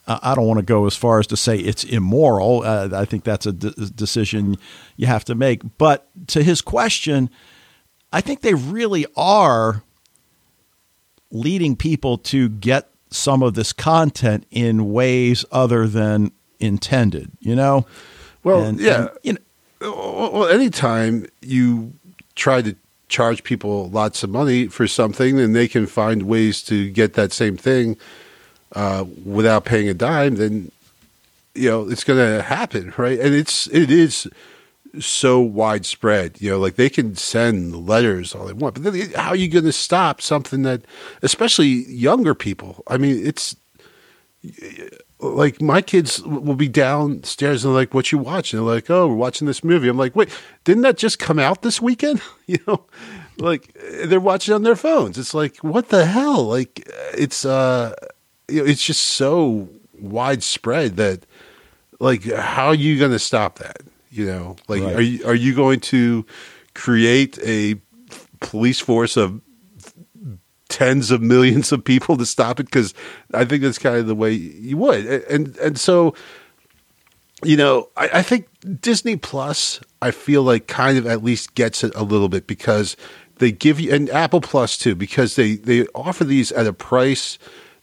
I 0.07 0.19
I 0.21 0.35
don't 0.35 0.45
want 0.47 0.59
to 0.59 0.65
go 0.65 0.85
as 0.85 0.95
far 0.95 1.19
as 1.19 1.27
to 1.27 1.37
say 1.37 1.57
it's 1.57 1.83
immoral. 1.83 2.63
Uh, 2.63 2.89
I 2.93 3.05
think 3.05 3.23
that's 3.23 3.45
a 3.45 3.51
de- 3.53 3.71
decision 3.71 4.57
you 4.97 5.07
have 5.07 5.23
to 5.25 5.35
make. 5.35 5.61
But 5.77 6.07
to 6.27 6.43
his 6.43 6.61
question, 6.61 7.29
I 8.11 8.21
think 8.21 8.41
they 8.41 8.53
really 8.55 9.05
are 9.15 9.83
leading 11.31 11.75
people 11.75 12.17
to 12.17 12.49
get 12.49 12.89
some 13.09 13.41
of 13.43 13.53
this 13.55 13.73
content 13.73 14.45
in 14.51 14.91
ways 14.91 15.43
other 15.51 15.87
than 15.87 16.31
intended, 16.59 17.31
you 17.39 17.55
know? 17.55 17.85
Well, 18.43 18.63
And- 18.63 18.79
yeah. 18.79 18.99
and, 18.99 19.09
you 19.23 19.33
know, 19.33 19.39
Well, 20.33 20.47
anytime 20.49 21.25
you 21.41 21.93
try 22.35 22.61
to 22.61 22.75
charge 23.07 23.43
people 23.43 23.89
lots 23.89 24.23
of 24.23 24.29
money 24.29 24.67
for 24.67 24.87
something, 24.87 25.39
and 25.39 25.55
they 25.55 25.67
can 25.69 25.87
find 25.87 26.23
ways 26.23 26.61
to 26.63 26.89
get 26.89 27.13
that 27.13 27.31
same 27.31 27.55
thing 27.57 27.95
uh, 28.75 29.05
without 29.25 29.63
paying 29.65 29.87
a 29.89 29.93
dime, 29.93 30.35
then 30.35 30.71
you 31.55 31.69
know 31.69 31.89
it's 31.89 32.03
going 32.03 32.19
to 32.19 32.41
happen, 32.43 32.93
right? 32.97 33.17
And 33.19 33.33
it's 33.33 33.67
it 33.67 33.89
is 33.89 34.27
so 34.99 35.39
widespread. 35.39 36.41
You 36.41 36.51
know, 36.51 36.59
like 36.59 36.75
they 36.75 36.89
can 36.89 37.15
send 37.15 37.87
letters 37.87 38.33
all 38.33 38.45
they 38.45 38.53
want, 38.53 38.75
but 38.75 38.83
then 38.83 39.11
how 39.11 39.29
are 39.29 39.35
you 39.35 39.47
going 39.47 39.65
to 39.65 39.71
stop 39.71 40.21
something 40.21 40.63
that, 40.63 40.81
especially 41.21 41.67
younger 41.67 42.33
people? 42.33 42.83
I 42.87 42.97
mean, 42.97 43.25
it's 43.25 43.55
like 45.19 45.61
my 45.61 45.81
kids 45.81 46.21
will 46.21 46.55
be 46.55 46.69
downstairs 46.69 47.65
and 47.65 47.73
like, 47.73 47.93
"What 47.93 48.11
you 48.11 48.17
watching?" 48.17 48.59
They're 48.59 48.75
like, 48.75 48.89
"Oh, 48.89 49.07
we're 49.07 49.15
watching 49.15 49.47
this 49.47 49.63
movie." 49.63 49.89
I'm 49.89 49.97
like, 49.97 50.15
"Wait, 50.15 50.29
didn't 50.63 50.83
that 50.83 50.97
just 50.97 51.19
come 51.19 51.39
out 51.39 51.61
this 51.61 51.81
weekend?" 51.81 52.21
you 52.47 52.57
know, 52.67 52.85
like 53.37 53.73
they're 54.05 54.19
watching 54.19 54.53
on 54.53 54.63
their 54.63 54.75
phones. 54.75 55.17
It's 55.17 55.33
like, 55.33 55.57
what 55.57 55.89
the 55.89 56.05
hell? 56.05 56.43
Like, 56.45 56.87
it's 57.13 57.45
uh, 57.45 57.93
you 58.47 58.63
know, 58.63 58.69
it's 58.69 58.85
just 58.85 59.01
so 59.01 59.69
widespread 59.99 60.97
that, 60.97 61.25
like, 61.99 62.23
how 62.23 62.67
are 62.67 62.75
you 62.75 62.97
going 62.97 63.11
to 63.11 63.19
stop 63.19 63.59
that? 63.59 63.81
You 64.09 64.25
know, 64.25 64.55
like, 64.67 64.81
Right. 64.81 64.95
are 64.95 65.01
you 65.01 65.25
are 65.25 65.35
you 65.35 65.53
going 65.53 65.79
to 65.81 66.25
create 66.73 67.37
a 67.45 67.75
police 68.39 68.79
force 68.79 69.17
of 69.17 69.41
tens 70.69 71.11
of 71.11 71.21
millions 71.21 71.71
of 71.71 71.83
people 71.83 72.15
to 72.17 72.25
stop 72.25 72.59
it 72.59 72.65
because 72.67 72.93
I 73.33 73.43
think 73.45 73.63
that's 73.63 73.77
kind 73.79 73.97
of 73.97 74.07
the 74.07 74.15
way 74.15 74.31
you 74.33 74.77
would. 74.77 75.05
And 75.05 75.55
and 75.57 75.79
so, 75.79 76.13
you 77.43 77.57
know, 77.57 77.89
I, 77.97 78.09
I 78.15 78.21
think 78.21 78.47
Disney 78.81 79.15
Plus, 79.15 79.79
I 80.01 80.11
feel 80.11 80.43
like 80.43 80.67
kind 80.67 80.97
of 80.97 81.05
at 81.07 81.23
least 81.23 81.55
gets 81.55 81.83
it 81.83 81.93
a 81.95 82.03
little 82.03 82.29
bit 82.29 82.47
because 82.47 82.95
they 83.37 83.51
give 83.51 83.79
you 83.79 83.93
and 83.93 84.09
Apple 84.09 84.41
Plus 84.41 84.77
too 84.77 84.95
because 84.95 85.35
they 85.35 85.55
they 85.55 85.85
offer 85.95 86.23
these 86.23 86.51
at 86.51 86.67
a 86.67 86.73
price 86.73 87.37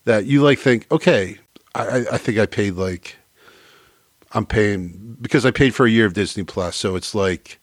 that 0.05 0.27
you 0.27 0.43
like 0.43 0.59
think 0.59 0.87
okay 0.93 1.39
I, 1.75 2.05
I 2.13 2.19
think 2.19 2.39
I 2.39 2.47
paid 2.47 2.75
like 2.75 3.17
I'm 4.33 4.47
paying 4.47 5.17
because 5.21 5.47
I 5.47 5.51
paid 5.51 5.75
for 5.75 5.87
a 5.87 5.91
year 5.91 6.07
of 6.07 6.15
Disney 6.15 6.45
Plus 6.45 6.77
so 6.77 6.97
it's 6.97 7.15
like 7.15 7.59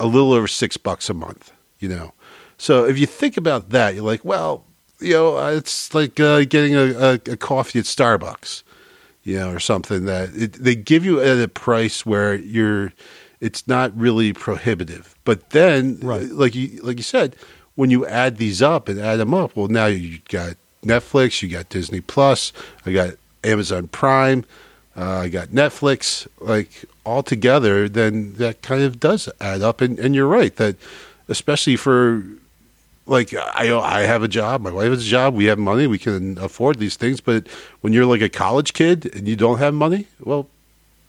a 0.00 0.06
little 0.06 0.32
over 0.32 0.48
six 0.48 0.76
bucks 0.76 1.08
a 1.10 1.14
month 1.14 1.52
you 1.78 1.88
know 1.88 2.12
so 2.58 2.84
if 2.84 2.98
you 2.98 3.06
think 3.06 3.36
about 3.36 3.70
that 3.70 3.94
you're 3.94 4.04
like 4.04 4.24
well 4.24 4.64
you 5.00 5.12
know 5.12 5.48
it's 5.48 5.94
like 5.94 6.18
uh, 6.20 6.44
getting 6.44 6.74
a, 6.74 6.92
a, 6.92 7.12
a, 7.14 7.36
coffee 7.36 7.78
at 7.78 7.84
Starbucks 7.84 8.62
you 9.24 9.38
know 9.38 9.50
or 9.52 9.60
something 9.60 10.04
that 10.06 10.30
it, 10.34 10.52
they 10.54 10.74
give 10.74 11.04
you 11.04 11.20
at 11.20 11.38
a 11.38 11.48
price 11.48 12.06
where 12.06 12.34
you're 12.34 12.92
it's 13.42 13.66
not 13.66 13.94
really 13.98 14.32
prohibitive. 14.32 15.16
But 15.24 15.50
then, 15.50 15.98
right. 16.00 16.30
like 16.30 16.54
you 16.54 16.80
like 16.82 16.96
you 16.96 17.02
said, 17.02 17.36
when 17.74 17.90
you 17.90 18.06
add 18.06 18.36
these 18.36 18.62
up 18.62 18.88
and 18.88 18.98
add 19.00 19.16
them 19.16 19.34
up, 19.34 19.56
well, 19.56 19.66
now 19.66 19.86
you 19.86 20.20
got 20.28 20.54
Netflix, 20.84 21.42
you 21.42 21.48
got 21.48 21.68
Disney 21.68 22.00
Plus, 22.00 22.52
I 22.86 22.92
got 22.92 23.14
Amazon 23.42 23.88
Prime, 23.88 24.44
uh, 24.96 25.20
I 25.20 25.28
got 25.28 25.48
Netflix, 25.48 26.26
like 26.40 26.84
all 27.04 27.22
together, 27.22 27.88
then 27.88 28.34
that 28.34 28.62
kind 28.62 28.82
of 28.82 29.00
does 29.00 29.28
add 29.40 29.62
up. 29.62 29.80
And, 29.80 29.98
and 29.98 30.14
you're 30.14 30.26
right 30.26 30.54
that, 30.56 30.76
especially 31.28 31.76
for 31.76 32.22
like 33.06 33.34
I 33.34 33.76
I 33.76 34.00
have 34.02 34.22
a 34.22 34.28
job, 34.28 34.60
my 34.60 34.70
wife 34.70 34.88
has 34.88 35.06
a 35.06 35.08
job, 35.08 35.34
we 35.34 35.46
have 35.46 35.58
money, 35.58 35.86
we 35.86 35.98
can 35.98 36.38
afford 36.38 36.78
these 36.78 36.96
things. 36.96 37.20
But 37.20 37.48
when 37.80 37.92
you're 37.92 38.06
like 38.06 38.20
a 38.20 38.28
college 38.28 38.72
kid 38.74 39.14
and 39.14 39.26
you 39.26 39.36
don't 39.36 39.58
have 39.58 39.74
money, 39.74 40.06
well, 40.20 40.48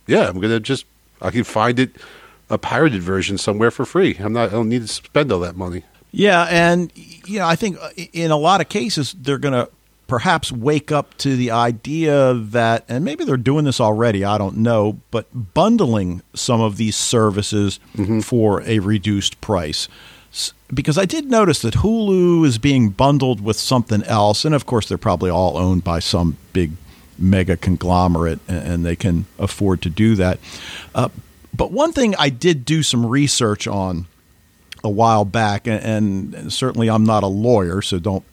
yeah, 0.07 0.27
I'm 0.27 0.39
gonna 0.39 0.59
just 0.59 0.85
I 1.21 1.31
can 1.31 1.43
find 1.43 1.79
it 1.79 1.91
a 2.49 2.57
pirated 2.57 3.01
version 3.01 3.37
somewhere 3.37 3.71
for 3.71 3.85
free. 3.85 4.17
I'm 4.19 4.33
not. 4.33 4.49
I 4.49 4.51
don't 4.53 4.69
need 4.69 4.81
to 4.81 4.87
spend 4.87 5.31
all 5.31 5.39
that 5.39 5.55
money. 5.55 5.83
Yeah, 6.11 6.43
and 6.43 6.91
you 6.95 7.39
know, 7.39 7.47
I 7.47 7.55
think 7.55 7.77
uh, 7.81 7.89
in 7.95 8.31
a 8.31 8.37
lot 8.37 8.61
of 8.61 8.69
cases 8.69 9.15
they're 9.17 9.39
to 9.53 9.69
perhaps 10.13 10.51
wake 10.51 10.91
up 10.91 11.17
to 11.17 11.35
the 11.35 11.49
idea 11.49 12.35
that, 12.35 12.85
and 12.87 13.03
maybe 13.03 13.25
they're 13.25 13.35
doing 13.35 13.65
this 13.65 13.81
already. 13.81 14.23
I 14.23 14.37
don't 14.37 14.57
know, 14.57 14.99
but 15.09 15.25
bundling 15.55 16.21
some 16.35 16.61
of 16.61 16.77
these 16.77 16.95
services 16.95 17.79
mm-hmm. 17.95 18.19
for 18.19 18.61
a 18.61 18.77
reduced 18.77 19.41
price. 19.41 19.87
Because 20.71 20.99
I 20.99 21.05
did 21.05 21.31
notice 21.31 21.63
that 21.63 21.73
Hulu 21.73 22.45
is 22.45 22.59
being 22.59 22.89
bundled 22.89 23.41
with 23.41 23.57
something 23.57 24.03
else, 24.03 24.45
and 24.45 24.53
of 24.53 24.67
course 24.67 24.87
they're 24.87 24.99
probably 24.99 25.31
all 25.31 25.57
owned 25.57 25.83
by 25.83 25.97
some 25.97 26.37
big 26.53 26.73
mega 27.17 27.57
conglomerate, 27.57 28.39
and 28.47 28.85
they 28.85 28.95
can 28.95 29.25
afford 29.39 29.81
to 29.81 29.89
do 29.89 30.13
that. 30.13 30.37
Uh, 30.93 31.09
but 31.55 31.71
one 31.71 31.91
thing 31.91 32.13
I 32.19 32.29
did 32.29 32.65
do 32.65 32.83
some 32.83 33.03
research 33.03 33.65
on 33.65 34.05
a 34.83 34.91
while 34.91 35.25
back, 35.25 35.65
and, 35.65 36.35
and 36.35 36.53
certainly 36.53 36.87
I'm 36.87 37.03
not 37.03 37.23
a 37.23 37.27
lawyer, 37.27 37.81
so 37.81 37.97
don't 37.97 38.23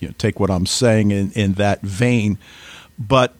you 0.00 0.08
know, 0.08 0.14
take 0.18 0.40
what 0.40 0.50
I'm 0.50 0.66
saying 0.66 1.10
in, 1.10 1.32
in 1.32 1.54
that 1.54 1.80
vein. 1.82 2.38
But 2.98 3.34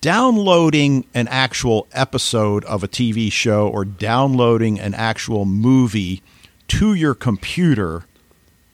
downloading 0.00 1.04
an 1.14 1.28
actual 1.28 1.86
episode 1.92 2.64
of 2.64 2.84
a 2.84 2.88
TV 2.88 3.30
show 3.30 3.68
or 3.68 3.84
downloading 3.84 4.78
an 4.78 4.94
actual 4.94 5.44
movie 5.44 6.22
to 6.68 6.94
your 6.94 7.14
computer 7.14 8.04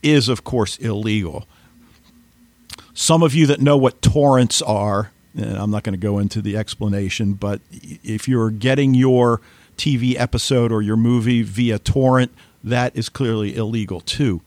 is, 0.03 0.29
of 0.29 0.45
course, 0.45 0.77
illegal. 0.79 1.47
Some 2.95 3.23
of 3.23 3.35
you 3.35 3.47
that 3.47 3.61
know 3.61 3.77
what 3.77 4.03
torrents 4.03 4.61
are 4.63 5.11
and 5.39 5.57
I'm 5.57 5.71
not 5.71 5.85
going 5.85 5.93
to 5.93 5.99
go 5.99 6.19
into 6.19 6.43
the 6.43 6.57
explanation, 6.57 7.35
but 7.35 7.61
if 7.71 8.29
you're 8.29 8.51
getting 8.51 8.95
your 8.95 9.41
TV 9.77 10.19
episode 10.19 10.73
or 10.73 10.83
your 10.83 10.97
movie 10.97 11.43
via 11.43 11.79
torrent, 11.79 12.33
that 12.65 12.97
is 12.97 13.09
clearly 13.09 13.55
illegal 13.55 14.01
too. 14.01 14.43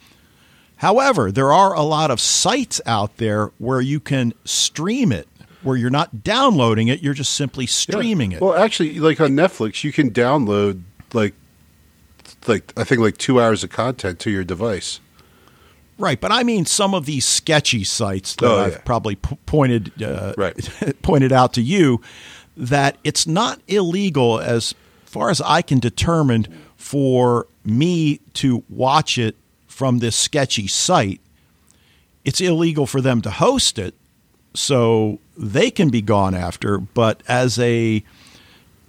However, 0.82 1.32
there 1.32 1.54
are 1.54 1.76
a 1.76 1.84
lot 1.84 2.10
of 2.10 2.20
sites 2.20 2.82
out 2.88 3.18
there 3.18 3.52
where 3.60 3.82
you 3.82 4.00
can 4.00 4.34
stream 4.46 5.12
it, 5.12 5.28
where 5.62 5.78
you're 5.78 5.92
not 5.92 6.24
downloading 6.24 6.88
it, 6.88 7.04
you're 7.04 7.14
just 7.14 7.36
simply 7.36 7.68
streaming 7.68 8.32
yeah. 8.32 8.38
it. 8.38 8.42
Well, 8.42 8.56
actually, 8.56 9.00
like 9.00 9.22
on 9.22 9.34
Netflix, 9.34 9.84
you 9.84 9.92
can 9.92 10.10
download 10.10 10.82
like 11.14 11.36
like 12.48 12.74
I 12.76 12.84
think 12.84 13.00
like 13.00 13.18
2 13.18 13.40
hours 13.40 13.64
of 13.64 13.70
content 13.70 14.18
to 14.22 14.32
your 14.32 14.44
device. 14.44 15.00
Right, 16.00 16.20
but 16.20 16.32
I 16.32 16.42
mean 16.42 16.66
some 16.66 16.96
of 16.96 17.06
these 17.06 17.26
sketchy 17.26 17.84
sites 17.84 18.34
that 18.38 18.48
oh, 18.48 18.58
I've 18.58 18.72
yeah. 18.72 18.78
probably 18.80 19.18
p- 19.18 19.38
pointed 19.46 20.02
uh, 20.02 20.34
right. 20.36 20.58
pointed 21.04 21.32
out 21.32 21.54
to 21.54 21.62
you 21.62 22.02
that 22.58 22.98
it's 23.04 23.28
not 23.28 23.62
illegal 23.68 24.40
as 24.40 24.74
far 25.06 25.30
as 25.30 25.42
I 25.42 25.62
can 25.62 25.78
determine 25.78 26.48
for 26.76 27.46
me 27.64 28.20
to 28.34 28.64
watch 28.68 29.20
it 29.20 29.36
from 29.82 29.98
this 29.98 30.16
sketchy 30.16 30.68
site. 30.68 31.20
It's 32.24 32.40
illegal 32.40 32.86
for 32.86 33.02
them 33.02 33.20
to 33.24 33.32
host 33.32 33.80
it, 33.80 33.96
so 34.54 35.18
they 35.36 35.72
can 35.72 35.90
be 35.90 36.04
gone 36.04 36.36
after. 36.36 36.78
But 36.78 37.24
as 37.28 37.58
a 37.58 38.04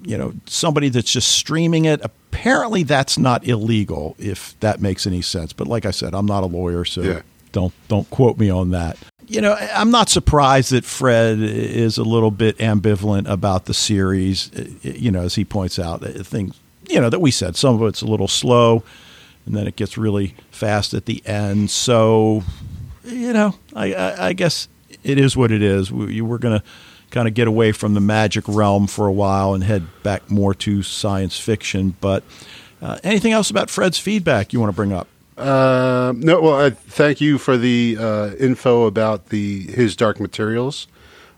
you 0.03 0.19
know 0.19 0.35
somebody 0.45 0.91
that's 0.91 1.11
just 1.11 1.33
streaming 1.33 1.87
it, 1.87 2.03
apparently 2.05 2.83
that's 2.83 3.17
not 3.17 3.49
illegal 3.49 4.17
if 4.19 4.55
that 4.61 4.83
makes 4.83 5.07
any 5.07 5.23
sense. 5.23 5.55
But 5.55 5.67
like 5.67 5.87
I 5.87 5.93
said, 5.93 6.15
I'm 6.15 6.27
not 6.27 6.43
a 6.43 6.47
lawyer, 6.47 6.85
so 6.85 7.01
yeah. 7.01 7.23
don't 7.53 7.73
don't 7.89 8.11
quote 8.11 8.37
me 8.37 8.51
on 8.51 8.73
that. 8.73 8.99
You 9.27 9.41
know, 9.41 9.55
I'm 9.55 9.91
not 9.91 10.11
surprised 10.11 10.73
that 10.73 10.85
Fred 10.85 11.39
is 11.39 11.97
a 11.97 12.05
little 12.05 12.31
bit 12.31 12.59
ambivalent 12.59 13.31
about 13.31 13.65
the 13.65 13.73
series. 13.73 14.51
Uh, 14.55 14.67
you 14.83 15.11
know, 15.11 15.23
as 15.23 15.37
he 15.37 15.47
points 15.47 15.79
out, 15.79 16.03
uh, 16.03 16.23
things 16.23 16.61
you 16.91 17.01
know 17.01 17.09
that 17.09 17.23
we 17.23 17.31
said 17.31 17.57
some 17.57 17.77
of 17.77 17.89
it's 17.89 18.03
a 18.03 18.07
little 18.07 18.29
slow, 18.29 18.83
and 19.47 19.57
then 19.57 19.67
it 19.67 19.77
gets 19.77 19.99
really 19.99 20.35
fast 20.51 20.95
at 20.95 21.07
the 21.07 21.25
end. 21.27 21.71
So, 21.71 22.43
you 23.05 23.33
know, 23.33 23.57
I, 23.75 23.95
I, 23.95 24.27
I 24.29 24.33
guess 24.33 24.69
it 25.03 25.19
is 25.19 25.37
what 25.37 25.51
it 25.51 25.63
is. 25.63 25.91
We, 25.91 26.21
we're 26.21 26.39
going 26.39 26.61
to 26.61 26.65
kind 27.11 27.29
of 27.29 27.35
get 27.35 27.47
away 27.47 27.73
from 27.73 27.95
the 27.95 28.01
magic 28.01 28.45
realm 28.49 28.87
for 28.87 29.07
a 29.07 29.13
while 29.13 29.55
and 29.55 29.63
head 29.63 29.87
back 30.03 30.31
more 30.31 30.55
to 30.55 30.83
science 30.83 31.39
fiction. 31.39 31.97
But 32.01 32.25
uh, 32.81 32.99
anything 33.05 33.33
else 33.33 33.51
about 33.51 33.71
Fred's 33.71 33.99
feedback 33.99 34.53
you 34.53 34.61
want 34.61 34.71
to 34.73 34.77
bring 34.77 34.93
up? 34.93 35.09
Uh, 35.37 36.13
no. 36.17 36.41
Well, 36.41 36.61
I 36.61 36.71
thank 36.71 37.21
you 37.21 37.39
for 37.39 37.57
the 37.57 37.97
uh, 37.99 38.31
info 38.39 38.85
about 38.85 39.31
the 39.31 39.63
his 39.63 39.97
Dark 39.97 40.21
Materials 40.21 40.87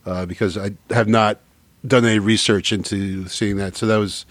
uh, 0.04 0.26
because 0.26 0.58
I 0.58 0.72
have 0.90 1.08
not 1.08 1.38
done 1.86 2.04
any 2.04 2.18
research 2.18 2.72
into 2.72 3.28
seeing 3.28 3.56
that. 3.58 3.76
So 3.76 3.86
that 3.86 3.98
was 3.98 4.26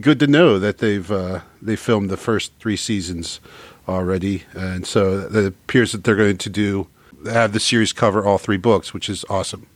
good 0.00 0.20
to 0.20 0.26
know 0.26 0.58
that 0.58 0.78
they've 0.78 1.10
uh, 1.10 1.40
they 1.60 1.76
filmed 1.76 2.10
the 2.10 2.16
first 2.16 2.52
three 2.58 2.76
seasons 2.76 3.40
already, 3.88 4.44
and 4.52 4.86
so 4.86 5.28
it 5.32 5.46
appears 5.46 5.92
that 5.92 6.04
they're 6.04 6.16
going 6.16 6.38
to 6.38 6.50
do 6.50 6.88
have 7.24 7.52
the 7.52 7.60
series 7.60 7.92
cover 7.92 8.24
all 8.24 8.38
three 8.38 8.56
books, 8.56 8.92
which 8.94 9.08
is 9.08 9.24
awesome. 9.28 9.66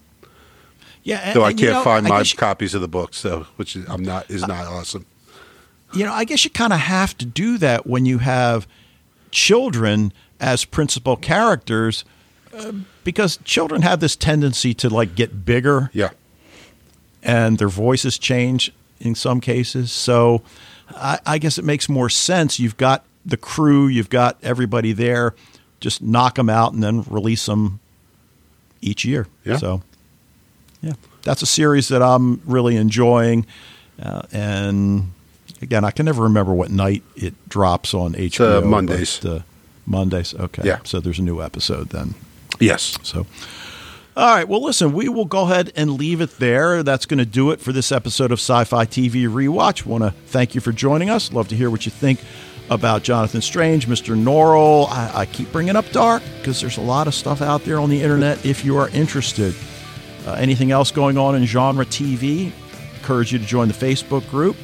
Yeah, 1.03 1.21
and, 1.25 1.35
though 1.37 1.45
I 1.45 1.53
can't 1.53 1.61
you 1.61 1.71
know, 1.71 1.83
find 1.83 2.07
my 2.07 2.21
you, 2.21 2.37
copies 2.37 2.75
of 2.75 2.81
the 2.81 2.89
books, 2.89 3.19
so 3.19 3.47
which 3.57 3.77
is, 3.77 3.89
I'm 3.89 4.03
not 4.03 4.31
is 4.31 4.47
not 4.47 4.67
awesome. 4.67 5.07
You 5.93 6.05
know, 6.05 6.13
I 6.13 6.25
guess 6.25 6.45
you 6.45 6.51
kind 6.51 6.73
of 6.73 6.79
have 6.79 7.17
to 7.19 7.27
do 7.27 7.59
that 7.59 7.87
when 7.87 8.07
you 8.07 8.19
have 8.19 8.69
children 9.31 10.13
as 10.39 10.65
principal 10.65 11.17
characters, 11.17 12.05
uh, 12.55 12.73
because 13.03 13.39
children 13.45 13.83
have 13.83 14.01
this 14.01 14.15
tendency 14.15 14.75
to 14.75 14.89
like 14.89 15.15
get 15.15 15.45
bigger. 15.45 15.91
Yeah, 15.93 16.11
and 17.23 17.59
their 17.59 17.69
voices 17.69 18.19
change 18.19 18.73
in 19.01 19.15
some 19.15 19.41
cases. 19.41 19.91
So, 19.93 20.43
I, 20.91 21.19
I 21.27 21.39
guess 21.39 21.59
it 21.59 21.65
makes 21.65 21.89
more 21.89 22.09
sense. 22.09 22.59
You've 22.59 22.77
got 22.77 23.05
the 23.25 23.37
crew, 23.37 23.87
you've 23.87 24.11
got 24.11 24.39
everybody 24.43 24.93
there. 24.93 25.35
Just 25.81 26.03
knock 26.03 26.35
them 26.35 26.51
out 26.51 26.73
and 26.73 26.83
then 26.83 27.03
release 27.05 27.47
them 27.47 27.81
each 28.81 29.05
year. 29.05 29.27
Yeah. 29.45 29.57
So 29.57 29.83
yeah, 30.83 30.95
that's 31.23 31.43
a 31.43 31.47
series 31.47 31.89
that 31.89 32.03
I'm 32.03 32.41
really 32.45 32.77
enjoying. 32.77 33.47
Uh, 34.01 34.23
and 34.33 35.13
again, 35.63 35.85
I 35.85 35.91
can 35.91 36.07
never 36.07 36.25
remember 36.25 36.53
what 36.53 36.71
night 36.71 37.03
it 37.17 37.35
drops 37.49 37.95
on 37.95 38.15
HBO. 38.15 38.63
Uh, 38.63 38.67
Mondays. 38.67 39.21
But, 39.23 39.31
uh, 39.31 39.41
Mondays. 39.87 40.35
Okay. 40.35 40.63
Yeah. 40.65 40.81
So 40.85 41.01
there's 41.01 41.19
a 41.19 41.23
new 41.23 41.43
episode 41.43 41.91
then. 41.91 42.15
Yes. 42.59 42.99
So. 43.03 43.27
All 44.21 44.27
right. 44.27 44.47
Well, 44.47 44.63
listen, 44.63 44.93
we 44.93 45.09
will 45.09 45.25
go 45.25 45.45
ahead 45.45 45.73
and 45.77 45.93
leave 45.93 46.21
it 46.21 46.37
there. 46.37 46.83
That's 46.83 47.07
going 47.07 47.21
to 47.21 47.25
do 47.25 47.53
it 47.53 47.59
for 47.59 47.73
this 47.73 47.91
episode 47.91 48.31
of 48.31 48.39
Sci 48.39 48.65
Fi 48.65 48.85
TV 48.85 49.27
Rewatch. 49.27 49.87
Want 49.87 50.05
to 50.05 50.11
thank 50.27 50.55
you 50.55 50.61
for 50.61 50.73
joining 50.73 51.09
us. 51.09 51.33
Love 51.33 51.49
to 51.49 51.57
hear 51.57 51.71
what 51.71 51.87
you 51.87 51.91
think 51.91 52.21
about 52.69 53.03
Jonathan 53.03 53.41
Strange, 53.41 53.87
Mr. 53.87 54.15
Norrell. 54.15 54.91
I, 54.91 55.21
I 55.21 55.25
keep 55.25 55.51
bringing 55.53 55.75
up 55.75 55.91
Dark 55.91 56.23
because 56.37 56.61
there's 56.61 56.77
a 56.77 56.83
lot 56.83 57.07
of 57.07 57.15
stuff 57.15 57.41
out 57.41 57.65
there 57.65 57.81
on 57.81 57.89
the 57.89 58.03
internet 58.03 58.45
if 58.45 58.63
you 58.63 58.77
are 58.77 58.91
interested. 58.91 59.55
Uh, 60.27 60.33
anything 60.33 60.71
else 60.71 60.91
going 60.91 61.17
on 61.17 61.35
in 61.35 61.47
genre 61.47 61.87
TV? 61.87 62.53
Encourage 62.97 63.33
you 63.33 63.39
to 63.39 63.47
join 63.47 63.69
the 63.69 63.75
Facebook 63.75 64.29
group. 64.29 64.55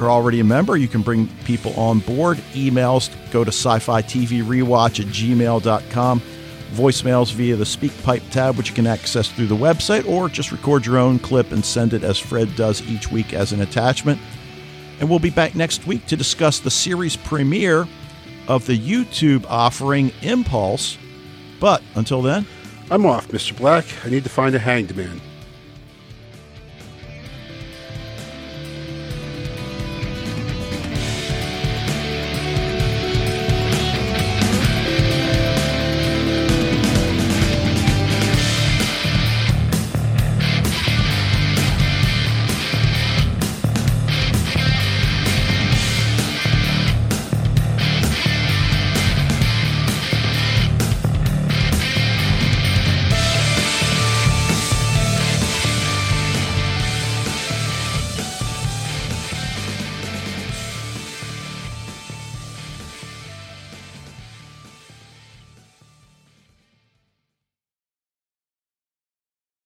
are 0.00 0.08
already 0.08 0.40
a 0.40 0.44
member, 0.44 0.74
you 0.74 0.88
can 0.88 1.02
bring 1.02 1.28
people 1.44 1.78
on 1.78 1.98
board. 1.98 2.38
Emails 2.54 3.10
go 3.30 3.44
to 3.44 3.50
sci 3.50 3.78
fi 3.78 4.00
TV 4.00 4.42
rewatch 4.42 5.00
at 5.00 5.06
gmail.com. 5.12 6.22
Voicemails 6.72 7.32
via 7.32 7.56
the 7.56 7.64
SpeakPipe 7.64 8.30
tab, 8.30 8.56
which 8.56 8.68
you 8.68 8.74
can 8.74 8.86
access 8.86 9.30
through 9.30 9.46
the 9.46 9.56
website, 9.56 10.06
or 10.08 10.28
just 10.28 10.52
record 10.52 10.84
your 10.84 10.98
own 10.98 11.18
clip 11.18 11.52
and 11.52 11.64
send 11.64 11.94
it 11.94 12.02
as 12.02 12.18
Fred 12.18 12.54
does 12.56 12.82
each 12.88 13.10
week 13.10 13.32
as 13.32 13.52
an 13.52 13.60
attachment. 13.60 14.20
And 15.00 15.08
we'll 15.08 15.18
be 15.18 15.30
back 15.30 15.54
next 15.54 15.86
week 15.86 16.06
to 16.06 16.16
discuss 16.16 16.58
the 16.58 16.70
series 16.70 17.16
premiere 17.16 17.86
of 18.48 18.66
the 18.66 18.78
YouTube 18.78 19.44
offering 19.48 20.12
Impulse. 20.22 20.98
But 21.60 21.82
until 21.94 22.22
then, 22.22 22.46
I'm 22.90 23.06
off, 23.06 23.28
Mr. 23.28 23.56
Black. 23.56 23.84
I 24.04 24.10
need 24.10 24.24
to 24.24 24.30
find 24.30 24.54
a 24.54 24.58
hanged 24.58 24.96
man. 24.96 25.20